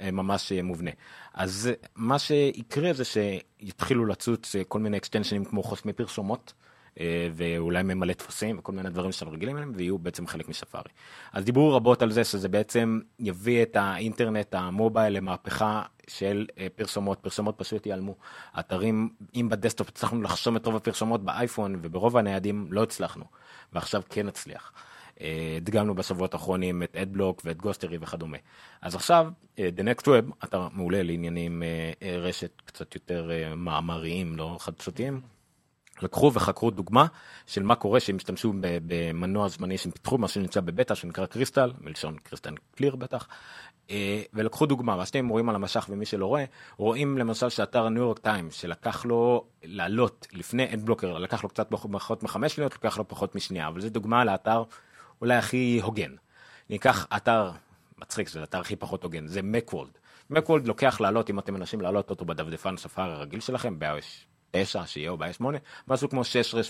[0.00, 0.90] אה, ממש מובנה.
[1.34, 6.52] אז מה שיקרה זה שיתחילו לצוץ כל מיני אקסטנשנים כמו חוסמי פרסומות.
[7.00, 10.90] אה, ואולי ממלא טפסים וכל מיני דברים שאנחנו רגילים אליהם ויהיו בעצם חלק מספארי.
[11.32, 17.18] אז דיברו רבות על זה שזה בעצם יביא את האינטרנט המובייל למהפכה של אה, פרסומות,
[17.18, 18.14] פרסומות פשוט ייעלמו.
[18.58, 23.24] אתרים, אם בדסטופ הצלחנו לחסום את רוב הפרסומות באייפון וברוב הניידים לא הצלחנו,
[23.72, 24.72] ועכשיו כן נצליח.
[25.20, 28.38] אה, הדגמנו בשבועות האחרונים את אדבלוק ואת גוסטרי וכדומה.
[28.82, 31.62] אז עכשיו, The Next Web, אתר מעולה לעניינים
[32.22, 35.35] רשת קצת יותר מאמריים, לא חדשותיים.
[36.02, 37.06] לקחו וחקרו דוגמה
[37.46, 42.16] של מה קורה שהם השתמשו במנוע זמני שהם פיתחו, מה שנמצא בבטא שנקרא קריסטל, מלשון
[42.16, 43.28] crystal clear בטח,
[43.90, 46.44] אה, ולקחו דוגמה, מה שאתם רואים על המשך ומי שלא רואה,
[46.76, 52.22] רואים למשל שאתר הניו יורק טיים, שלקח לו לעלות לפני אדבלוקר, לקח לו קצת פחות
[52.22, 54.62] מחמש שניות, לקח לו פחות משנייה, אבל זו דוגמה לאתר
[55.20, 56.10] אולי הכי הוגן.
[56.70, 57.50] ניקח אתר
[57.98, 59.90] מצחיק, זה האתר הכי פחות הוגן, זה מקוולד.
[60.30, 65.10] מקוולד לוקח לעלות, אם אתם מנסים לעלות אותו בדפדפן ספארי הרגיל שלכם, ב-iOS 9, שיהיה
[65.10, 66.22] או ב-iOS 8, משהו כמו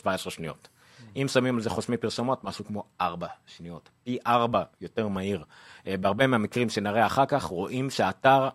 [0.04, 0.68] 16-17 שניות.
[1.16, 3.88] אם שמים על זה חוסמי פרסומות, משהו כמו 4 שניות.
[4.04, 5.44] פי 4 יותר מהיר.
[5.86, 8.48] אה, בהרבה מהמקרים שנראה אחר כך, רואים שהאתר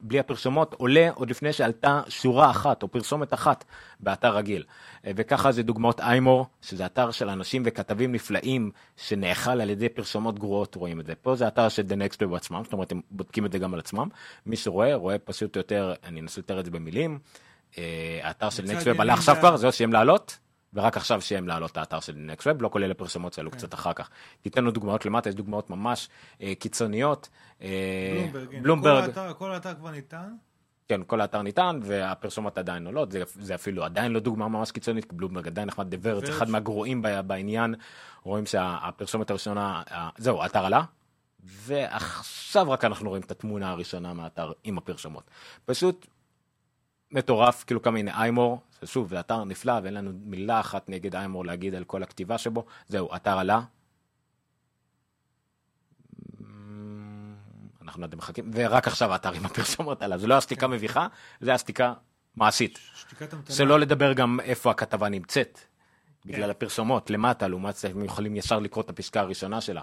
[0.00, 3.64] בלי הפרסומות עולה עוד לפני שעלתה שורה אחת או פרסומת אחת
[4.00, 4.64] באתר רגיל.
[5.06, 10.38] אה, וככה זה דוגמאות איימור, שזה אתר של אנשים וכתבים נפלאים שנאכל על ידי פרסומות
[10.38, 11.14] גרועות, רואים את זה.
[11.14, 13.74] פה זה אתר של The Next Web עצמם, זאת אומרת הם בודקים את זה גם
[13.74, 14.08] על עצמם.
[14.46, 17.18] מי שרואה, רואה פשוט יותר, אני אנסה לתאר את זה במילים.
[18.22, 20.38] האתר של מצד Next Web עלה עכשיו זה- כבר, זהו סיים לעלות.
[20.74, 23.92] ורק עכשיו סיים לעלות את האתר של Next Web, לא כולל הפרסומות שעלו קצת אחר
[23.92, 24.10] כך.
[24.42, 26.08] תיתן לו דוגמאות למטה, יש דוגמאות ממש
[26.42, 27.28] אה, קיצוניות.
[27.62, 27.68] אה,
[28.62, 29.04] בלומברג.
[29.38, 30.28] כל האתר- כבר ניתן.
[30.88, 35.12] כן, כל האתר ניתן, והפרסומות עדיין עולות, זה, זה אפילו עדיין לא דוגמה ממש קיצונית,
[35.12, 37.74] בלומברג עדיין נחמד, דה ורץ, אחד מהגרועים בעניין,
[38.22, 39.82] רואים שהפרסומת הראשונה,
[40.18, 40.82] זהו, האתר עלה,
[41.44, 45.24] ועכשיו רק אנחנו רואים את התמונה הראשונה מהאתר עם הפרסומות.
[45.64, 46.06] פשוט
[47.10, 51.46] מטורף, כאילו כמה הנה איימור, שוב, זה אתר נפלא, ואין לנו מילה אחת נגד איימור
[51.46, 53.60] להגיד על כל הכתיבה שבו, זהו, אתר עלה.
[57.82, 61.06] אנחנו עדיין מחכים, ורק עכשיו האתר עם הפרסומות עליו, זה לא הסתיקה מביכה,
[61.40, 61.92] זה הסתיקה
[62.36, 62.78] מעשית.
[62.94, 63.56] שתיקת המתנה.
[63.56, 65.58] שלא לדבר גם איפה הכתבה נמצאת,
[66.24, 66.50] בגלל כן.
[66.50, 69.82] הפרסומות, למטה, לעומת זה הם יכולים ישר לקרוא את הפסקה הראשונה שלה.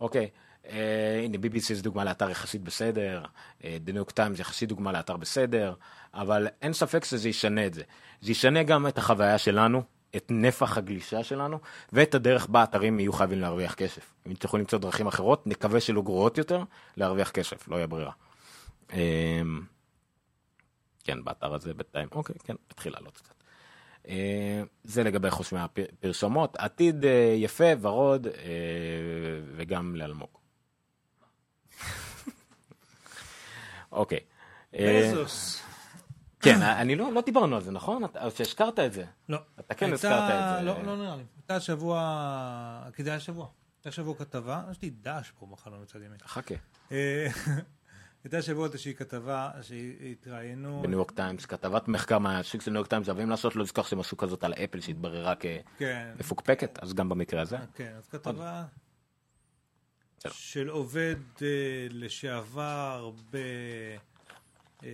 [0.00, 0.28] אוקיי, אה,
[0.64, 3.22] הנה BBC זה דוגמה לאתר יחסית בסדר,
[3.64, 5.74] אה, The New York Times יחסית דוגמה לאתר בסדר,
[6.14, 7.82] אבל אין ספק שזה ישנה את זה.
[8.20, 9.82] זה ישנה גם את החוויה שלנו,
[10.16, 11.58] את נפח הגלישה שלנו,
[11.92, 14.14] ואת הדרך בה אתרים יהיו חייבים להרוויח כסף.
[14.26, 16.62] אם תוכלו למצוא דרכים אחרות, נקווה שלא גרועות יותר,
[16.96, 18.12] להרוויח כסף, לא יהיה ברירה.
[18.92, 19.42] אה,
[21.04, 23.34] כן, באתר הזה בינתיים, אוקיי, כן, התחיל לעלות קצת.
[24.08, 28.32] אה, זה לגבי חוץ מהפרסומות, עתיד אה, יפה, ורוד, אה,
[29.56, 30.41] וגם לאלמוג.
[33.92, 34.20] אוקיי.
[34.74, 35.62] אה, בזוס.
[36.40, 38.04] כן, אני לא, לא דיברנו על זה, נכון?
[38.04, 39.04] או שהזכרת את זה.
[39.28, 39.38] לא.
[39.60, 40.64] אתה כן הזכרת את זה.
[40.64, 41.22] לא, לא נראה לי.
[41.36, 43.48] הייתה שבוע, כי זה היה שבוע.
[43.78, 46.18] הייתה שבוע כתבה, יש לי דש פה מחר מצד ימין.
[46.26, 46.54] חכה.
[46.92, 47.26] אה,
[48.24, 50.82] הייתה שבוע איזושהי כתבה שהתראיינו.
[50.82, 54.00] בניו יורק טיימס, כתבת מחקר מהשיק של ניו יורק טיימס, אוהבים לעשות, לא לזכור שהם
[54.00, 55.60] עשו כזאת על אפל שהתבררה כן.
[56.16, 57.56] כמפוקפקת, אז גם במקרה הזה.
[57.74, 58.64] כן, אז כתבה.
[60.30, 61.46] של עובד אה,
[61.90, 63.36] לשעבר ב...
[64.84, 64.88] אה,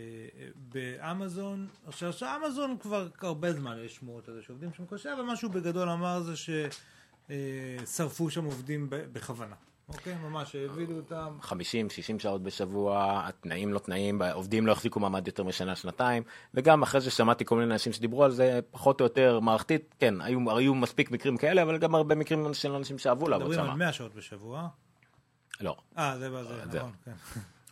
[0.72, 5.36] באמזון, עכשיו שאמזון כבר הרבה זמן יש שמועות על זה שעובדים שם קשה, אבל מה
[5.36, 6.34] שהוא בגדול אמר זה
[7.28, 9.54] ששרפו שם עובדים בכוונה,
[9.88, 10.14] אוקיי?
[10.14, 15.44] ממש העבידו אותם, 50, 60 שעות בשבוע, התנאים לא תנאים, עובדים לא החזיקו מעמד יותר
[15.44, 16.22] משנה, שנתיים,
[16.54, 20.20] וגם אחרי זה שמעתי כל מיני אנשים שדיברו על זה, פחות או יותר מערכתית, כן,
[20.20, 23.72] היו, היו מספיק מקרים כאלה, אבל גם הרבה מקרים של אנשים שאהבו לעבוד מדברים על
[23.72, 23.78] שם.
[23.78, 24.68] 100 שעות בשבוע.
[25.60, 26.78] לא, אה, זה בזה.
[26.78, 27.12] נכון, כן.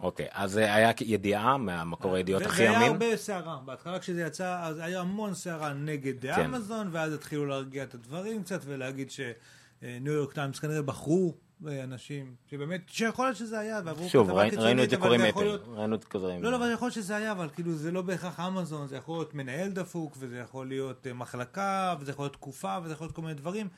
[0.01, 2.93] אוקיי, אז זה היה ידיעה מהמקור הידיעות זה- הכי זה היה אמין.
[2.93, 6.55] הרבה סערה, בהתחלה כשזה יצא, אז היה המון סערה נגד כן.
[6.55, 11.35] אמזון, ואז התחילו להרגיע את הדברים קצת, ולהגיד שניו יורק טיימס כנראה בחרו
[11.69, 14.97] אה, אנשים, שבאמת, שיכול להיות שזה היה, ועברו שוב, כתבה ראי- קיצונית, ראינו את זה
[14.97, 16.43] אבל קורה עם יכול אפל, ראינו את זה קורה עם...
[16.43, 19.17] לא, לא, אבל יכול להיות שזה היה, אבל כאילו זה לא בהכרח אמזון, זה יכול
[19.19, 23.17] להיות מנהל דפוק, וזה יכול להיות אה, מחלקה, וזה יכול להיות תקופה, וזה יכול להיות
[23.17, 23.69] כל מיני דברים.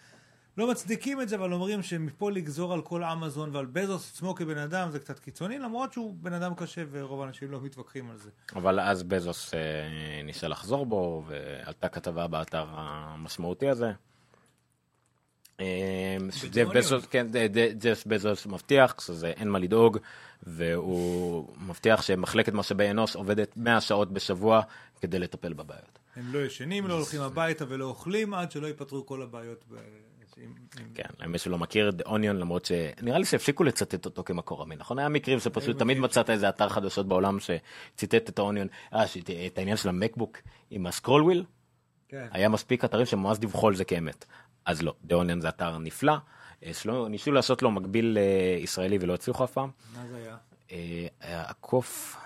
[0.58, 4.58] לא מצדיקים את זה, אבל אומרים שמפה לגזור על כל אמזון ועל בזוס עצמו כבן
[4.58, 8.30] אדם זה קצת קיצוני, למרות שהוא בן אדם קשה ורוב האנשים לא מתווכחים על זה.
[8.56, 9.60] אבל אז בזוס אה,
[10.24, 13.92] ניסה לחזור בו, ועלתה כתבה באתר המשמעותי הזה.
[15.60, 17.26] אה, שג'ף בזוס, כן,
[17.78, 19.98] ג'ף בזוס מבטיח שזה אין מה לדאוג,
[20.42, 24.60] והוא מבטיח שמחלקת משאבי אנוש עובדת 100 שעות בשבוע
[25.00, 25.98] כדי לטפל בבעיות.
[26.16, 29.64] הם לא ישנים, לא הולכים הביתה ולא אוכלים עד שלא ייפתרו כל הבעיות.
[30.94, 34.98] כן, למי שלא מכיר, The Onion, למרות שנראה לי שהפסיקו לצטט אותו כמקור אמין, נכון?
[34.98, 39.04] היה מקרים שפשוט תמיד מצאת איזה אתר חדשות בעולם שציטט את ה-Onion, אה,
[39.46, 40.38] את העניין של המקבוק
[40.70, 41.44] עם הסקרול וויל,
[42.08, 42.26] כן.
[42.30, 44.24] היה מספיק אתרים שממש דיווחו על זה כאמת.
[44.64, 46.14] אז לא, The Onion זה אתר נפלא,
[46.64, 49.70] אה, שלא, ניסו לעשות לו מקביל אה, ישראלי ולא הצליחו אף פעם.
[49.94, 50.36] מה זה היה?
[50.72, 52.16] אה, הקוף,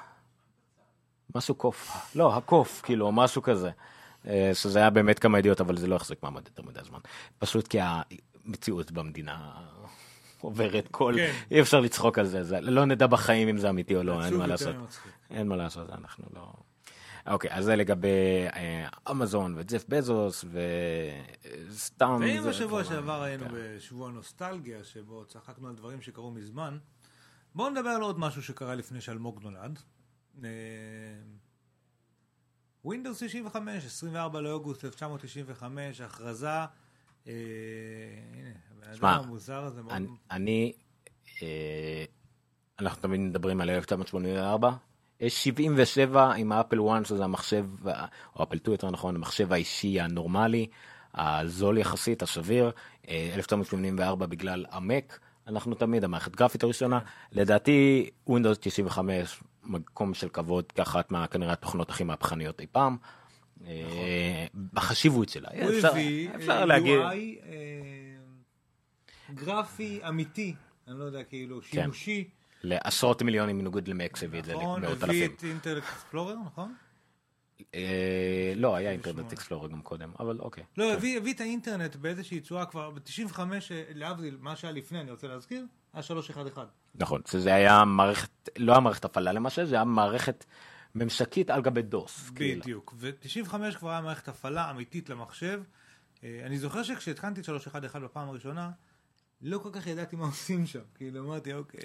[1.35, 3.71] משהו קוף, לא, הקוף, כאילו, משהו כזה.
[4.27, 6.99] אה, שזה היה באמת כמה ידיעות, אבל זה לא החזיק מעמד יותר מדי זמן.
[7.39, 9.53] פשוט כי המציאות במדינה
[10.41, 11.33] עוברת כל, כן.
[11.51, 14.35] אי אפשר לצחוק על זה, זה, לא נדע בחיים אם זה אמיתי או לא, אין
[14.35, 14.77] מה לעשות.
[15.31, 16.53] אין מה לעשות, אנחנו לא...
[17.27, 20.45] אוקיי, אז זה לגבי אה, אמזון וג'ף בזוס
[21.68, 22.18] וסתם...
[22.20, 23.51] ואם בשבוע שעבר היינו כן.
[23.55, 26.79] בשבוע נוסטלגיה, שבו צחקנו על דברים שקרו מזמן,
[27.55, 29.79] בואו נדבר על עוד משהו שקרה לפני שאלמוג נולד.
[32.87, 36.64] אה, Windows 65, 24 לאוגוסט 1995, הכרזה, אה,
[37.26, 39.93] הנה, הבן אדם המוזר הזה מאוד...
[39.95, 40.72] אני- אני,
[41.43, 42.05] אה,
[42.80, 44.70] אנחנו תמיד מדברים על 1984,
[45.20, 47.66] יש 77 עם האפל 1 שזה המחשב,
[48.37, 50.66] או אפל 2 יותר נכון, המחשב האישי הנורמלי,
[51.14, 52.70] הזול יחסית, הסביר,
[53.09, 56.99] אה, 1984 בגלל המק, אנחנו תמיד המערכת גרפית הראשונה,
[57.33, 62.97] לדעתי Windows 95 מקום של כבוד כאחת מה כנראה התוכנות הכי מהפכניות אי פעם.
[63.67, 70.55] אה, בחשיבות שלה, הוא אפשר- הביא אפשר אה, להגיד, UI אה, גרפי אמיתי,
[70.89, 72.29] אני לא יודע, כאילו, שימושי.
[72.63, 75.37] לעשרות מיליונים מנוגד למק שהביא את זה נכון, למאות הביא אלפים.
[75.37, 76.75] את אינטל אקספלורר, נכון?
[77.75, 80.65] אה, לא, היה אינטרנט אקספלורר גם קודם, אבל אוקיי.
[80.77, 83.41] לא, הביא הביא את האינטרנט באיזושהי צורה כבר, ב-95,
[83.95, 86.65] להבדיל, מה שהיה לפני, אני רוצה להזכיר, היה 311.
[86.95, 90.45] נכון, שזה היה מערכת, לא היה מערכת הפעלה למעשה, זה היה מערכת
[90.95, 92.31] ממשקית על גבי דוס.
[92.35, 92.61] כאילו.
[92.61, 92.95] בדיוק.
[92.97, 95.63] ו-95 כבר היה מערכת הפעלה אמיתית למחשב.
[96.25, 98.71] אה, אני זוכר שכשהתקנתי את 3.11 בפעם הראשונה,
[99.43, 100.80] לא כל כך ידעתי מה עושים שם.
[100.95, 101.80] כאילו אמרתי, אוקיי,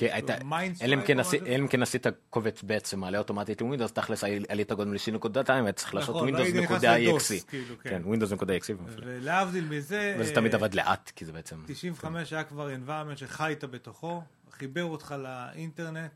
[0.82, 1.20] אלא אם כן
[1.68, 6.48] כן עשית קובץ בעצם מעלה אוטומטית לווינדוס, תכלס עלית קודם ל-C:, היית צריך לעשות ווינדוס
[6.54, 7.48] נקודה exe.
[7.48, 7.90] כאילו, כן.
[7.90, 8.72] כן, ווינדוס נקודה exe.
[8.96, 11.64] ולהבדיל מזה, וזה אה, תמיד עבד לאט, כי זה בעצם...
[11.68, 16.12] 95 היה כבר environment שחיית בתוכו, חיבר אותך לאינטרנט.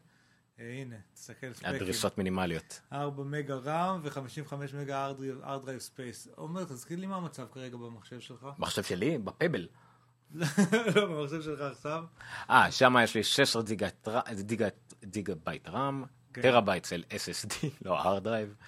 [0.59, 1.75] אה, הנה, תסתכל specs.
[1.75, 2.81] הדרישות מינימליות.
[2.93, 5.11] 4 מגה רם ו-55 מגה
[5.43, 6.29] hard drive space.
[6.35, 8.47] עומר, תזכיר לי מה המצב כרגע במחשב שלך?
[8.59, 9.67] מחשב שלי, ב-Pebble.
[10.95, 12.03] לא, במחשב שלך עכשיו.
[12.49, 13.87] אה, שם יש לי 16 גיגה-
[14.41, 14.67] גיגה-
[15.05, 16.03] גיגה בייט רם,
[16.33, 16.41] כן.
[16.41, 17.53] טראבייט של SSD,
[17.85, 18.63] לא hard drive,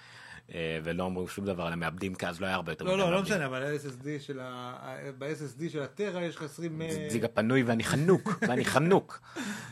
[0.53, 2.99] אה, ולא אמרו שום דבר על המעבדים, כי אז לא היה הרבה יותר לא, מדי
[2.99, 3.33] לא, לא מעבדים.
[3.35, 4.75] משנה, אבל ה-SSD של ה...
[5.17, 6.81] ב-SSD של הטרה יש לך 20...
[6.81, 9.21] אה, זה גיגה פנוי ואני חנוק, ואני חנוק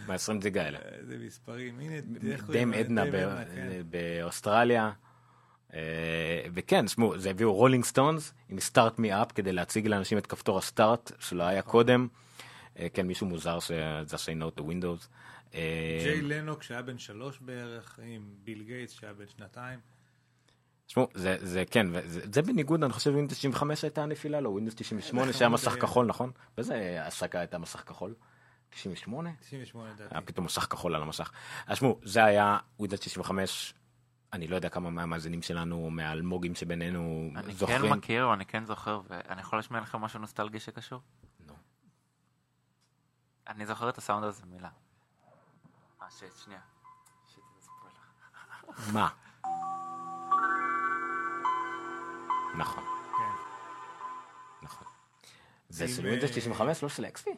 [0.07, 0.77] מה-20 גיגה האלה.
[0.77, 1.95] אה, זה מספרים, הנה,
[2.49, 2.73] דיים?
[2.73, 3.81] עדנה ב- עדנה, כן.
[3.89, 4.91] באוסטרליה.
[5.74, 5.80] אה,
[6.53, 10.57] וכן, תשמעו, זה הביאו רולינג סטונס עם סטארט מי אפ כדי להציג לאנשים את כפתור
[10.57, 11.61] הסטארט שלא היה.
[11.61, 12.07] קודם.
[12.80, 15.07] אה, כן, מישהו מוזר שזה say no to windows.
[15.53, 19.80] אה, ג'יי לנוק שהיה בן שלוש בערך, עם ביל גייטס שהיה בן שנתיים.
[20.86, 24.76] תשמעו, זה, זה כן, וזה, זה בניגוד, אני חושב, ווינדוס 95 הייתה הנפילה, לא, ווינדוס
[24.76, 25.82] 98 שהיה מסך.
[25.82, 26.32] כחול, נכון?
[26.57, 28.13] באיזה השקה הייתה מסך כחול?
[28.69, 29.30] 98?
[29.39, 30.15] 98 לדעתי.
[30.15, 31.32] היה פתאום מסך כחול על המסך.
[31.67, 33.74] אז תשמעו, זה היה ווינדוס 95,
[34.34, 37.82] אני לא יודע כמה מהמאזינים שלנו, מהאלמוגים שבינינו, אני זוכרים.
[37.82, 41.01] כן מכיר, אני כן זוכר, ואני יכול להשמיע לכם משהו נוסטלגי שקשור?
[41.47, 41.53] נו.
[43.47, 44.69] אני זוכר את הסאונד הזה מילה.
[46.01, 46.59] אה, שיט, שנייה.
[47.27, 48.91] שיט, זה.
[48.93, 49.09] מה?
[52.57, 52.84] נכון,
[53.17, 53.34] כן.
[54.61, 54.88] נכון.
[55.69, 57.32] זה עם, של ווינדוס אה, 95, לא של אקספי?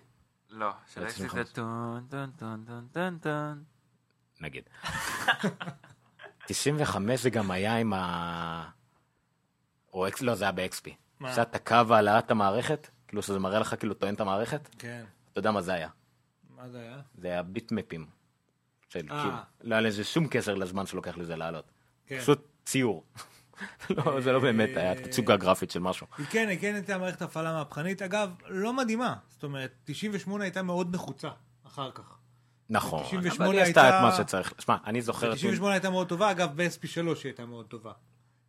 [0.50, 1.54] לא, של לא, אקסיט זה 95.
[1.54, 3.64] טון טון טון טון טון טון.
[4.42, 4.70] נגיד.
[6.48, 8.70] 95 זה גם היה עם ה...
[9.94, 10.22] או אקס...
[10.22, 10.96] לא, זה היה באקספי.
[11.20, 11.32] מה?
[11.32, 15.04] עשה קו העלאת המערכת, כאילו שזה מראה לך כאילו טוען את המערכת, כן.
[15.32, 15.90] אתה יודע מה זה היה.
[16.56, 16.98] מה זה היה?
[17.18, 18.06] זה היה ביטמפים.
[18.90, 19.22] של אה.
[19.22, 21.72] כאילו, לא היה לזה שום קשר לזמן שלוקח לזה לעלות.
[22.08, 22.20] כן.
[22.20, 23.04] פשוט ציור.
[23.90, 26.08] לא, זה לא באמת היה תצוגה גרפית של משהו.
[26.18, 28.02] היא כן, היא כן הייתה מערכת הפעלה מהפכנית.
[28.02, 29.16] אגב, לא מדהימה.
[29.30, 31.30] זאת אומרת, 98 הייתה מאוד נחוצה
[31.68, 32.18] אחר כך.
[32.70, 34.54] נכון, 98 אבל היא עשתה את מה שצריך.
[34.60, 35.32] שמע, אני זוכר...
[35.32, 37.92] את- 98 הייתה מאוד טובה, אגב, ב-SP3 היא הייתה מאוד טובה.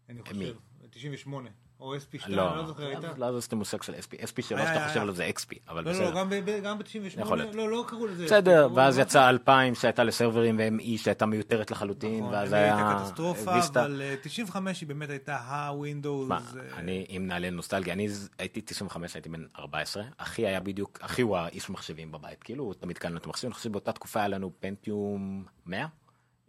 [0.08, 0.20] אני?
[0.22, 0.54] חושב.
[0.90, 1.50] 98.
[1.84, 3.08] או SP2, אני לא, לא זוכר, הייתה.
[3.16, 5.08] לא, לא, זה מושג של SP, SP שלו היה, שאתה היה, חושב היה.
[5.08, 6.14] על זה XP, אבל לא, בסדר.
[6.14, 7.54] לא, ב- גם ב-98, יכול להיות.
[7.54, 8.24] לא, לא קראו לזה.
[8.24, 13.00] בסדר, ואז לזה- יצא 2000 שהייתה לסרברים ו-ME שהייתה מיותרת לחלוטין, נכון, ואז היה הייתה
[13.04, 13.84] קטסטרופה, ויסטה.
[13.84, 16.28] אבל אה, 95 היא באמת הייתה ה-Windows.
[16.28, 18.08] מה, אה, אני, אם נעלה נוסטלגיה, אני
[18.38, 22.74] הייתי 95, הייתי בן 14, אחי היה בדיוק, אחי הוא האיש מחשבים בבית, כאילו, הוא
[22.74, 25.86] תמיד קל לנו את המחשבים, אני חושב שבאותה תקופה היה לנו פנטיום 100,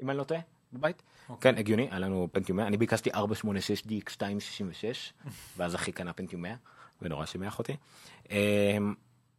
[0.04, 0.42] אם אני לא טועה,
[0.74, 1.02] בבית.
[1.30, 1.52] אוקיי.
[1.52, 5.14] כן, הגיוני, היה לנו פנטיום 100, אני ביקשתי 486 דיק 266,
[5.58, 6.56] ואז אחי קנה פנטיום 100,
[7.02, 7.76] ונורא שימח אותי.
[8.30, 8.94] אמ,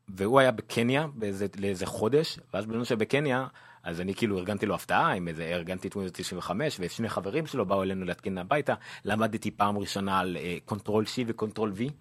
[0.09, 3.47] והוא היה בקניה באיזה, לאיזה חודש, ואז בזמן שבקניה,
[3.83, 7.67] אז אני כאילו ארגנתי לו הפתעה עם איזה, ארגנתי את ווינדוס 95, ושני חברים שלו
[7.67, 8.75] באו אלינו להתקין הביתה,
[9.05, 11.93] למדתי פעם ראשונה על control C ו-control V,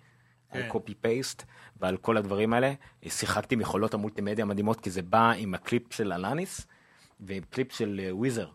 [0.55, 0.69] על כן.
[0.69, 1.43] copy paste
[1.79, 2.73] ועל כל הדברים האלה.
[3.03, 6.67] אה, שיחקתי עם יכולות המולטימדיה המדהימות, כי זה בא עם הקליפ של אלניס,
[7.19, 8.47] ועם קליפ של אה, וויזר.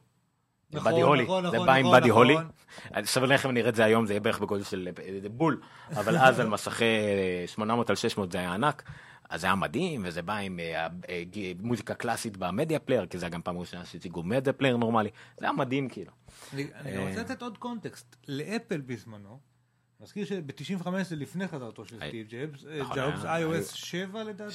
[0.73, 2.37] נכון, באדי הולי, נכון, זה נכון, בא עם באדי הולי.
[2.95, 4.89] אני אזכיר לך אם אני אראה את זה היום זה יהיה בערך בגודל של
[5.25, 5.61] אה, בול,
[5.91, 8.83] אבל אז על מסכי אה, 800 על 600 זה היה ענק.
[9.31, 13.19] אז זה היה מדהים וזה בא עם אה, אה, ג- מוזיקה קלאסית במדיה פלייר כי
[13.19, 15.09] זה היה גם פעם ראשונה שהציגו מדיה פלייר נורמלי
[15.41, 16.13] זה היה מדהים כאילו.
[16.55, 16.67] אני
[16.97, 17.09] אה.
[17.09, 18.17] רוצה לתת עוד קונטקסט.
[18.29, 19.39] לאפל בזמנו,
[20.01, 21.97] נזכיר שב-95 זה לפני חזרתו של.
[21.97, 24.55] סטיב ג'אבס, אה, ג'אבס היה- iOS היו- 7 לדעתי.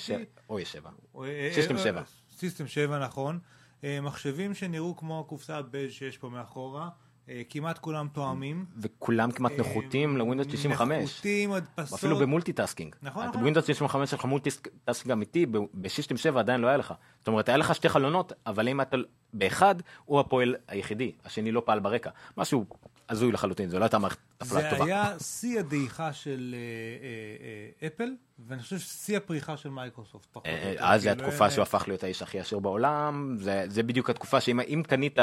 [0.49, 0.89] OS שבע.
[1.13, 1.99] או, אה, System אה, 7.
[1.99, 2.05] אה,
[2.37, 3.39] System 7 נכון.
[3.83, 6.89] אה, מחשבים שנראו כמו הקופסה הבז' שיש פה מאחורה,
[7.29, 8.65] אה, כמעט כולם תואמים.
[8.77, 11.03] וכולם כמעט נחותים אה, לווינדוס 95.
[11.13, 11.99] נחותים, הדפסות.
[11.99, 12.95] אפילו ב-multitasking.
[13.01, 13.39] נכון, נכון.
[13.39, 16.93] בווינדוס 95 שלך multitasking אמיתי, ב- ב-System 7 עדיין לא היה לך.
[17.25, 18.97] זאת אומרת, היה לך שתי חלונות, אבל אם אתה
[19.33, 22.09] באחד, הוא הפועל היחידי, השני לא פעל ברקע.
[22.37, 22.65] משהו
[23.09, 24.85] הזוי לחלוטין, זו לא הייתה מערכת הפעלה זה טובה.
[24.85, 28.09] היה שיא הדעיכה של אה, אה, אפל,
[28.47, 30.37] ואני חושב ששיא הפריחה של מייקרוסופט.
[30.45, 34.09] אה, אז זו התקופה אה, שהוא הפך להיות האיש הכי עשיר בעולם, זה, זה בדיוק
[34.09, 35.19] התקופה שאם אם קנית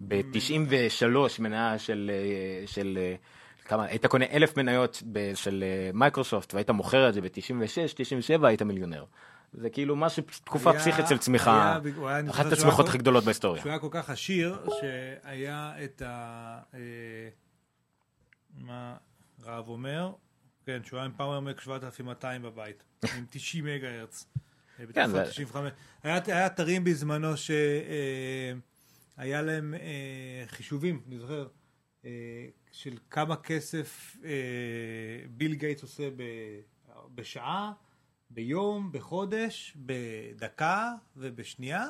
[0.00, 1.06] ב-93
[1.38, 2.10] מניה של,
[2.66, 2.98] של
[3.64, 5.02] כמה, היית קונה אלף מניות
[5.34, 9.04] של מייקרוסופט והיית מוכר את זה ב-96, 97 היית מיליונר.
[9.52, 11.78] זה כאילו משהו, תקופה פסיכית של צמיחה,
[12.30, 13.60] אחת הצמיחות הכי גדולות בהיסטוריה.
[13.62, 16.58] שהוא היה כל כך עשיר, שהיה את ה...
[16.74, 16.80] אה,
[18.58, 18.96] מה
[19.42, 20.12] רב אומר?
[20.66, 22.82] כן, שהוא היה עם פאוור מק 7200 בבית,
[23.18, 24.26] עם 90 מגה הרץ.
[24.80, 25.72] אה, כן, זה- 95.
[26.02, 28.52] היה אתרים בזמנו שהיה
[29.42, 29.80] להם אה,
[30.46, 31.46] חישובים, אני זוכר,
[32.72, 34.16] של כמה כסף
[35.30, 36.22] ביל גייטס עושה ב,
[37.14, 37.72] בשעה,
[38.30, 41.86] ביום, בחודש, בדקה ובשנייה,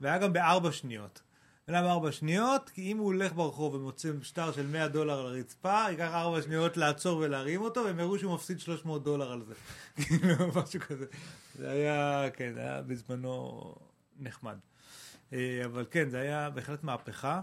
[0.00, 1.22] והיה גם בארבע שניות.
[1.68, 2.70] ולמה ארבע שניות?
[2.70, 6.76] כי אם הוא הולך ברחוב ומוצא שטר של 100 דולר על הרצפה, ייקח ארבע שניות
[6.76, 9.54] לעצור ולהרים אותו, והם יראו שהוא מפסיד 300 דולר על זה.
[10.02, 11.06] כאילו, משהו כזה.
[11.58, 13.74] זה היה, כן, היה בזמנו
[14.18, 14.56] נחמד.
[15.32, 17.40] אה, אבל כן, זה היה בהחלט מהפכה.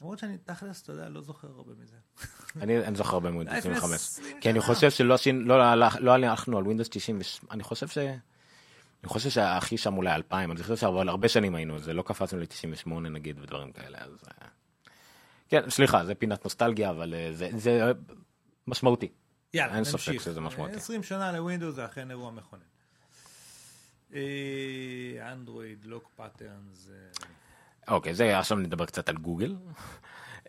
[0.00, 1.96] למרות שאני תכלס, אתה יודע, לא זוכר הרבה מזה.
[2.88, 3.94] אני זוכר הרבה זה 25.
[3.94, 4.60] 20 כי אני.
[4.60, 7.18] חושב שלא לא הלך- לא הלכנו על ווינדוס 90,
[7.50, 7.98] אני חושב ש...
[7.98, 12.38] אני חושב שהכי שם אולי 2000, אני חושב שהרבה הרבה שנים היינו, זה לא קפצנו
[12.40, 14.10] ל-98 נגיד ודברים כאלה, אז...
[14.28, 14.48] אה,
[15.48, 17.92] כן, סליחה, זה פינת נוסטלגיה, אבל אה, זה- זה
[18.66, 19.08] משמעותי.
[19.54, 20.22] יאללה, אין ספק נמשיך.
[20.22, 20.72] שזה משמעותי.
[20.74, 22.62] 20 שנה לווינדוס זה אכן אירוע מכונן.
[24.14, 24.20] אה,
[25.32, 26.88] אנדרואיד, lock patterns.
[27.88, 29.56] אוקיי, זה עכשיו נדבר קצת על גוגל.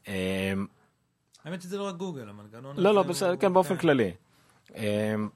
[0.07, 0.67] אמ,
[1.43, 4.11] האמת שזה לא רק גוגל, המנגנון לא, לא, הזה בסדר, כן, באופן כללי.
[4.75, 5.29] אמ,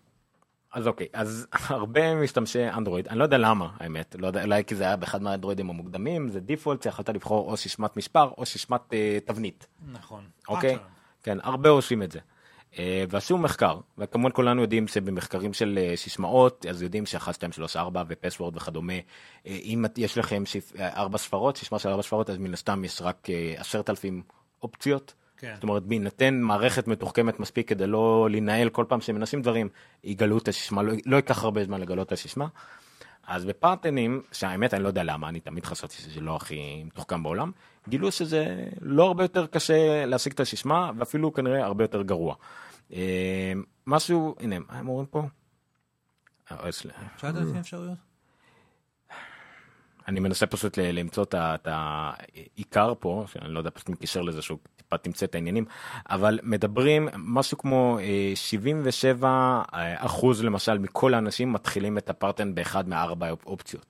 [0.73, 4.75] אז אוקיי, אז הרבה משתמשי אנדרואיד, אני לא יודע למה, האמת, לא יודע, אולי כי
[4.75, 9.17] זה היה באחד מהאנדרואידים המוקדמים, זה default, שיכולת לבחור או סיסמת מספר או סיסמת אה,
[9.25, 10.23] תבנית, נכון.
[10.47, 10.77] אוקיי?
[11.23, 12.19] כן, הרבה עושים את זה.
[12.79, 17.77] אה, ועשו מחקר, וכמובן כולנו יודעים שבמחקרים של אה, סיסמאות, אז יודעים ש-1, 2, 3,
[17.77, 19.01] 4 ו password וכדומה, אה,
[19.45, 20.43] אם יש לכם
[20.79, 23.27] ארבע ספרות, סיסמה של ארבע ספרות, אז מן הסתם יש רק
[23.57, 24.21] עשרת אלפים
[24.63, 25.13] אופציות.
[25.37, 25.53] כן.
[25.55, 29.69] זאת אומרת, בהינתן מערכת מתוחכמת מספיק כדי לא לנעול כל פעם שמנסים דברים,
[30.03, 32.47] יגלו את הסיסמה, לא, לא ייקח הרבה זמן לגלות את הסיסמה.
[33.27, 37.23] אז ב patternים, שהאמת אני לא יודע למה, אני תמיד חשבתי שזה לא הכי מתוחכם
[37.23, 37.51] בעולם,
[37.89, 42.35] גילו שזה לא הרבה יותר קשה להשיג את הסיסמה, ואפילו כנראה הרבה יותר גרוע.
[42.93, 43.53] אה,
[43.87, 45.23] משהו, הנה, מה הם אומרים פה?
[46.51, 47.01] אה, סליחה.
[47.17, 47.97] 9,000 אפשרויות?
[50.07, 54.97] אני מנסה פשוט למצוא את העיקר פה, שאני לא יודע, פשוט מקישר לזה שהוא טיפה
[54.97, 55.65] תמצא את העניינים,
[56.09, 59.27] אבל מדברים משהו כמו אה, 77
[59.73, 63.85] אה, אחוז למשל מכל האנשים מתחילים את הפרטן באחד מארבע אופציות.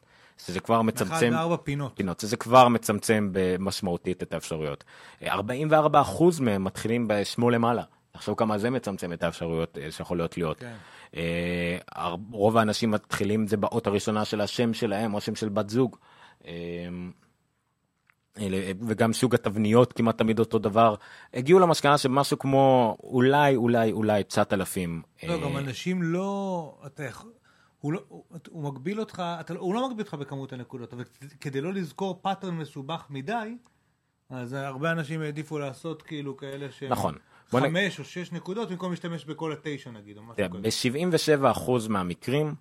[0.46, 1.92] שזה כבר אחד מצמצם מארבע פינות.
[1.96, 4.84] פינות, זה כבר מצמצם משמעותית את האפשרויות.
[5.24, 7.84] אה, 44 אחוז מהם מתחילים בשמאל למעלה.
[8.12, 10.60] תחשוב כמה זה מצמצם את האפשרויות אה, שיכולות להיות.
[10.60, 10.76] כן.
[11.16, 15.98] אה, רוב האנשים מתחילים זה באות הראשונה של השם שלהם או השם של בת זוג.
[16.48, 16.52] אה,
[18.88, 20.96] וגם סוג התבניות כמעט תמיד אותו דבר.
[21.34, 25.02] הגיעו למסקנה שמשהו כמו אולי אולי אולי 9,000.
[25.24, 26.78] לא, גם אנשים לא...
[26.86, 27.32] אתה יכול...
[27.82, 31.04] הוא, לא, הוא, הוא מגביל אותך, אתה, לא- הוא לא מגביל אותך בכמות הנקודות, אבל
[31.42, 33.58] כדי לא לזכור pattern מסובך מדי,
[34.30, 37.16] אז הרבה אנשים העדיפו לעשות כאילו כאלה שהם נכון.
[37.50, 40.90] חמש או שש נקודות במקום להשתמש בכל התשע נגיד, או משהו כזה.
[41.12, 42.56] ב-77% מהמקרים,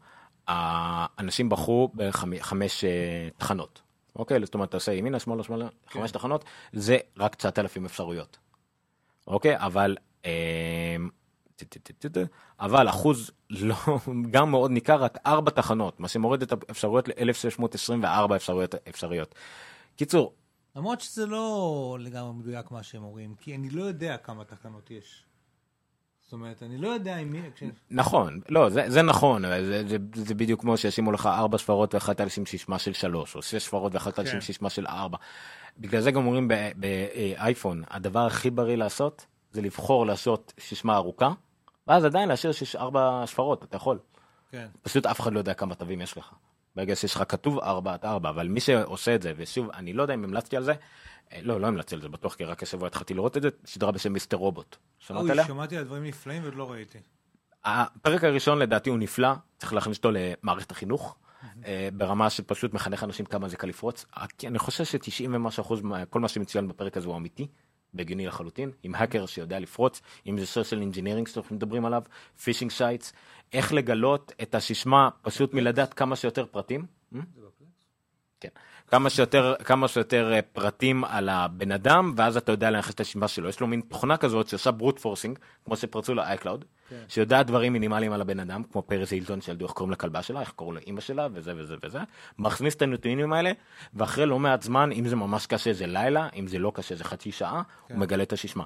[0.49, 3.83] האנשים בחרו בחמש אה, תחנות.
[4.17, 4.41] אוקיי?
[4.45, 6.01] זאת אומרת, אתה עושה ימינה, שמאלה, שמאלה, כן.
[6.01, 8.39] חמש תחנות, זה רק 9,000 אפשרויות.
[9.27, 9.57] אוקיי?
[9.59, 9.97] אבל...
[12.17, 12.23] אה,
[12.61, 13.77] אבל אחוז לא,
[14.31, 19.35] גם מאוד ניכר, רק ארבע תחנות, מה שמוריד את האפשרויות ל-1624 אפשרויות אפשריות.
[19.97, 20.35] קיצור,
[20.77, 25.25] למרות שזה לא לגמרי מדויק מה שהם אומרים, כי אני לא יודע כמה תחנות יש.
[26.31, 27.35] זאת אומרת, אני לא יודע אם...
[27.91, 32.21] נכון, לא, זה, זה נכון, זה, זה, זה בדיוק כמו שישימו לך ארבע ספרות ואחת
[32.21, 34.31] על שם שישמה של שלוש, או שש ספרות ואחת על כן.
[34.31, 35.19] שם שישמה של ארבע.
[35.79, 41.33] בגלל זה גם אומרים באייפון, הדבר הכי בריא לעשות, זה לבחור לעשות שישמה ארוכה,
[41.91, 43.99] ואז עדיין להשאיר שיש ארבע ספרות, אתה יכול.
[44.51, 44.67] כן.
[44.83, 46.33] פשוט אף אחד לא יודע כמה תווים יש לך.
[46.77, 50.03] ברגע שיש לך כתוב ארבע, את ארבע, אבל מי שעושה את זה, ושוב, אני לא
[50.03, 50.73] יודע אם המלצתי על זה,
[51.33, 53.93] אה, לא, לא המלצתי על זה, בטוח, כי רק השבוע התחלתי לראות את זה, סדרה
[53.93, 54.77] בשם מיסטר רובוט.
[54.99, 55.47] שמעת עליה?
[55.47, 56.99] שמעתי על דברים נפלאים ועוד לא ראיתי.
[57.65, 61.17] הפרק הראשון לדעתי הוא נפלא, צריך להכניס אותו למערכת החינוך,
[61.65, 64.07] אה, ברמה של פשוט מחנך אנשים כמה זה קל לפרוץ.
[64.47, 67.47] אני חושב ש-90 ומשהו אחוז, כל מה שמצוין בפרק הזה הוא אמיתי,
[67.95, 72.03] והגיוני לחלוטין, עם האקר שיודע לפרוץ, אם זה social engineering שאנחנו מדברים עליו,
[72.43, 73.13] phishing sites,
[73.53, 76.87] איך לגלות את הסיסמה פשוט מלדעת כמה שיותר פרטים.
[77.15, 77.17] Hmm?
[78.41, 78.49] כן.
[78.91, 83.29] כמה שיותר, כמה שיותר אה, פרטים על הבן אדם, ואז אתה יודע לנחש את הסיסמה
[83.29, 83.49] שלו.
[83.49, 86.97] יש לו מין תוכנה כזאת שעושה brute forcing, כמו שפרצו ל-iCloud, כן.
[87.09, 90.51] שיודעת דברים מינימליים על הבן אדם, כמו פריס הילטון שילדו איך קוראים לכלבה שלה, איך
[90.51, 91.99] קוראים לאימא שלה, וזה וזה וזה,
[92.39, 93.53] מכניס את הנתונים האלה,
[93.95, 97.05] ואחרי לא מעט זמן, אם זה ממש קשה זה לילה, אם זה לא קשה זה
[97.05, 97.95] חצי שעה, כן.
[97.95, 98.65] הוא מגלה את השישמה.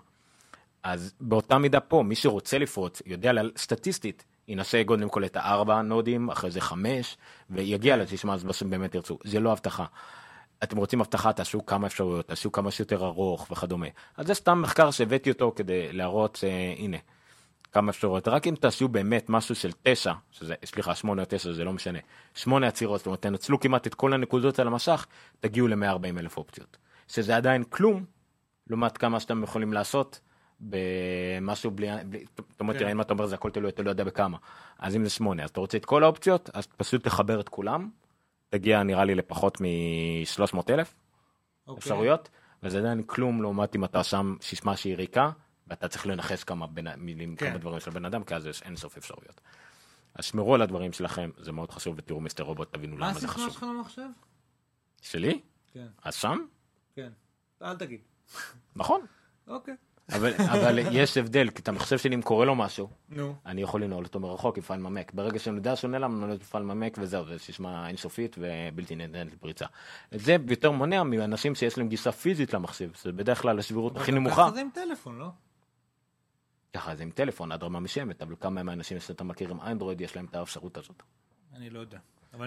[0.82, 6.30] אז באותה מידה פה, מי שרוצה לפרוץ, יודע סטטיסטית, ינסה קודם כל את הארבע נודים,
[6.30, 7.16] אחרי זה חמש,
[7.50, 9.18] ויגיע לסיסמה אז מה שבאמת ירצו.
[9.24, 9.84] זה לא הבטחה.
[10.62, 13.86] אתם רוצים הבטחה, תעשו כמה אפשרויות, תעשו כמה שיותר ארוך וכדומה.
[14.16, 16.96] אז זה סתם מחקר שהבאתי אותו כדי להראות, אה, הנה,
[17.72, 18.28] כמה אפשרויות.
[18.28, 21.98] רק אם תעשו באמת משהו של תשע, שזה, סליחה, שמונה או תשע, זה לא משנה.
[22.34, 25.06] שמונה עצירות, זאת אומרת, תנצלו כמעט את כל הנקודות על המשך,
[25.40, 26.76] תגיעו ל-140 אלף אופציות.
[27.08, 28.04] שזה עדיין כלום,
[28.70, 30.20] לעומת כמה שאתם יכולים לעשות
[30.60, 32.88] במשהו בלי, בלי זאת אומרת, כן.
[32.88, 34.38] אם אתה אומר זה הכל תלוי, אתה לא יודע בכמה.
[34.78, 37.90] אז אם זה שמונה, אז אתה רוצה את כל האופציות, אז פשוט תחבר את כולם,
[38.48, 40.94] תגיע נראה לי לפחות מ-300 אלף
[41.66, 41.78] אוקיי.
[41.78, 42.28] אפשרויות,
[42.62, 45.30] וזה עדיין כלום לעומת אם אתה שם שישמע שהיא ריקה,
[45.66, 47.50] ואתה צריך לנחש כמה בין- מילים, כן.
[47.50, 49.40] כמה דברים של בן אדם, כי אז יש אין סוף אפשרויות.
[50.14, 53.18] אז שמרו על הדברים שלכם, זה מאוד חשוב, ותראו מיסטר רובוט, תבינו מה למה זה
[53.18, 53.50] הסיסמה חשוב.
[53.50, 54.06] שלך למחשב?
[55.02, 55.40] שלי?
[55.72, 56.38] כן, אז שם?
[56.94, 57.08] כן.
[57.62, 58.00] אל תגיד.
[58.76, 59.00] נכון.
[59.46, 59.74] אוקיי.
[60.12, 63.34] אבל, אבל יש הבדל, כי את המחשב שלי, אם קורה לו משהו, נו.
[63.46, 65.12] אני יכול לנעול אותו מרחוק עם Find My Mac.
[65.14, 68.96] ברגע שאני יודע נעלם, אני נועל אותו Find My Mac וזהו, זה סיסמה אינסופית ובלתי
[68.96, 69.66] ניתנת לפריצה.
[70.10, 74.20] זה יותר מונע מאנשים שיש להם גישה פיזית למחשב, זה בדרך כלל הסבירות הכי אבל
[74.20, 74.36] נמוכה.
[74.36, 75.28] ככה זה עם טלפון, לא?
[76.74, 80.16] ככה זה עם טלפון עד רמה מסוימת, אבל כמה מהאנשים שאתה מכיר עם אנדרואיד יש
[80.16, 81.02] להם את האפשרות הזאת.
[81.54, 81.98] אני לא יודע.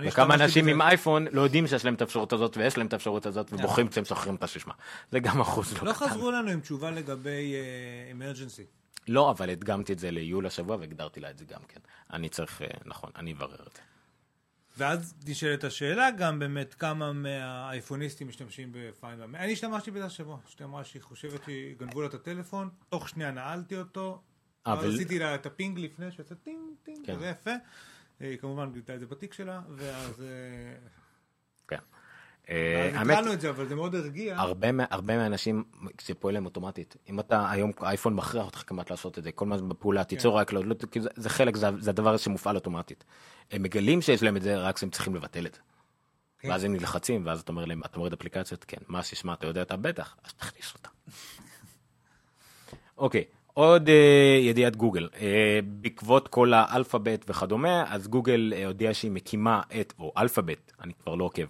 [0.03, 0.67] וכמה אנשים.
[0.67, 3.59] עם אייפון לא יודעים שיש להם את האפשרות הזאת ויש להם את האפשרות הזאת נכון.
[3.65, 4.73] ובוכים כשהם שוכחים את הסיסמה.
[5.11, 6.07] זה גם אחוז לא לא קטן.
[6.07, 7.53] חזרו לנו עם תשובה לגבי
[8.11, 8.63] emergency.
[9.07, 11.79] לא, אבל הדגמתי את זה ליול השבוע והגדרתי לה את זה גם כן.
[12.13, 13.81] אני צריך, אה, נכון, אני אברר את זה.
[14.77, 19.39] ואז נשאלת השאלה גם באמת כמה מהאייפוניסטים משתמשים ב Find My Mac.
[19.39, 23.77] אני השתמשתי בזה השבוע, אשתי אמרה שהיא חושבת שגנבו לה את הטלפון, תוך שנייה נעלתי
[23.77, 24.21] אותו,
[24.65, 27.19] אבל- אבל עשיתי לה את ה ping לפני, שיוצא טינג טינג, כן.
[27.19, 27.51] זה יפה.
[28.21, 30.27] אה, היא כמובן גילתה את זה בתיק שלה, ואז אה,
[31.67, 31.75] כן.
[31.75, 34.37] ואז אה, האמת, התחלנו את זה, אבל זה מאוד הרגיע.
[34.39, 35.63] הרבה, הרבה מהאנשים,
[36.01, 36.95] זה פעיל להם אוטומטית.
[37.09, 40.53] אם אתה היום, האייפון מכריח אותך כמעט לעשות את זה, כל הזמן בפעולה, תיצור רק
[40.53, 43.03] לא, לא, זה, זה חלק, זה, זה הדבר שמופעל אוטומטית.
[43.51, 45.59] הם מגלים שיש להם את זה רק כשהם צריכים לבטל את זה.
[46.39, 46.49] כן.
[46.49, 48.63] ואז הם נלחצים, ואז אתה אומר להם, אתה מוריד אפליקציות?
[48.63, 48.77] כן.
[48.87, 49.75] מה הסיסמה, אתה יודע אותה?
[49.75, 50.89] בטח, אז תכניס אותה.
[52.97, 53.23] אוקיי,
[53.57, 55.09] עוד אה, ידיעת גוגל.
[55.21, 60.93] אה, בעקבות כל האלפאבית וכדומה, אז גוגל אה, הודיעה שהיא מקימה את, או אלפאבית, אני
[60.93, 61.45] כבר לא עוקב.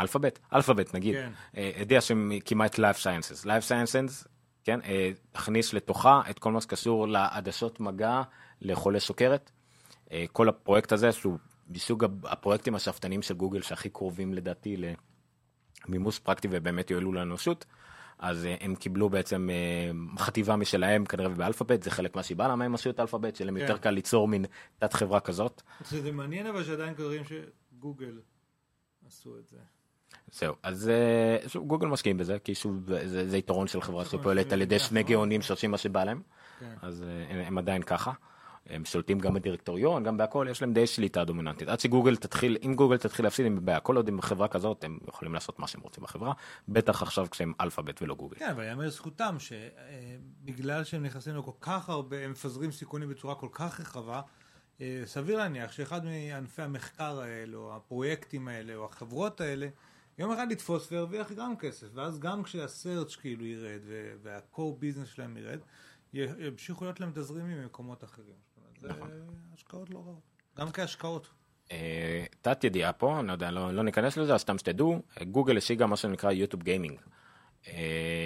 [0.00, 0.38] אלפאבית?
[0.54, 1.14] אלפאבית נגיד.
[1.14, 1.32] כן.
[1.56, 3.44] אה, הודיעה שהיא מקימה את Life Sciences.
[3.44, 4.28] Life Sciences,
[4.64, 8.22] כן, אה, תכניס לתוכה את כל מה שקשור לעדשות מגע
[8.60, 9.50] לחולי סוכרת.
[10.12, 11.38] אה, כל הפרויקט הזה שהוא
[11.68, 14.76] מסוג הפרויקטים השאפתניים של גוגל שהכי קרובים לדעתי
[15.88, 17.64] למימוש פרקטי ובאמת יועלו לאנושות.
[18.18, 22.74] אז אה, הם קיבלו בעצם אה, חטיבה משלהם כנראה באלפאבית, זה חלק מהסיבה למה הם
[22.74, 23.60] עשו את אלפאבית, שלהם כן.
[23.60, 24.44] יותר קל ליצור מין
[24.78, 25.62] תת חברה כזאת.
[25.84, 28.20] זה מעניין אבל שעדיין קוראים שגוגל
[29.06, 29.56] עשו את זה.
[30.32, 34.20] זהו, אז אה, שוב, גוגל משקיעים בזה, כי שוב, זה, זה יתרון של חברה נכון,
[34.20, 34.88] שפועלת על ידי נכון.
[34.88, 36.22] שני גאונים שעושים מה שבא להם,
[36.60, 36.74] כן.
[36.82, 38.12] אז הם, הם עדיין ככה.
[38.66, 41.68] הם שולטים גם בדירקטוריון, גם בהכל, יש להם די שליטה דומיננטית.
[41.68, 43.80] עד שגוגל תתחיל, אם גוגל תתחיל להפסיד, הם בבעיה.
[43.80, 46.32] כל עוד הם בחברה כזאת, הם יכולים לעשות מה שהם רוצים בחברה,
[46.68, 48.36] בטח עכשיו כשהם אלפאבית ולא גוגל.
[48.38, 53.48] כן, אבל יאמר לזכותם שבגלל שהם נכנסים לכל כך הרבה, הם מפזרים סיכונים בצורה כל
[53.52, 54.20] כך רחבה,
[54.80, 59.68] אה, סביר להניח שאחד מענפי המחקר האלה, או הפרויקטים האלה, או החברות האלה,
[60.18, 63.80] יום אחד יתפוס וירוויח גם כסף, ואז גם כשהסרצ' כאילו ירד,
[64.22, 65.58] וה-core business שלהם ירד,
[66.14, 68.51] ימשיכו להיות להם תזרימים ממקומות אחרים.
[68.82, 68.88] זה
[69.54, 70.22] השקעות לא רעות.
[70.58, 71.28] גם כהשקעות.
[71.72, 75.56] אה, תת ידיעה פה, אני לא יודע, לא, לא ניכנס לזה, אז סתם שתדעו, גוגל
[75.56, 77.00] השיגה מה שנקרא YouTube Gaming.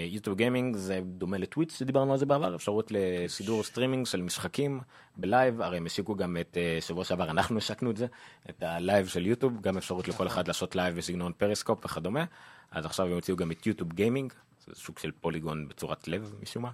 [0.09, 4.81] YouTube Gaming זה דומה ל Twitch שדיברנו על זה בעבר, אפשרות לשידור סטרימינג של משחקים
[5.17, 8.07] ב live, הרי הם השיקו גם את אה, שבוע שעבר, אנחנו סיקרנו את זה,
[8.51, 12.25] את ה live של יוטיוב, גם אפשרות לכל אחד לעשות live בסגנון פריסקופ וכדומה,
[12.71, 14.33] אז עכשיו הם הוציאו גם את YouTube Gaming,
[14.67, 16.71] זה סוג של פוליגון בצורת לב משום מה.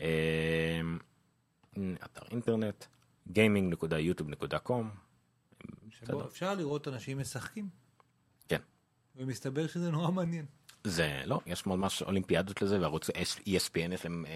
[0.00, 0.80] אה,
[2.04, 2.84] אתר אינטרנט,
[3.28, 4.84] gaming.youtube.com,
[5.88, 7.68] שבו אפשר לראות אנשים משחקים,
[8.48, 8.60] כן.
[9.16, 10.46] ומסתבר שזה נורא מעניין.
[10.84, 14.32] זה לא, יש ממש אולימפיאדות לזה, וערוץ ESPN יש להם אה,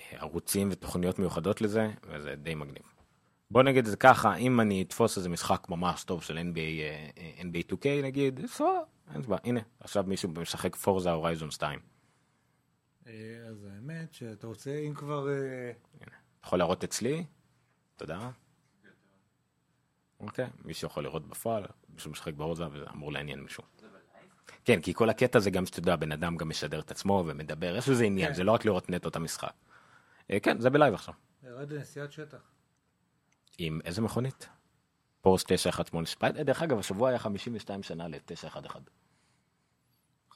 [0.00, 2.82] אה, ערוצים ותוכניות מיוחדות לזה, וזה די מגניב.
[3.50, 6.58] בוא נגיד את זה ככה, אם אני אתפוס איזה משחק ממש טוב של NBA,
[7.18, 8.80] אה, NBA 2K נגיד, סבבה,
[9.14, 11.80] אין בעיה, הנה, עכשיו מישהו משחק פורזה הורייזון 2.
[13.06, 13.12] אה,
[13.48, 15.28] אז האמת שאתה רוצה, אם כבר...
[15.28, 15.72] אה,
[16.44, 17.24] יכול להראות אצלי,
[17.98, 18.30] תודה.
[20.20, 21.64] אוקיי, מישהו יכול לראות בפועל,
[21.94, 23.64] מישהו משחק בהורזה וזה אמור לעניין מישהו.
[24.64, 27.76] כן, כי כל הקטע זה גם שאתה יודע, בן אדם גם משדר את עצמו ומדבר,
[27.76, 28.34] יש לזה עניין, כן.
[28.34, 29.52] זה לא רק לראות נטו את המשחק.
[30.30, 31.14] אה, כן, זה ב live עכשיו.
[31.42, 32.38] ירד לנסיעת שטח.
[33.58, 34.48] עם איזה מכונית?
[35.20, 38.78] פורשה 918 Spyder, אה, דרך אגב, השבוע היה 52 שנה ל-911.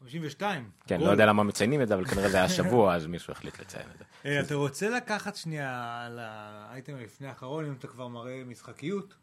[0.03, 0.70] 52.
[0.87, 1.07] כן, גול.
[1.07, 3.87] לא יודע למה מציינים את זה, אבל כנראה זה היה השבוע, אז מישהו החליט לציין
[3.95, 4.05] את זה.
[4.24, 9.15] אה, אתה רוצה לקחת שנייה על האייטם לפני האחרון, אם אתה כבר מראה משחקיות?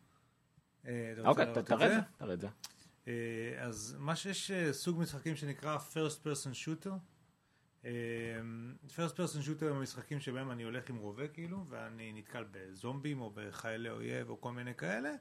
[0.87, 2.47] אה, אוקיי, תראה את זה, תראה את זה.
[3.07, 3.13] אה,
[3.59, 6.93] אז מה שיש סוג משחקים שנקרא first person shooter.
[8.89, 13.31] first person shooter הם משחקים שבהם אני הולך עם רובה כאילו, ואני נתקל בזומבים או
[13.35, 15.11] בחיילי אויב או כל מיני כאלה,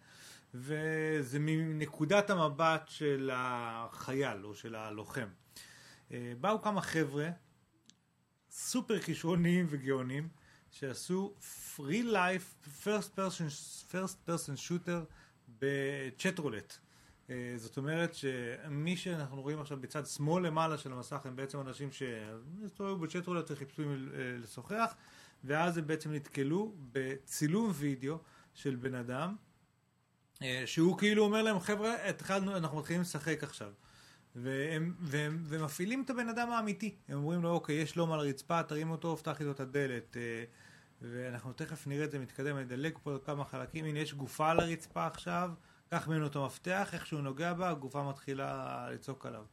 [0.54, 5.28] וזה מנקודת המבט של החייל או של הלוחם.
[6.12, 7.30] אה, באו כמה חבר'ה,
[8.50, 10.28] סופר כישרוניים וגאונים,
[10.70, 11.34] שעשו
[11.76, 13.50] free life first person,
[13.90, 15.12] first person shooter
[15.58, 16.78] בצ'ט רולט.
[17.30, 21.92] אה, זאת אומרת שמי שאנחנו רואים עכשיו בצד שמאל למעלה של המסך הם בעצם אנשים
[21.92, 23.86] שהסתובבו בצ'ט רולט וחיפשו אה,
[24.42, 24.94] לשוחח,
[25.44, 28.18] ואז הם בעצם נתקלו בצילום וידאו
[28.54, 29.36] של בן אדם,
[30.66, 33.72] שהוא כאילו אומר להם, חבר'ה, התחלנו, אנחנו מתחילים לשחק עכשיו.
[34.36, 36.94] והם, והם, והם מפעילים את הבן אדם האמיתי.
[37.08, 40.16] הם אומרים לו, אוקיי, יש לום על הרצפה, תרים אותו, פתח איתו את הדלת.
[40.16, 40.44] אה,
[41.02, 43.84] ואנחנו תכף נראה את זה מתקדם, אני אדלג פה כמה חלקים.
[43.84, 45.50] הנה, יש גופה על הרצפה עכשיו,
[45.90, 49.44] קח ממנו את המפתח, איך שהוא נוגע בה, הגופה מתחילה לצעוק עליו.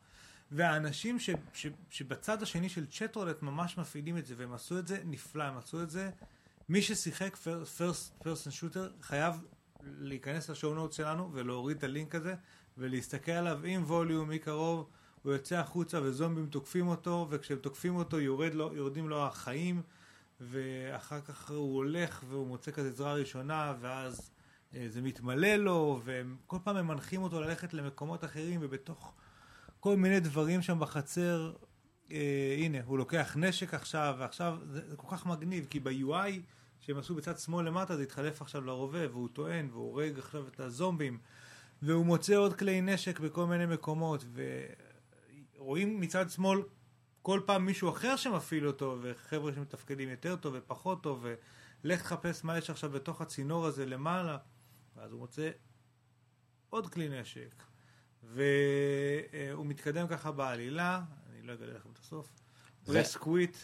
[0.52, 5.02] והאנשים ש, ש, שבצד השני של צ'טרולט ממש מפעילים את זה, והם עשו את זה
[5.06, 6.10] נפלא, הם עשו את זה.
[6.70, 7.38] מי ששיחק
[7.78, 9.44] first person shooter חייב
[9.84, 12.36] להיכנס לשואו נוט שלנו ולהוריד את הלינק הזה
[12.78, 14.90] ולהסתכל עליו עם ווליום מקרוב,
[15.24, 19.82] הוא יוצא החוצה וזומבים תוקפים אותו וכשהם תוקפים אותו יורד לו, יורדים לו החיים
[20.42, 24.32] ואחר כך הוא הולך והוא מוצא כזה עזרה ראשונה ואז
[24.76, 29.14] אה, זה מתמלא לו וכל פעם הם מנחים אותו ללכת למקומות אחרים ובתוך
[29.80, 31.54] כל מיני דברים שם בחצר
[32.12, 36.40] אה, הנה הוא לוקח נשק עכשיו ועכשיו זה, זה כל כך מגניב כי ב-UI
[36.80, 40.60] שהם עשו בצד שמאל למטה זה התחלף עכשיו לרובה והוא טוען והוא הורג עכשיו את
[40.60, 41.18] הזומבים
[41.86, 44.26] והוא מוצא עוד כלי נשק בכל מיני מקומות
[45.58, 46.62] ורואים מצד שמאל
[47.22, 51.26] כל פעם מישהו אחר שמפעיל אותו וחבר'ה שמתפקדים יותר טוב ופחות טוב
[51.84, 54.38] ולך תחפש מה יש עכשיו בתוך הצינור הזה למעלה
[54.96, 55.50] ואז הוא מוצא
[56.70, 57.64] עוד כלי נשק.
[58.24, 62.28] והוא מתקדם ככה בעלילה אני לא אגלה לכם את הסוף.
[62.86, 63.58] הוא יש קוויט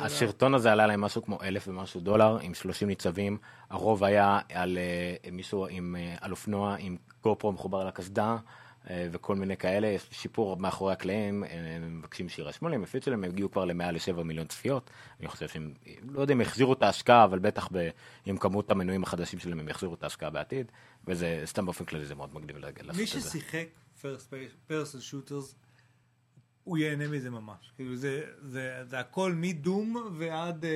[0.00, 3.38] הסרטון הזה עלה להם משהו כמו אלף ומשהו דולר עם 30 ניצבים,
[3.70, 8.36] הרוב היה על uh, מישהו עם, uh, על אופנוע עם גופרו מחובר על הקסדה
[8.84, 13.30] uh, וכל מיני כאלה, יש שיפור מאחורי הקלעים, הם מבקשים שיירשמו להם, הפיץ שלהם, הם
[13.30, 14.90] הגיעו כבר למעל לשבע מיליון צפיות,
[15.20, 15.74] אני חושב שהם,
[16.10, 17.88] לא יודע אם יחזירו את ההשקעה, אבל בטח ב,
[18.26, 20.72] עם כמות המנויים החדשים שלהם הם יחזירו את ההשקעה בעתיד,
[21.06, 23.00] וזה סתם באופן כללי זה מאוד מגניב לעשות את זה.
[23.00, 23.66] מי ששיחק
[24.70, 25.54] person shooters
[26.64, 27.72] הוא ייהנה מזה ממש.
[27.76, 30.66] כאילו זה, זה, זה הכל מדום ועד uh,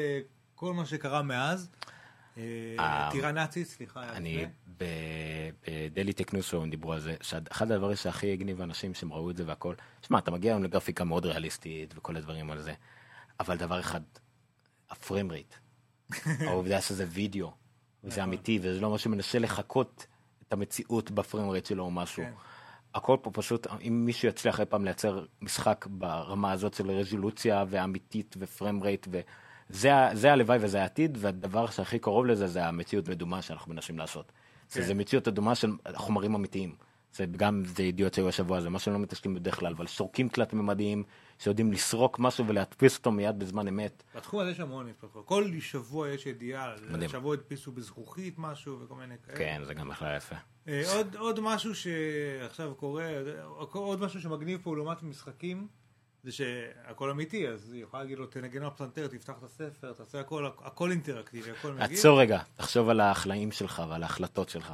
[0.55, 1.71] כל מה שקרה מאז.
[2.39, 4.13] אה, טירה נאצית, סליחה.
[4.13, 9.37] אני בדלי טקנוסו הם דיברו על זה, שאחד הדברים שהכי הגניב אנשים שהם ראו את
[9.37, 12.75] זה והכל, שמע, אתה מגיע היום לגרפיקה מאוד ריאליסטית וכל הדברים על זה,
[13.41, 14.01] אבל דבר אחד,
[14.91, 15.55] הפריים רייט,
[16.49, 17.53] העובדה שזה וידאו,
[18.05, 18.23] וזה נכון.
[18.23, 20.07] אמיתי, וזה לא משהו שמנסה לחקות
[20.49, 22.23] את המציאות בפריים רייט שלו או משהו.
[22.23, 22.33] כן.
[22.95, 28.37] הכל פה פשוט, אם מישהו יצליח אי פעם לייצר משחק ברמה הזאת של רזולוציה ואמיתית
[28.39, 29.09] ופריים רייט,
[29.71, 34.33] וזה הלוואי וזה העתיד, והדבר שהכי קרוב לזה זה המציאות מדומה שאנחנו מנסים לעשות.
[34.71, 34.83] כן.
[34.83, 36.75] זה מציאות אדומה של חומרים אמיתיים.
[37.17, 40.29] זה גם זה ידיעות שהיו השבוע, זה מה שהם לא מתעסקים בדרך כלל, אבל סורקים
[40.29, 41.03] תלת ממדיים
[41.39, 44.03] שיודעים לסרוק משהו ולהדפיס אותו מיד בזמן אמת.
[44.15, 45.27] בתחום הזה יש המון התפתחות.
[45.27, 47.11] כל שבוע יש ידיעה, מדהים.
[47.11, 49.39] שבוע הדפיסו בזכוכית משהו וכל מיני כאלה.
[49.39, 50.37] כן, זה גם בכלל יפה.
[50.69, 53.13] אה, עוד, עוד משהו שעכשיו קורה,
[53.73, 55.67] עוד משהו שמגניב פה לעומת משחקים,
[56.27, 60.21] זה שהכל אמיתי, אז היא יכולה להגיד לו תנגן על פסנתר, תפתח את הספר, תעשה
[60.21, 61.99] הכל, הכל אינטראקטיבי, הכל מגיב.
[61.99, 64.73] עצור רגע, תחשוב על החלאים שלך ועל ההחלטות שלך.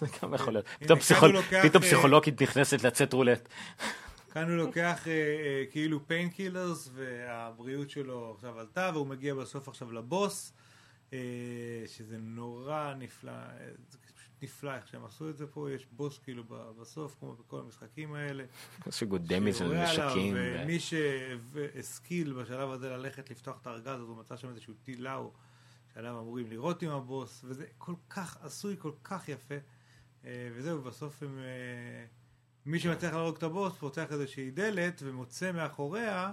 [0.00, 0.66] זה גם יכול להיות.
[0.80, 0.98] פתאום
[1.62, 3.48] אה, פסיכולוגית נכנסת לצאת רולט.
[4.32, 9.92] כאן הוא לוקח אה, אה, כאילו פיינקילרס והבריאות שלו עכשיו עלתה והוא מגיע בסוף עכשיו
[9.92, 10.52] לבוס
[11.86, 13.32] שזה נורא נפלא,
[14.42, 16.44] נפלא איך שהם עשו את זה פה, יש בוס כאילו
[16.80, 18.44] בסוף כמו בכל המשחקים האלה.
[18.86, 20.34] יש גודמי של נשקים.
[20.36, 25.32] ומי שהשכיל בשלב הזה ללכת לפתוח את הארגז, אז הוא מצא שם איזשהו טיל לאו
[25.94, 29.54] שעליו אמורים לראות עם הבוס, וזה כל כך עשוי, כל כך יפה.
[30.24, 31.38] אה, וזהו, בסוף הם...
[31.38, 32.04] אה,
[32.66, 36.32] מי שמצליח להרוג את הבוס פותח איזושהי דלת ומוצא מאחוריה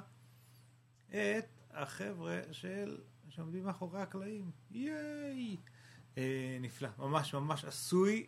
[1.09, 2.97] את החבר'ה של...
[3.29, 4.51] שעומדים מאחורי הקלעים.
[4.71, 5.57] ייי!
[6.17, 8.25] אה, נפלא, ממש ממש עשוי.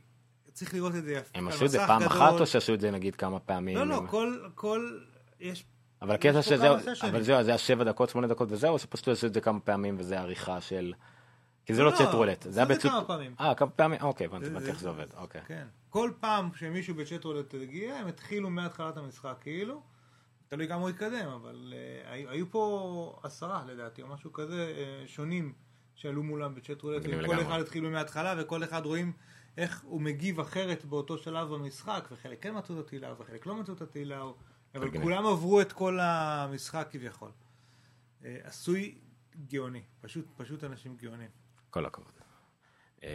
[0.54, 1.40] צריך לראות את זה יפה.
[1.40, 2.18] הם עשו את זה פעם גדול.
[2.18, 3.78] אחת או שעשו את זה נגיד כמה פעמים?
[3.78, 4.40] לא, לא, כל...
[4.56, 5.00] כל...
[5.40, 5.66] יש...
[6.02, 6.76] אבל הקטע שזהו.
[7.10, 9.60] אבל זהו, זה היה שבע דקות, שמונה דקות וזהו, או שפשוט עשו את זה כמה
[9.60, 10.94] פעמים וזה עריכה של...
[11.66, 12.82] כי זה לא, לא צ'ט רולט, זה היה זה בצ'ט...
[12.82, 13.36] כמה פעמים.
[13.40, 14.02] אה, כמה פעמים?
[14.02, 15.42] אוקיי, הבנתי, איך זה עובד, אוקיי.
[15.48, 15.68] כן.
[15.90, 19.82] כל פעם שמישהו בצ'אט רולט הגיע, הם התחילו מהתחלת המשחק כאילו.
[20.48, 25.54] תלוי כמה הוא התקדם, אבל uh, היו, פה עשרה לדעתי, או משהו כזה, uh, שונים
[25.98, 27.42] שעלו מולם בצ'אט רולט, וכל.
[27.42, 29.14] אחד התחילו מההתחלה, וכל אחד רואים
[29.58, 33.74] איך הוא מגיב אחרת באותו שלב במשחק, וחלק כן מצאו את התהילה, וחלק לא מצאו
[33.74, 34.24] את התהילה,
[34.76, 35.02] אבל.
[35.02, 37.32] כולם עברו את כל המשחק כביכול.
[38.22, 38.98] Uh, עשוי
[39.48, 41.30] גאוני, פשוט, פשוט אנשים גאונים.
[41.70, 42.12] כל הכבוד.
[43.04, 43.10] אמ,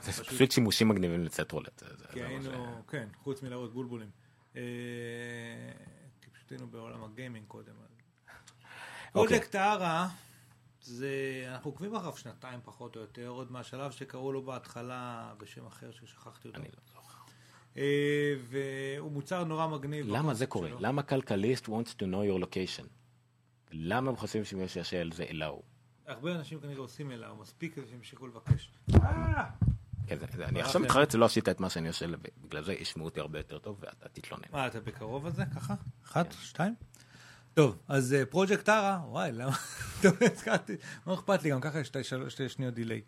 [0.00, 1.82] זה פשוט- שימושים מגניבים לצט רולט.
[2.12, 4.10] כי מה היינו, כן, חוץ מלהראות בולבולים.
[4.56, 4.62] אה,
[6.20, 7.72] כי פשוט היינו בעולם הגיימינג קודם.
[7.82, 8.32] אז-
[9.12, 10.08] פרויקט הארה,
[10.82, 11.10] זה,
[11.48, 16.48] אנחנו עוקבים אחריו שנתיים פחות או יותר, עוד מהשלב שקראו לו בהתחלה בשם אחר ששכחתי
[16.48, 16.60] אותו.
[16.60, 17.18] אני לא זוכר.
[17.76, 20.06] אה, והוא מוצר נורא מגניב.
[20.08, 20.68] למה זה קורה?
[20.68, 20.76] שלו.
[20.80, 22.86] למה כלכליסט wants to know your location?
[23.72, 25.62] למה הם חושבים שמי שישאל על זה אלוהו?
[26.06, 28.70] הרבה אנשים כנראה עושים אליו, מספיק כדי שימשיכו לבקש.
[30.06, 30.86] כן, זה- זה- אני ברח עכשיו לי.
[30.86, 32.06] מתחרט שלא עשית את מה שאני עושה,
[32.40, 34.42] ובגלל זה ישמעו אותי הרבה יותר טוב ואתה תתלונן.
[34.52, 35.44] מה, אתה בקרוב על זה?
[35.54, 35.74] ככה?
[36.04, 36.74] אחת, שתיים?
[37.60, 39.56] טוב, אז פרויקט הארה, וואי, למה?
[40.02, 40.76] טוב, הזכרתי,
[41.06, 41.92] לא אכפת לי, גם ככה יש
[42.28, 43.02] שתי שניות דיליי.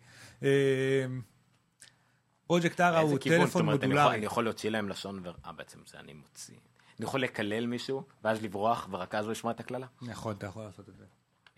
[2.47, 4.15] פרויקט הארה איזה הוא טלפון מודולרי.
[4.15, 5.31] אני יכול להוציא להם לשון ו...
[5.45, 6.55] אה, בעצם זה אני מוציא.
[6.99, 9.87] אני יכול לקלל מישהו, ואז לברוח, ורק אז הוא ישמע את הקללה?
[10.01, 11.05] נכון, אתה יכול לעשות את זה.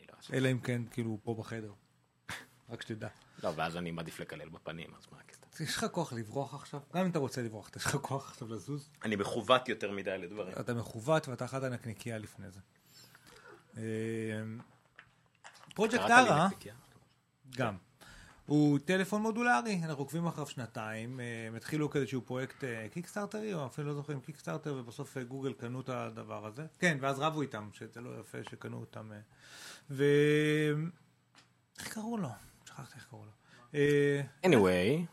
[0.10, 0.38] לא.
[0.38, 1.72] אלא אם כן, כאילו, פה בחדר.
[2.70, 3.08] רק שתדע.
[3.44, 5.64] לא, ואז אני מעדיף לקלל בפנים, אז מה הקטע?
[5.64, 6.80] יש לך כוח לברוח עכשיו?
[6.94, 8.90] גם אם אתה רוצה לברוח, יש לך כוח עכשיו לזוז?
[9.04, 10.54] אני מכוות יותר מדי לדברים.
[10.60, 12.60] אתה מכוות ואתה אכלת נקניקייה לפני זה.
[13.78, 13.84] אה,
[15.76, 16.76] פרויקט נקניקייה?
[17.56, 17.76] גם.
[18.46, 23.66] הוא טלפון מודולרי, אנחנו עוקבים אחריו שנתיים, אה, הם התחילו כאיזשהו פרויקט אה, Kickstarterי, או
[23.66, 26.66] אפילו לא זוכר אם Kickstarter, ובסוף אה, גוגל קנו את הדבר הזה.
[26.80, 29.12] כן, ואז רבו איתם, שזה לא יפה שקנו אותם.
[29.12, 29.18] אה,
[29.90, 30.04] ו...
[31.80, 32.30] איך קראו לו?
[32.66, 33.32] שכחתי איך קראו לו.
[33.76, 35.06] אה, anyway,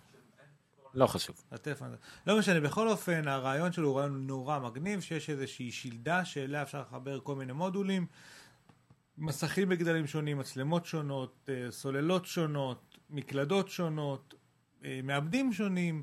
[0.94, 1.42] לא חשוב.
[1.52, 1.94] הטלפון.
[2.26, 6.80] לא משנה, בכל אופן, הרעיון שלו הוא רעיון נורא מגניב, שיש איזושהי שלדה שאליה אפשר
[6.80, 8.06] לחבר כל מיני מודולים,
[9.18, 14.34] מסכים בגדלים שונים, מצלמות שונות, אה, סוללות שונות, מקלדות שונות,
[14.84, 16.02] אה, מעבדים שונים.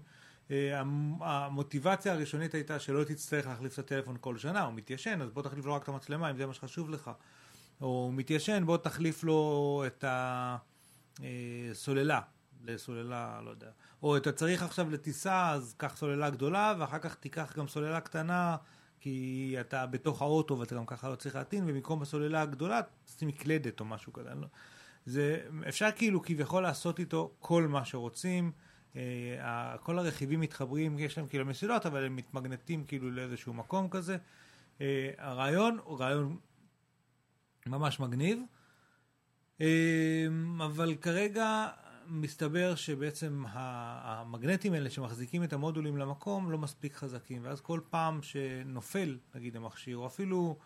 [0.52, 5.32] אה, המ- המוטיבציה הראשונית הייתה שלא תצטרך להחליף את הטלפון כל שנה, הוא מתיישן, אז
[5.32, 7.12] בוא תחליף לו רק את המצלמה, אם זה מה שחשוב לך.
[7.82, 10.06] או הוא מתיישן, בוא תחליף לו את
[11.72, 12.20] הסוללה,
[12.64, 13.70] לסוללה, לא יודע.
[14.04, 18.58] או אתה צריך עכשיו לטיסה, אז קח סוללה גדולה, ואחר כך תיקח גם סוללה קטנה,
[19.00, 23.80] כי אתה בתוך האוטו ואתה גם ככה לא צריך להטעין, ובמקום הסוללה הגדולה, תשים מקלדת
[23.80, 24.30] או משהו כזה.
[24.36, 24.48] לא...
[25.06, 28.52] זה, אפשר כאילו כביכול לעשות איתו כל מה שרוצים.
[28.96, 34.18] אה, כל הרכיבים מתחברים, יש להם כאילו מסילות, אבל הם מתמגנטים כאילו לאיזשהו מקום כזה.
[34.82, 36.38] אה, הרעיון הוא רעיון
[37.68, 38.40] ממש מגניב,
[39.62, 40.28] אה,
[40.66, 41.68] אבל כרגע
[42.10, 49.18] מסתבר שבעצם המגנטים האלה שמחזיקים את המודולים למקום לא מספיק חזקים, ואז כל פעם שנופל,
[49.36, 50.58] נגיד המכשיר, או אפילו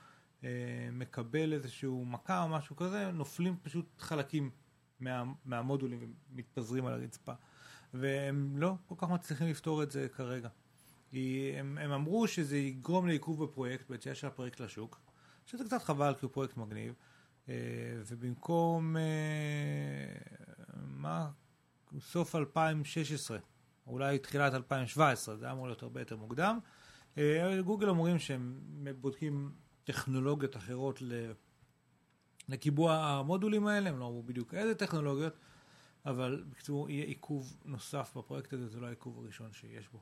[0.43, 0.49] אה,
[0.91, 4.49] מקבל איזשהו מכה או משהו כזה, נופלים פשוט חלקים
[4.99, 7.33] מה, מהמודולים ומתפזרים על הרצפה.
[7.93, 10.49] והם לא כל כך מצליחים לפתור את זה כרגע.
[11.09, 14.99] כי הם, הם אמרו שזה יגרום לעיכוב בפרויקט, ביציאה של הפרויקט לשוק,
[15.45, 16.93] שזה קצת חבל כי הוא פרויקט מגניב,
[17.49, 17.53] אה,
[18.07, 19.01] ובמקום, אה,
[21.03, 21.29] מה,
[21.99, 23.37] סוף 2016,
[23.87, 26.59] אולי תחילת 2017, זה אמור להיות הרבה יותר מוקדם,
[27.17, 28.59] אה, גוגל אומרים שהם
[29.01, 29.51] בודקים
[29.83, 31.01] טכנולוגיות אחרות.
[32.49, 35.33] לקיבוע המודולים האלה, הם לא אמרו בדיוק איזה טכנולוגיות,
[36.05, 39.99] אבל בקיצור יהיה עיכוב נוסף בפרויקט הזה, זה לא העיכוב הראשון שיש בו.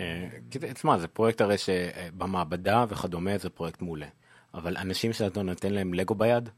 [0.00, 0.28] אה,
[0.74, 4.08] תשמע, זה פרויקט הרי שבמעבדה וכדומה זה פרויקט מעולה.
[4.54, 6.48] אבל אנשים שאתה נותן להם לגו ביד,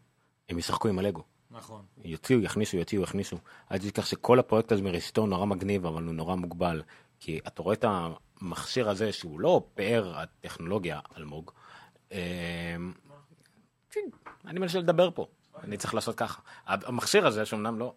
[0.48, 1.22] הם ישחקו עם הלגו.
[1.50, 1.82] נכון.
[2.04, 3.36] יוציאו, יכניסו, יוציאו, יכניסו.
[3.72, 6.82] אל תשכח שכל הפרויקט הזה מראשיתו נורא מגניב, אבל הוא נורא מוגבל.
[7.20, 11.50] כי אתה רואה את המכשיר הזה, שהוא לא פאר הטכנולוגיה, אלמוג.
[12.12, 12.76] אה,
[14.46, 15.26] אני מנסה לדבר פה,
[15.62, 16.42] אני צריך לעשות ככה.
[16.66, 17.94] המכשיר הזה, שאומנם לא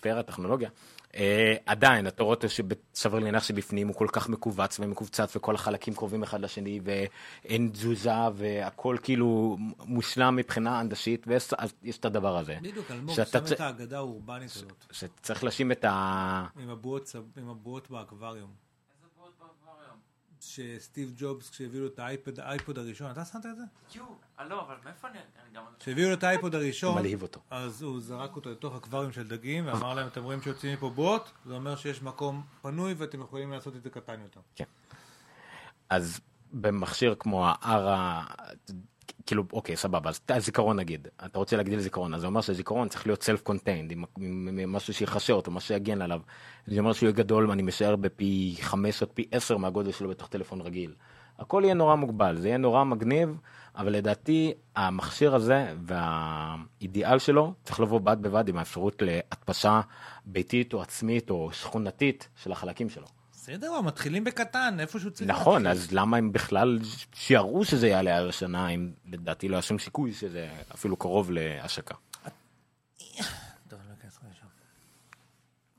[0.00, 0.70] פאר הטכנולוגיה,
[1.14, 5.94] אה, עדיין, אתה רואה אותו שסביר להניח שבפנים הוא כל כך מכווץ ומקובצץ וכל החלקים
[5.94, 12.56] קרובים אחד לשני ואין תזוזה והכל כאילו מושלם מבחינה הנדשית ויש את הדבר הזה.
[12.62, 16.46] בדיוק, אלמוג שם צ- את האגדה האורבנית הזאת, שצריך לשים את ה...
[16.58, 18.67] עם הבועות עם הבועות באקווריום.
[20.48, 23.62] שסטיב ג'ובס, כשהביאו לו את האייפד, האייפוד הראשון, אתה שמת את זה?
[23.94, 24.04] יו,
[24.38, 25.18] אה, לא, אבל מאיפה אני...
[25.18, 25.62] אני גם...
[25.78, 27.40] כשהביאו לו את האייפוד הראשון, מלהיב אותו.
[27.50, 31.32] אז הוא זרק אותו לתוך אקווריום של דגים, ואמר להם, אתם רואים שיוצאים מפה בועות?
[31.46, 34.40] זה אומר שיש מקום פנוי ואתם יכולים לעשות את זה קטן יותר.
[35.90, 36.20] אז
[36.52, 37.86] במכשיר כמו ה-R,
[39.26, 43.06] כאילו, אוקיי, סבבה, אז הזיכרון נגיד, אתה רוצה להגדיל זיכרון, אז זה אומר שהזיכרון צריך
[43.06, 46.20] להיות self contained, עם, משהו שיחשה אותו, משהו שיגן עליו.
[46.66, 50.28] זה אומר שהוא יהיה גדול, אני משער, בפי 5 או פי 10 מהגודל שלו בתוך
[50.28, 50.94] טלפון רגיל.
[51.38, 53.36] הכל יהיה נורא מוגבל, זה יהיה נורא מגניב,
[53.76, 59.80] אבל לדעתי המכשיר הזה והאידיאל שלו צריך לבוא בד בבד עם האפשרות להדפשה
[60.24, 63.06] ביתית או עצמית או שכונתית של החלקים שלו.
[63.48, 65.30] בסדר, מתחילים בקטן, איפשהו צריך...
[65.30, 65.82] נכון, להתחיל.
[65.82, 66.78] אז למה הם בכלל
[67.14, 71.94] שיערו שזה יעלה על השנה, אם לדעתי לא היה שום סיכוי שזה אפילו קרוב להשקה.
[73.68, 74.46] טוב, אני לא אכנס לך לשם.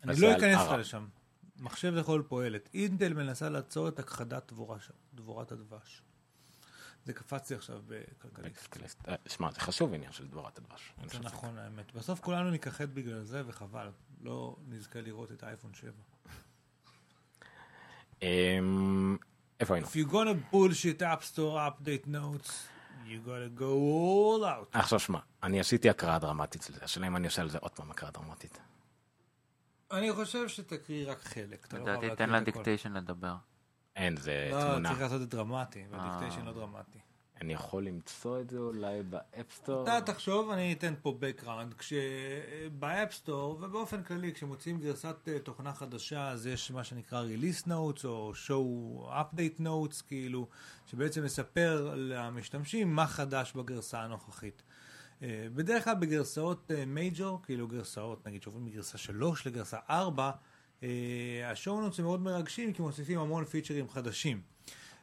[0.04, 0.72] אני לא אכנס לך.
[0.72, 1.08] לשם.
[1.60, 2.70] מחשב לכל פועלת.
[2.74, 4.54] אינטל מנסה לעצור את הכחדת
[5.14, 6.02] דבורת הדבש.
[7.06, 9.10] זה קפץ לי עכשיו בכלכליסט.
[9.10, 10.94] אה, שמע, זה חשוב עניין של דבורת הדבש.
[11.06, 11.20] זה.
[11.20, 11.94] נכון האמת.
[11.94, 13.90] בסוף כולנו ניכחד בגלל זה, וחבל.
[14.22, 15.91] לא נזכה לראות את האייפון 7.
[18.22, 19.18] אמ,
[19.60, 19.88] איפה היינו?
[19.88, 22.50] If you're gonna bullshit App Store update notes,
[23.08, 24.78] you gotta go all out.
[24.80, 27.91] עכשיו שמע, אני עשיתי הקראה דרמטית לזה, השאלה אם אני עושה על זה עוד פעם
[27.91, 28.60] הקראה דרמטית.
[29.91, 31.66] אני חושב שתקריא רק חלק.
[31.66, 32.30] אתה לא לדעתי תן.
[32.30, 33.36] ל dictation לדבר.
[33.96, 34.90] אין, זה לא, תמונה.
[34.90, 37.00] צריך לעשות את זה דרמטי, וה dictation לא דרמטי.
[37.41, 39.84] אני יכול למצוא את זה אולי ב App Store?
[39.84, 45.74] אתה תחשוב, אני אתן פה background, כשב App Store ובאופן כללי כשמוציאים גרסת אה, תוכנה
[45.74, 50.48] חדשה אז יש מה שנקרא release notes או show update notes כאילו,
[50.91, 54.61] שבעצם מספר למשתמשים מה חדש בגרסה הנוכחית.
[55.24, 60.32] אה, בדרך כלל בגרסאות major, כאילו גרסאות, נגיד שעוברים מגרסה 3 לגרסה 4,
[61.45, 64.41] ה show notes הם מאוד מרגשים כי מוסיפים המון פיצ'רים חדשים.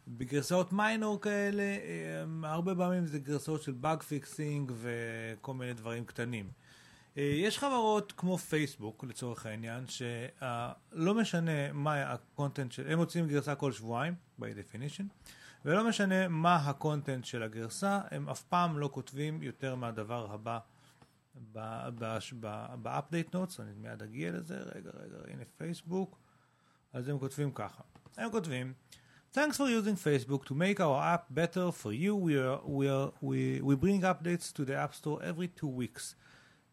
[0.09, 6.51] בגרסאות minor כאלה, אה, הרבה פעמים זה גרסאות של bug fixing וכל מיני דברים קטנים.
[7.19, 13.29] אה, יש חברות כמו פייסבוק לצורך העניין, שלא משנה מה ה content של, הם מוציאים
[13.29, 15.05] גרסה כל שבועיים, by definition,
[15.65, 20.59] ולא משנה מה הקונטנט של הגרסה, הם אף פעם לא כותבים יותר מהדבר הבא
[21.53, 26.19] ב-update notes, אני מיד אגיע לזה, רגע, רגע, הנה פייסבוק,
[26.93, 27.83] אז הם כותבים ככה,
[28.17, 28.73] הם כותבים
[29.37, 32.17] Thanks for using Facebook to make our app better for you.
[32.17, 36.15] We, are, we, are, we, we bring updates to the App Store every two weeks.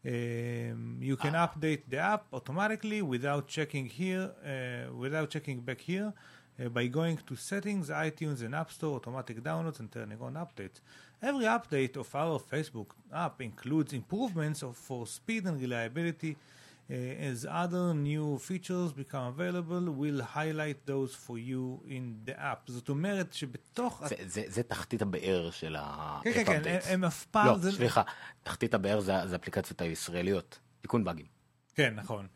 [0.02, 6.14] Um, you can update the app automatically without checking here, uh, without checking back here,
[6.58, 10.80] uh, by going to settings, iTunes, and App Store, automatic downloads, and turning on updates.
[11.20, 16.38] Every update of our Facebook app includes improvements of, for speed and reliability.
[16.88, 16.92] Uh,
[17.32, 22.70] as other new features become available, we'll highlight those for you in the app.
[22.72, 24.02] זאת אומרת שבתוך...
[24.08, 26.20] זה- זה- זה תחתית הבאר של ה...
[26.24, 27.46] כן, כן, כן, הם- אף פעם...
[27.46, 28.02] לא, זה- סליחה,
[28.42, 30.58] תחתית הבאר זה זה אפליקציות הישראליות.
[30.80, 31.26] תיקון באגים.
[31.74, 32.26] כן, נכון.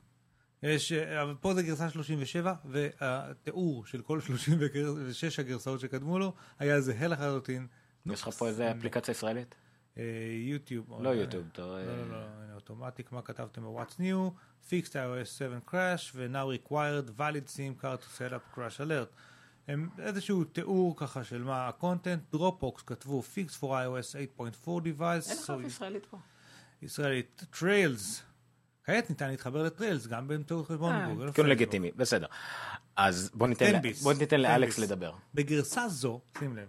[0.62, 7.08] יש, אבל פה זה גרסה 37, והתיאור של כל 36 הגרסאות שקדמו לו היה זהה
[7.08, 7.66] לחלוטין.
[8.06, 9.54] יש לך פה איזה אפליקציה ישראלית?
[9.98, 10.04] אה,
[10.52, 11.02] יוטיוב.
[11.02, 11.84] לא יוטיוב, אתה רואה...
[11.86, 14.30] לא, לא, לא, הנה אוטומטיק, מה כתבתם ב-What's New,
[14.70, 19.12] Fixed iOS 7 Crash, ו-Now Required Valid SIM Card to set up Crash Alert.
[19.68, 25.30] הם איזשהו תיאור ככה של מה ה content, דרופבוקס כתבו Fixed for iOS 8.4 device.
[25.30, 26.18] אין לך so- ישראלית פה.
[26.82, 28.22] ישראלית, טריילס.
[28.84, 31.24] כעת ניתן להתחבר לטריילס גם באמצעות חשבון אה, גוגל.
[31.24, 31.46] פייסבוק.
[31.46, 32.26] לגיטימי, בסדר.
[32.96, 33.48] אז בוא
[34.18, 34.78] ניתן לאלכס.
[34.78, 35.12] לדבר.
[35.34, 36.68] בגרסה זו, שים לב,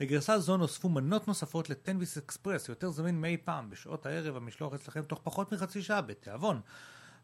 [0.00, 5.02] בגרסה זו נוספו מנות נוספות לטנביס אקספרס, יותר זמין מאי פעם, בשעות הערב המשלוח אצלכם
[5.02, 6.60] תוך פחות מחצי שעה, בתיאבון.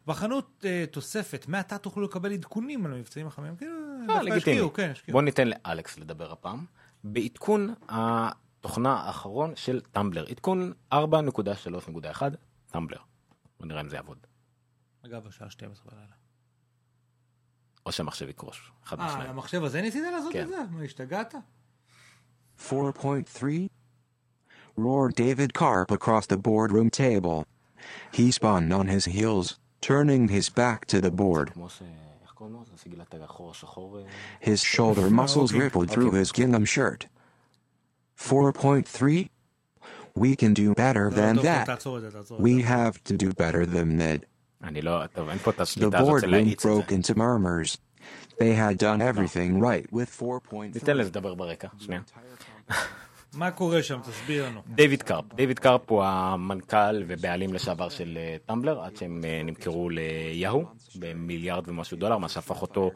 [0.07, 3.73] בחנות אה, תוספת, מעתה תוכלו לקבל עדכונים על המבצעים החמים, כאילו,
[4.09, 4.33] אה, דווקא.
[4.33, 5.15] השקיעו, כן, השקיעו.
[5.15, 6.65] בוא ניתן לאלכס לדבר הפעם.
[7.03, 12.21] בעדכון התוכנה האחרון של טמבלר, עדכון 4.3.1
[12.71, 12.99] טמבלר.
[13.59, 14.17] בוא נראה אם זה יעבוד.
[15.05, 16.13] אגב, השעה 12 בלילה.
[17.85, 19.29] או שהמחשב יקרוש, אחד אה, מהשניים.
[19.29, 20.43] המחשב הזה ניסית לעשות כן.
[20.43, 20.57] את זה?
[20.71, 21.35] מה, השתגעת?
[22.59, 23.69] 4.3
[24.75, 27.45] roared David Carp across the boardroom table.
[28.11, 31.49] He spun on his heels, turning his back to the board.
[31.53, 31.81] כמו ש...
[32.23, 32.63] איך קוראים לו?
[32.71, 33.97] זה סיגלת החור השחור.
[33.99, 34.03] אה,
[34.53, 35.57] His shoulder muscles Okay.
[35.59, 37.05] rippled through his gingham shirt.
[38.19, 39.29] 4.3
[40.15, 41.65] We can do better לא, than טוב, טוב, that.
[41.65, 42.67] תעצור את זה, תעצור את We זה.
[42.67, 44.25] have to do better than that.
[44.63, 45.07] אני לא...
[45.13, 46.95] טוב, אין פה את The השליטה הזאת של boardroom להאיץ את broke זה.
[46.95, 47.77] into murmurs.
[50.73, 52.01] ניתן לזה לדבר ברקע, שנייה.
[53.33, 53.99] מה קורה שם?
[54.03, 54.61] תסביר לנו.
[54.67, 55.33] דיוויד קרפ.
[55.33, 60.65] דיוויד קרפ הוא המנכ"ל ובעלים לשעבר של אה, טמבלר, עד שהם אה, נמכרו ליהו
[60.95, 62.91] במיליארד ומשהו דולר, מה שהפך אותו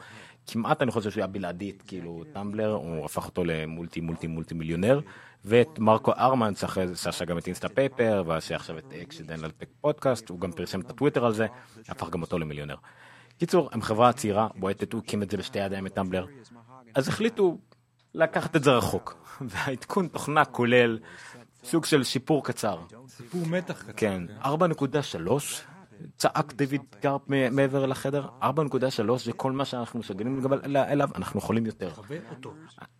[0.47, 4.53] כמעט, אני חושב שהוא היה בלעדית, כאילו טמבלר, הוא הפך אותו ל multi multi multi
[4.53, 4.99] מיליונר,
[5.45, 6.53] ואת מרקו ארמן,
[6.95, 11.25] שעשה גם את Instapaper, ועשה עכשיו את Accidental Tech Podcast, הוא גם פרסם את הטוויטר
[11.25, 11.47] על זה,
[11.89, 12.75] הפך גם אותו למיליונר.
[13.41, 16.25] קיצור, הם חברה צעירה, בועטת, הוא הקים את זה בשתי ידיים את טמבלר,
[16.95, 17.57] אז החליטו
[18.13, 19.15] לקחת את זה רחוק,
[19.49, 20.99] והעדכון תוכנה כולל
[21.63, 22.79] סוג של סיפור קצר.
[23.07, 23.93] סיפור מתח קצר.
[23.97, 24.47] כן, 4.3,
[26.17, 28.47] צעק דיוויד קרפ מעבר לחדר, 4.3
[29.17, 31.89] זה כל מה שאנחנו מסוגלים לגבל אליו, אנחנו יכולים יותר.
[31.89, 32.53] תחבא אותו.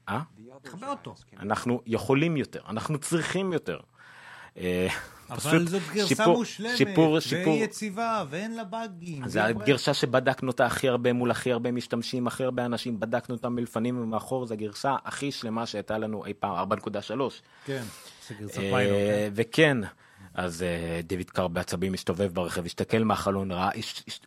[0.10, 0.22] אה?
[0.62, 1.16] תחבא אותו.
[1.40, 3.80] אנחנו יכולים יותר, אנחנו צריכים יותר.
[5.32, 7.54] אבל זאת גרסה שיפור- מושלמת, שיפור, שיפור.
[7.54, 9.28] והיא יציבה, ואין לה באגים.
[9.28, 13.50] זה הגרשה שבדקנו אותה הכי הרבה מול הכי הרבה משתמשים, הכי הרבה אנשים, בדקנו אותה
[13.50, 17.42] מלפנים ומאחור, זו הגרסה הכי שלמה שהייתה לנו אי פעם, 4.3.
[17.66, 17.82] כן,
[18.28, 18.98] זה גרסת אה, minor.
[19.00, 19.30] כן.
[19.36, 19.78] וכן,
[20.34, 23.70] אז uh, דיוויד קארפ בעצבים הסתובב ברכב, הסתכל מהחלון, ראה,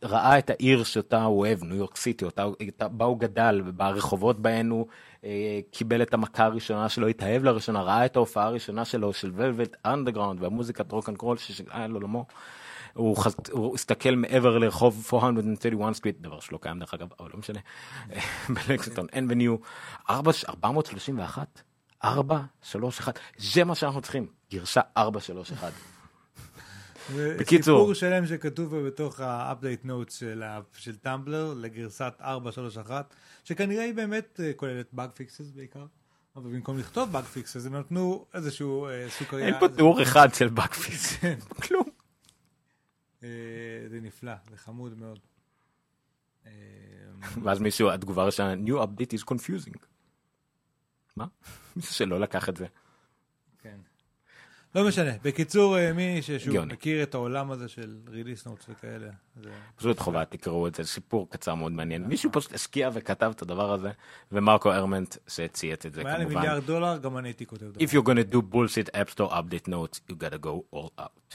[0.02, 4.40] ראה את העיר שאותה הוא אוהב, ניו יורק סיטי, אותה, אותה, בה הוא גדל, ברחובות
[4.40, 4.86] בהן הוא
[5.20, 5.24] uh,
[5.70, 10.42] קיבל את המכה הראשונה שלו, התאהב לראשונה, ראה את ההופעה הראשונה שלו של Velvet Underground
[10.42, 12.26] והמוזיקת רוק אנד קרול שהיה לו לעולמו.
[12.94, 13.36] הוא, חז...
[13.50, 17.60] הוא הסתכל מעבר לרחוב 431 street, דבר שלא קיים דרך אגב, אבל לא משנה,
[18.54, 19.56] בלקסינגטון, אין וניו,
[20.10, 21.62] 431,
[22.04, 25.93] 431, זה מה שאנחנו צריכים, גרסה 431.
[27.12, 27.78] זה בקיצור.
[27.80, 33.14] סיפור שלם שכתוב בתוך ה-update notes של, ה- של טמבלר לגרסת 431,
[33.44, 35.86] שכנראה היא באמת אה, כוללת bug fixes בעיקר.
[36.36, 39.46] אבל במקום לכתוב bug fixes הם נתנו איזשהו אה, סוכריה.
[39.46, 41.38] אין פה זה- תיאור אחד של bug fix, כן.
[41.62, 41.84] כלום.
[43.22, 43.28] אה,
[43.90, 45.18] זה נפלא, זה חמוד מאוד.
[46.46, 46.50] אה,
[47.42, 49.78] ואז מישהו, התגובה הראשונה, new update is confusing.
[51.16, 51.26] מה?
[51.76, 52.66] מישהו שלא לקח את זה.
[54.74, 55.10] לא משנה.
[55.22, 56.72] בקיצור, אה, מי ששוב גאוני.
[56.72, 59.08] מכיר את העולם הזה של ריליס נוטס וכאלה,
[59.42, 59.50] זה...
[59.76, 62.04] פשוט חובה, תקראו את זה, סיפור קצר מאוד מעניין.
[62.04, 63.90] מישהו פשוט השקיע וכתב את הדבר הזה,
[64.32, 66.40] ומרקו הרמנט שצייץ את זה אם היה לי כמובן.
[66.40, 67.84] מיליארד דולר, גם אני הייתי כותב דבר.
[67.84, 71.34] If you're gonna do bullshit app store update notes, you gotta go all out.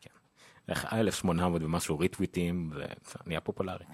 [0.00, 0.10] כן.
[0.68, 2.84] אה, 1800 ומשהו ריטוויטים, זה
[3.26, 3.84] נהיה פופולרי.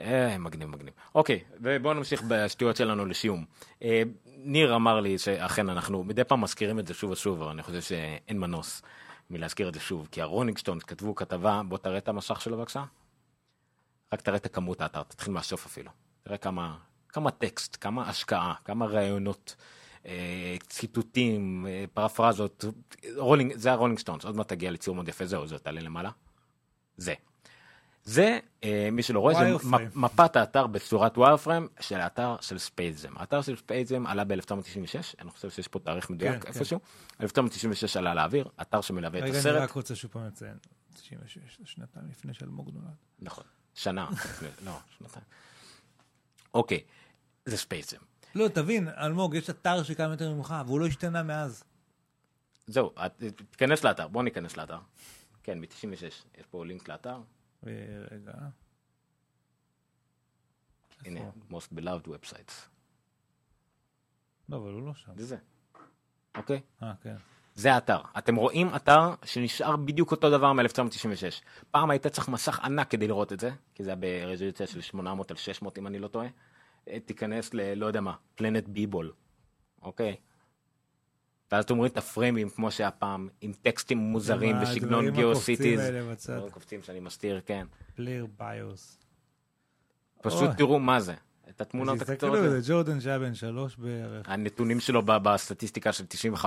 [0.00, 0.94] אה, מגניב מגניב.
[1.14, 3.44] אוקיי, ובואו נמשיך בשטויות שלנו לסיום.
[3.82, 7.62] אה, ניר אמר לי שאכן אנחנו מדי פעם מזכירים את זה שוב ושוב, אבל אני
[7.62, 8.82] חושב שאין מנוס
[9.30, 12.84] מלהזכיר את זה שוב, כי הרולינג סטונס כתבו כתבה, בוא תראה את המסך שלו בבקשה.
[14.12, 15.90] רק תראה את הכמות האתר, תתחיל מהסוף אפילו.
[16.22, 16.76] תראה כמה,
[17.08, 19.56] כמה טקסט, כמה השקעה, כמה ראיונות,
[20.06, 22.64] אה, ציטוטים, אה, פרפרזות,
[23.16, 26.10] רולינג, זה הרולינג סטונס, עוד מעט תגיע לציור מאוד יפה, זהו, זה תעלה למעלה.
[26.96, 27.14] זה.
[28.04, 33.18] זה, אה, מי שלא רואה, זה מפת האתר בצורת wireframe של האתר של ספייס ג'ם.
[33.18, 36.80] האתר של ספייס ג'ם עלה ב-1996, אני חושב שיש פה תאריך מדויק כן, איפשהו.
[37.20, 39.62] 1996 עלה לאוויר, אתר שמלווה את רגע, אני הסרט.
[39.62, 40.56] רק רוצה שוב פעם לציין.
[40.94, 42.94] 96, זה שנתיים לפני שאלמוג נולד.
[43.18, 44.08] נכון, שנה,
[44.64, 45.24] לא, שנתיים.
[46.54, 46.80] אוקיי,
[47.46, 47.96] זה ספייס ג'ם.
[48.34, 51.64] לא, תבין, אלמוג, יש אתר שקיים יותר ממך, והוא לא השתנה מאז.
[52.66, 52.94] זהו,
[53.50, 54.78] תיכנס לאתר, בוא ניכנס לאתר.
[55.42, 56.02] כן, מ-96,
[56.38, 57.20] יש פה לינק לאתר,
[57.62, 58.32] רגע.
[61.04, 61.20] הנה,
[61.50, 62.52] most beloved websites,
[64.48, 65.12] לא, אבל הוא לא שם.
[65.16, 65.36] זה זה,
[66.36, 66.60] אוקיי?
[66.82, 67.16] אה, כן.
[67.54, 68.00] זה האתר.
[68.18, 71.42] אתם רואים אתר שנשאר בדיוק אותו דבר מ-1996.
[71.70, 75.30] פעם היית צריך מסך ענק כדי לראות את זה, כי זה היה ברזולוציה של 800
[75.30, 76.28] על 600 אם אני לא טועה.
[76.88, 77.74] אה, תיכנס ל...
[77.74, 79.12] לא יודע מה, פלנט ביבול,
[79.82, 80.16] אוקיי?
[81.52, 85.80] ואז אתם רואים את הפריימים כמו שהיה פעם, עם טקסטים מוזרים עם בסגנון הדברים גיאו-סיטיז.
[86.28, 87.66] הקופצים שאני מסתיר, כן.
[87.94, 88.98] פלייר ביוס.
[90.22, 90.50] פשוט.
[90.56, 91.14] תראו מה זה,
[91.48, 92.38] את התמונות תסתכלו הקצרות.
[92.38, 94.28] על זה, ג'ורדן שהיה בן שלוש בערך.
[94.28, 96.04] הנתונים שלו בסטטיסטיקה של
[96.34, 96.38] 95-96,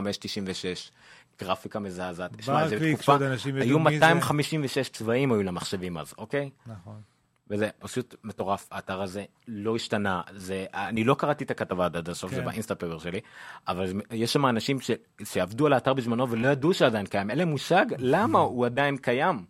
[1.39, 2.31] גרפיקה מזעזעת.
[2.41, 4.05] שמע, זה ברקליק, תקופה, שעוד אנשים היו ידעו מי זה.
[4.05, 6.49] 256 צבעים היו למחשבים אז, אוקיי?
[6.67, 7.01] נכון.
[7.49, 12.29] וזה פשוט מטורף, האתר הזה לא השתנה, זה, אני לא קראתי את הכתבה עד הסוף,
[12.29, 12.35] כן.
[12.35, 13.19] זה ב Instapaper שלי,
[13.67, 14.91] אבל יש שם אנשים ש,
[15.23, 19.45] שעבדו על האתר בזמנו ולא ידעו שעדיין קיים, אין להם מושג למה הוא עדיין קיים.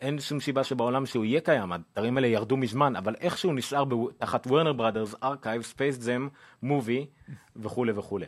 [0.00, 4.10] אין שום סיבה שבעולם שהוא יהיה קיים, האתרים האלה ירדו מזמן, אבל איכשהו נשאר ב-
[4.18, 6.28] תחת Warner Brothers, archive, Space Jam,
[6.62, 7.06] movie
[7.56, 8.26] וכולי וכולי.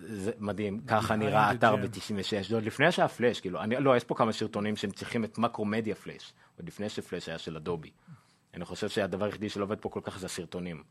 [0.00, 1.76] זה מדהים, ככה נראה ג'ם.
[1.76, 5.24] ב-96, זה עוד לפני שהיה פלאש, כאילו, אני, לא, יש פה כמה סרטונים שהם צריכים
[5.24, 7.90] את Macromedia Flash, עוד לפני שפלאש היה של אדובי.
[8.54, 10.82] אני חושב שהדבר היחידי שלא עובד פה כל כך זה הסרטונים.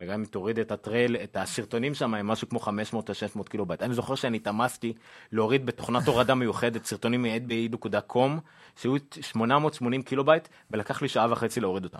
[0.00, 3.66] וגם אם תוריד את הטריילר, את הסרטונים שם הם משהו כמו 500 או 600 קילו
[3.66, 3.82] בייט.
[3.82, 4.92] אני זוכר שאני התאמצתי
[5.32, 8.40] להוריד בתוכנת הורדה מיוחדת סרטונים מ- nba.com
[8.76, 11.98] שהיו 880 קילו בייט, ולקח לי שעה וחצי להוריד אותם.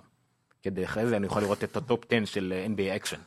[0.63, 3.19] כדי אחרי זה אני יכול לראות את ה top 10 של NBA Action.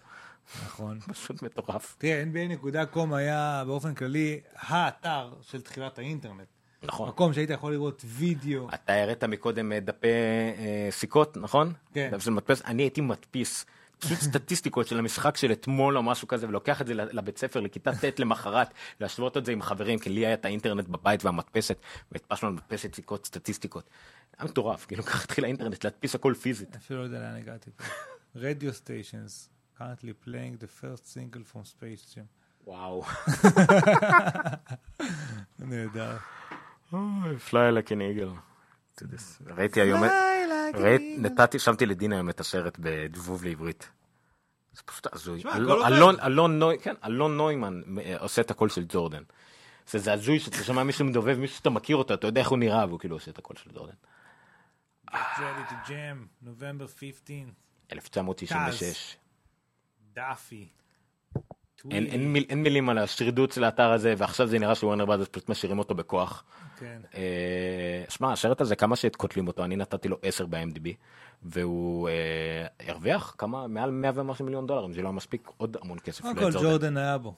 [0.64, 1.00] נכון.
[1.12, 1.96] פשוט מטורף.
[1.98, 6.55] תראה, NBA.com היה באופן כללי האתר של תחילת האינטרנט.
[6.82, 7.08] נכון.
[7.08, 8.68] מקום שהיית יכול לראות וידאו.
[8.74, 11.72] אתה הראית מקודם אה, דפי אה, סיכות, נכון?
[11.94, 12.10] כן.
[12.30, 13.66] מדפס, אני הייתי מדפיס.
[13.98, 17.92] פשוט סטטיסטיקות של המשחק של אתמול או משהו כזה ולוקח את זה לבית ספר לכיתה
[17.92, 18.68] ט' למחרת
[19.00, 21.76] להשוות את זה עם חברים כי לי היה את האינטרנט בבית והמדפסת
[22.12, 23.90] והדפסנו על מדפסת סיכות סטטיסטיקות.
[24.38, 26.76] היה מטורף כאילו ככה התחיל האינטרנט להדפיס הכל פיזית.
[26.76, 27.70] אפילו לא יודע לאן הגעתי.
[28.36, 32.26] רדיו סטיישנס, currently playing the first single from Space Jam.
[32.66, 33.04] וואו.
[35.58, 36.16] נהדר.
[37.50, 38.38] פליי like an eagle.
[39.46, 40.00] ראיתי היום,
[41.18, 43.90] נתתי, שמתי לדין היום את הסרט בדבוב לעברית.
[44.72, 45.42] זה פשוט הזוי.
[45.56, 45.84] אלון-
[46.82, 49.22] כן, אלון נוימן אה, עושה את הקול של ג'ורדן.
[49.90, 52.58] זה זה הזוי שאתה שומע מישהו מדובב, מישהו שאתה מכיר אותו, אתה יודע איך הוא
[52.58, 53.94] נראה, והוא כאילו עושה את הקול של ג'ורדן.
[56.44, 57.36] November 15,
[57.92, 59.16] 1996.
[60.14, 60.68] דאפי.
[61.90, 65.28] אין, אין, מיל, אין מילים על השרידות של האתר הזה, ועכשיו זה נראה שוורנר בראדרס
[65.28, 66.44] פשוט משאירים אותו בכוח.
[66.78, 67.00] כן.
[67.14, 70.88] אה, שמע, הסרט הזה, כמה שקוטלים אותו, אני נתתי לו 10 ב-MDB,
[71.42, 75.98] והוא אה, הרוויח כמה, מעל 100 ומשהו מיליון דולר, אם זה לא מספיק, עוד המון
[75.98, 76.22] כסף.
[76.22, 76.50] קודם כל.
[76.52, 77.34] ג'ורדן היה בו.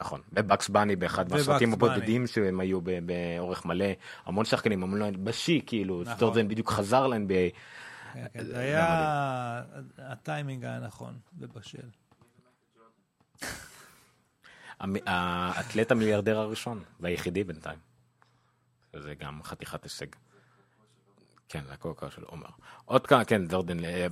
[0.00, 1.72] נכון, ובקס בני באחד מהסרטים.
[1.72, 3.86] הבודדים שהם היו באורך מלא,
[4.24, 6.14] המון שחקנים, המון בשיא, כאילו, נכון.
[6.20, 7.56] ג'ורדן בדיוק חזר ל-NBA.
[8.12, 9.62] כן, כן, זה היה...
[9.98, 11.88] הטיימינג היה נכון ובשל.
[15.06, 17.78] האתלט המיליארדר הראשון, והיחידי בינתיים.
[18.96, 20.06] זה גם חתיכת הישג.
[21.48, 22.46] כן, זה הקוקה של עומר.
[22.84, 24.06] עוד כמה, כן, ג'ורדן, אה,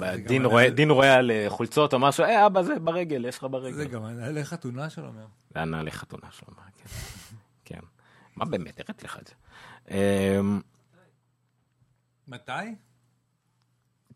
[0.71, 3.85] דין רואה- על אה, חולצות או משהו, אה, אבא, זה ברגל, יש לך זה ברגל.
[3.85, 5.27] גם היה חתונה של אומר.
[5.51, 6.85] זה היה נעלי חתונה של עומר, כן.
[7.65, 7.81] כן.
[8.37, 9.35] מה באמת, הראיתי לך את זה.
[9.91, 10.61] אמ,
[12.29, 12.53] מתי?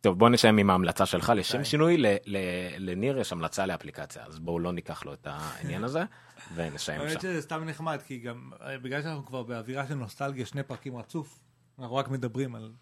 [0.00, 1.32] טוב, בוא נשאם עם ההמלצה שלך.
[1.36, 1.64] לשם די.
[1.64, 5.98] שינוי, ל- ל- לניר יש המלצה לאפליקציה, אז בואו לא ניקח לו את העניין הזה,
[6.56, 7.20] האמת שם.
[7.20, 11.38] שזה סתם נחמד, כי גם אה, בגלל שאנחנו כבר באווירה של נוסטלגיה שני פרקים רצוף,
[11.78, 12.72] אנחנו רק מדברים על...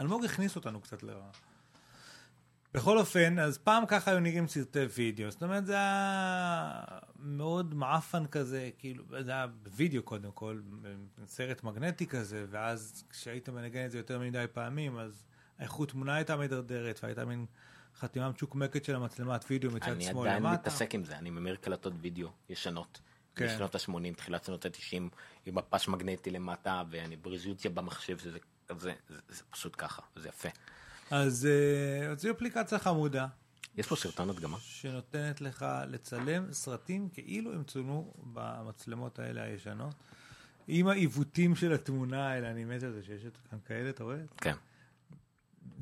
[0.00, 1.30] אלמוג הכניס אותנו קצת לרע.
[2.74, 6.82] בכל אופן, אז פעם ככה היו נראים סרטי וידאו, זאת אומרת זה היה
[7.18, 10.60] מאוד מעפן כזה, כאילו, זה היה בווידאו קודם כל,
[11.26, 15.24] סרט מגנטי כזה, ואז כשהיית מנגן את זה יותר מדי פעמים, אז
[15.62, 17.46] האיכות תמונה הייתה מדרדרת, והייתה מין
[17.96, 20.60] חתימה מצ'וקמקת של המצלמת וידאו מצד אני שמאל עדיין למטה.
[20.60, 23.00] מתעסק עם זה, אני ממיר קלטות וידאו ישנות.
[23.34, 23.46] כן.
[23.46, 24.96] משנות ה-80, תחילת שנות ה-90,
[25.46, 30.48] עם מפש מגנטי למטה, ואני ברזולוציה במחשב, שזה כזה, זה, זה פשוט ככה, זה יפה.
[31.10, 33.26] אז אה, הוציאו אפליקציה חמודה,
[33.76, 34.58] יש פה סרטון הדגמה?
[34.60, 39.94] שנותנת לך לצלם סרטים כאילו הם צולמו במצלמות האלה הישנות,
[40.68, 44.16] עם העיוותים של התמונה האלה, אני מת על זה שיש כאן כאלה, אתה רואה?
[44.36, 44.54] כן.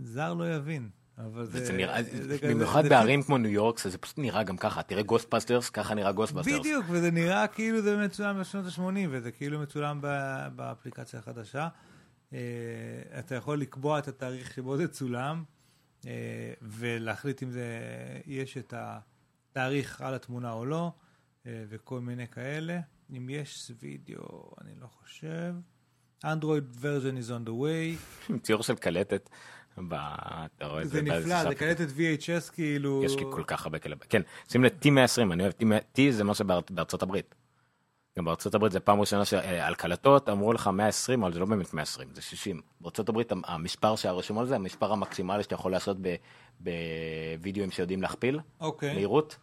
[0.02, 0.88] זר לא יבין.
[1.18, 1.62] אבל זה...
[1.62, 5.02] וזה נראה, זה במיוחד זה בערים כמו ניו יורק, זה פשוט נראה גם ככה, תראה
[5.02, 6.58] Ghostbusters, ככה נראה Ghostbusters.
[6.58, 11.68] בדיוק, וזה נראה כאילו זה מצולם בשנות ה-80, וזה כאילו מצולם ב- באפליקציה החדשה.
[12.32, 12.38] אה,
[13.18, 15.44] אתה יכול לקבוע את התאריך שבו זה צולם,
[16.06, 17.66] אה, ולהחליט אם זה,
[18.26, 20.92] יש את התאריך על התמונה או לא,
[21.46, 22.80] אה, וכל מיני כאלה.
[23.16, 25.54] אם יש וידאו, אני לא חושב.
[26.24, 27.96] Android version is on the way.
[28.44, 29.30] ציור של קלטת.
[29.78, 31.54] אתה רואה את זה באיזה נפלא, זה.
[31.54, 33.04] קלטת VHS כאילו...
[33.04, 33.96] יש לי כל כך הרבה כאלה.
[34.08, 35.52] כן, שים לב, T120, אני אוהב,
[35.96, 37.34] T זה מה שבארצות הברית.
[38.18, 41.74] גם בארצות הברית זה פעם ראשונה שעל קלטות אמרו לך 120, אבל זה לא באמת
[41.74, 42.60] 120, זה 60.
[42.80, 45.96] בארצות הברית המספר שהרשום על זה, המספר המקסימלי שאתה יכול לעשות
[46.60, 48.94] בווידאוים שיודעים להכפיל, אוקיי.
[48.94, 49.36] מהירות.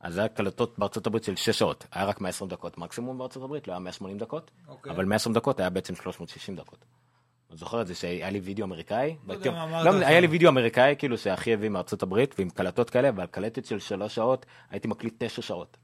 [0.00, 3.42] אז זה היה קלטות בארצות הברית של 6 שעות, היה רק 120 דקות מקסימום בארצות
[3.42, 4.92] הברית, לא היה 180 דקות, אוקיי.
[4.92, 6.84] אבל 120 דקות היה בעצם 360 דקות.
[7.46, 9.16] אתה זוכר את זה שהיה לי וידאו אמריקאי?
[9.26, 10.06] לא יודע מה אמרת לא.
[10.06, 13.78] היה לי וידאו אמריקאי כאילו שאחי הביא מארצות הברית ועם קלטות כאלה ועל קלטת של
[13.78, 15.76] שלוש שעות הייתי מקליט תשע שעות.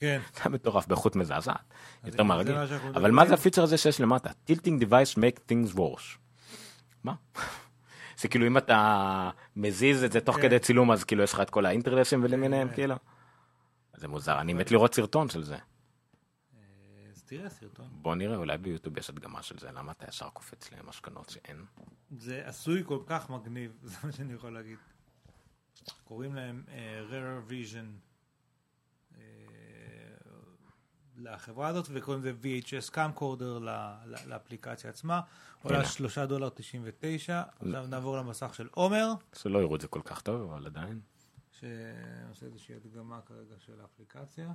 [0.00, 0.20] כן.
[0.42, 1.74] זה מטורף באיכות מזעזעת.
[2.04, 2.54] יותר מהרגיל.
[2.94, 3.10] אבל.
[3.10, 4.30] מה זה הפיצ'ר הזה שיש למטה?
[4.50, 6.18] tilting device make things worse.
[7.04, 7.14] מה?
[8.20, 10.42] זה כאילו אם אתה מזיז את זה תוך כן.
[10.42, 12.74] כדי צילום אז כאילו יש לך את כל האינטרנטים ולמיניהם כן.
[12.74, 12.94] כאילו.
[13.96, 15.56] זה מוזר אני מת לראות סרטון של זה.
[17.26, 17.88] תראה סרטון.
[17.92, 21.64] בוא נראה אולי ביוטיוב יש הדגמה של זה למה אתה ישר קופץ למשכנות שאין.
[22.18, 24.78] זה עשוי כל כך מגניב, זה מה שאני יכול להגיד.
[26.04, 26.70] קוראים להם uh,
[27.10, 27.86] Rare Vision
[29.12, 29.16] uh,
[31.16, 32.98] לחברה הזאת, וקוראים לזה VHS
[33.40, 35.20] ל- לאפליקציה עצמה.
[35.62, 35.84] עולה.
[35.84, 37.42] 3 דולר 99.
[37.60, 41.00] עכשיו נעבור למסך של עומר, שלא יראו את זה כל כך טוב אבל עדיין.
[41.52, 44.52] שעושה איזושהי הדגמה כרגע של האפליקציה.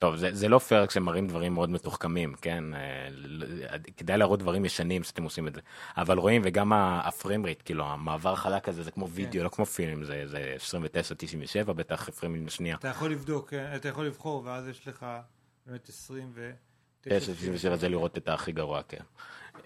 [0.00, 2.74] טוב, זה, זה לא פייר כשמראים דברים מאוד מתוחכמים, כן?
[2.74, 3.64] אה, ל-
[3.96, 5.60] כדאי להראות דברים ישנים שאתם עושים את זה.
[5.96, 9.12] אבל רואים, וגם הפריים רייט, כאילו, המעבר חלק הזה, זה כמו כן.
[9.14, 10.56] וידאו, לא כמו פילם, זה, זה
[11.66, 12.76] 29-97, בטח פריים שנייה.
[12.76, 15.06] אתה יכול לבדוק, כן, אתה יכול לבחור, ואז יש לך
[15.66, 16.50] באמת 20 ו...
[17.00, 19.02] 97 זה לראות את הכי גרוע, כן.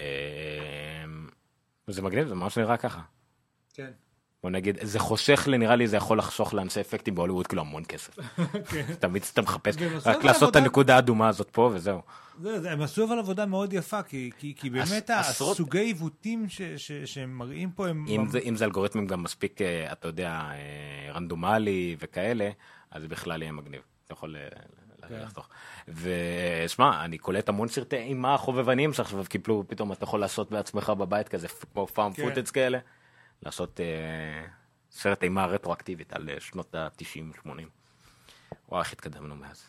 [0.00, 1.04] אה,
[1.86, 3.00] זה מגניב, זה ממש נראה ככה.
[3.74, 3.90] כן.
[4.44, 7.84] בוא נגיד, זה חושך לי, נראה לי זה יכול לחסוך לאנשי אפקטים בהוליווד, כאילו המון
[7.88, 8.16] כסף.
[9.00, 9.76] תמיד שאתה מחפש,
[10.06, 12.00] רק לעשות את הנקודה האדומה הזאת פה וזהו.
[12.40, 14.30] זה, זה, הם עשו אבל עבודה מאוד יפה, כי,
[14.72, 16.46] באמת הסוגי עיוותים
[17.04, 18.04] שהם מראים פה הם...
[18.44, 22.50] אם זה, אלגוריתמים גם מספיק, אה, אתה יודע, אה, רנדומלי וכאלה,
[22.90, 23.80] אז זה בכלל יהיה מגניב.
[24.06, 24.48] אתה יכול אה,
[25.08, 25.22] כן.
[25.22, 25.48] לחתוך.
[25.88, 31.28] ושמע, אני קולט המון סרטי אימה חובבניים שעכשיו קיפלו, פתאום אתה יכול לעשות בעצמך בבית
[31.28, 32.28] כזה, כמו found כן.
[32.28, 32.78] footage כאלה,
[33.42, 34.46] לעשות אה,
[34.90, 37.48] סרט אימה רטרואקטיבית על אה, שנות ה-90-80.
[38.68, 39.64] וואו, איך התקדמנו מאז.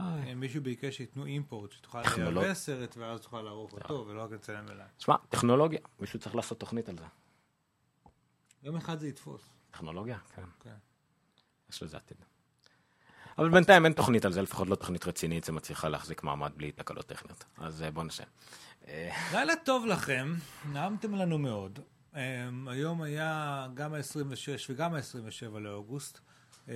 [0.00, 4.30] אה, מישהו ביקש שייתנו import, שתוכל טכנולוג- לייבא סרט ואז תוכל לערוך אותו, ולא רק
[4.30, 4.86] לצלם אליי.
[4.98, 7.04] שמע, טכנולוגיה, מישהו צריך לעשות תוכנית על זה.
[8.62, 9.42] יום אחד זה יתפוס.
[9.70, 10.18] טכנולוגיה?
[10.34, 10.42] כן.
[10.60, 10.74] כן.
[11.70, 12.16] יש לזה עתיד.
[13.38, 16.72] אבל בינתיים אין תוכנית על זה, לפחות לא תוכנית רצינית, זה מצליחה להחזיק מעמד בלי
[16.72, 17.44] תקלות טכניות.
[17.58, 18.06] אז אה, בואו.
[18.88, 20.34] אה, לילה טוב לכם,
[20.72, 21.78] נעמתם לנו מאוד.
[22.16, 22.18] Um,
[22.70, 26.18] היום היה גם ה-26 וגם ה-27 לאוגוסט.
[26.66, 26.70] Um,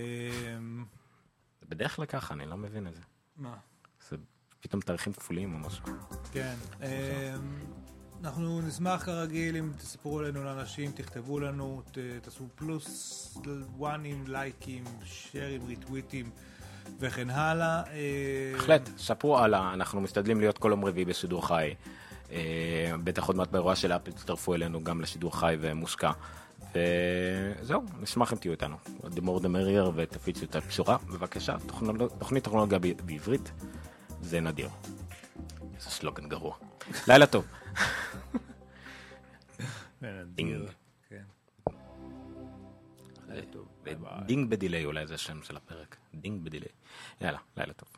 [1.60, 3.02] זה בדרך כלל ככה, אני לא מבין את זה.
[3.36, 3.56] מה?
[4.08, 4.16] זה
[4.60, 5.84] פתאום תאריכים כפולים או משהו.
[6.32, 6.54] כן.
[6.80, 6.84] Um,
[8.24, 13.38] אנחנו נשמח כרגיל אם תספרו לנו לאנשים, תכתבו לנו, ת, תעשו פלוס
[13.76, 16.30] וואנים, לייקים, שרים, ריטוויטים
[16.98, 17.82] וכן הלאה.
[17.86, 21.74] אה, בהחלט, ספרו הלאה, אנחנו משתדלים להיות כל יום רביעי בשידור חי.
[22.32, 26.10] אה, בטח עוד מעט באירוע של אפל תצטרפו אלינו גם לשידור חי ומושקע.
[26.74, 28.76] וזהו, נשמח אם תהיו איתנו.
[29.04, 30.96] The more the merrier ותפיצו את הבשורה.
[31.08, 31.56] בבקשה,
[32.18, 33.52] תוכנית טכנולוגיה בעברית
[34.22, 34.68] זה נדיר.
[35.76, 36.56] איזה סלוגן גרוע.
[37.08, 37.44] לילה טוב.
[40.34, 40.70] דינג.
[41.08, 41.22] כן.
[44.26, 45.96] דינג בדיליי אולי זה השם של הפרק.
[46.14, 46.68] ding ב delay.
[47.20, 47.88] יאללה, לילה טוב.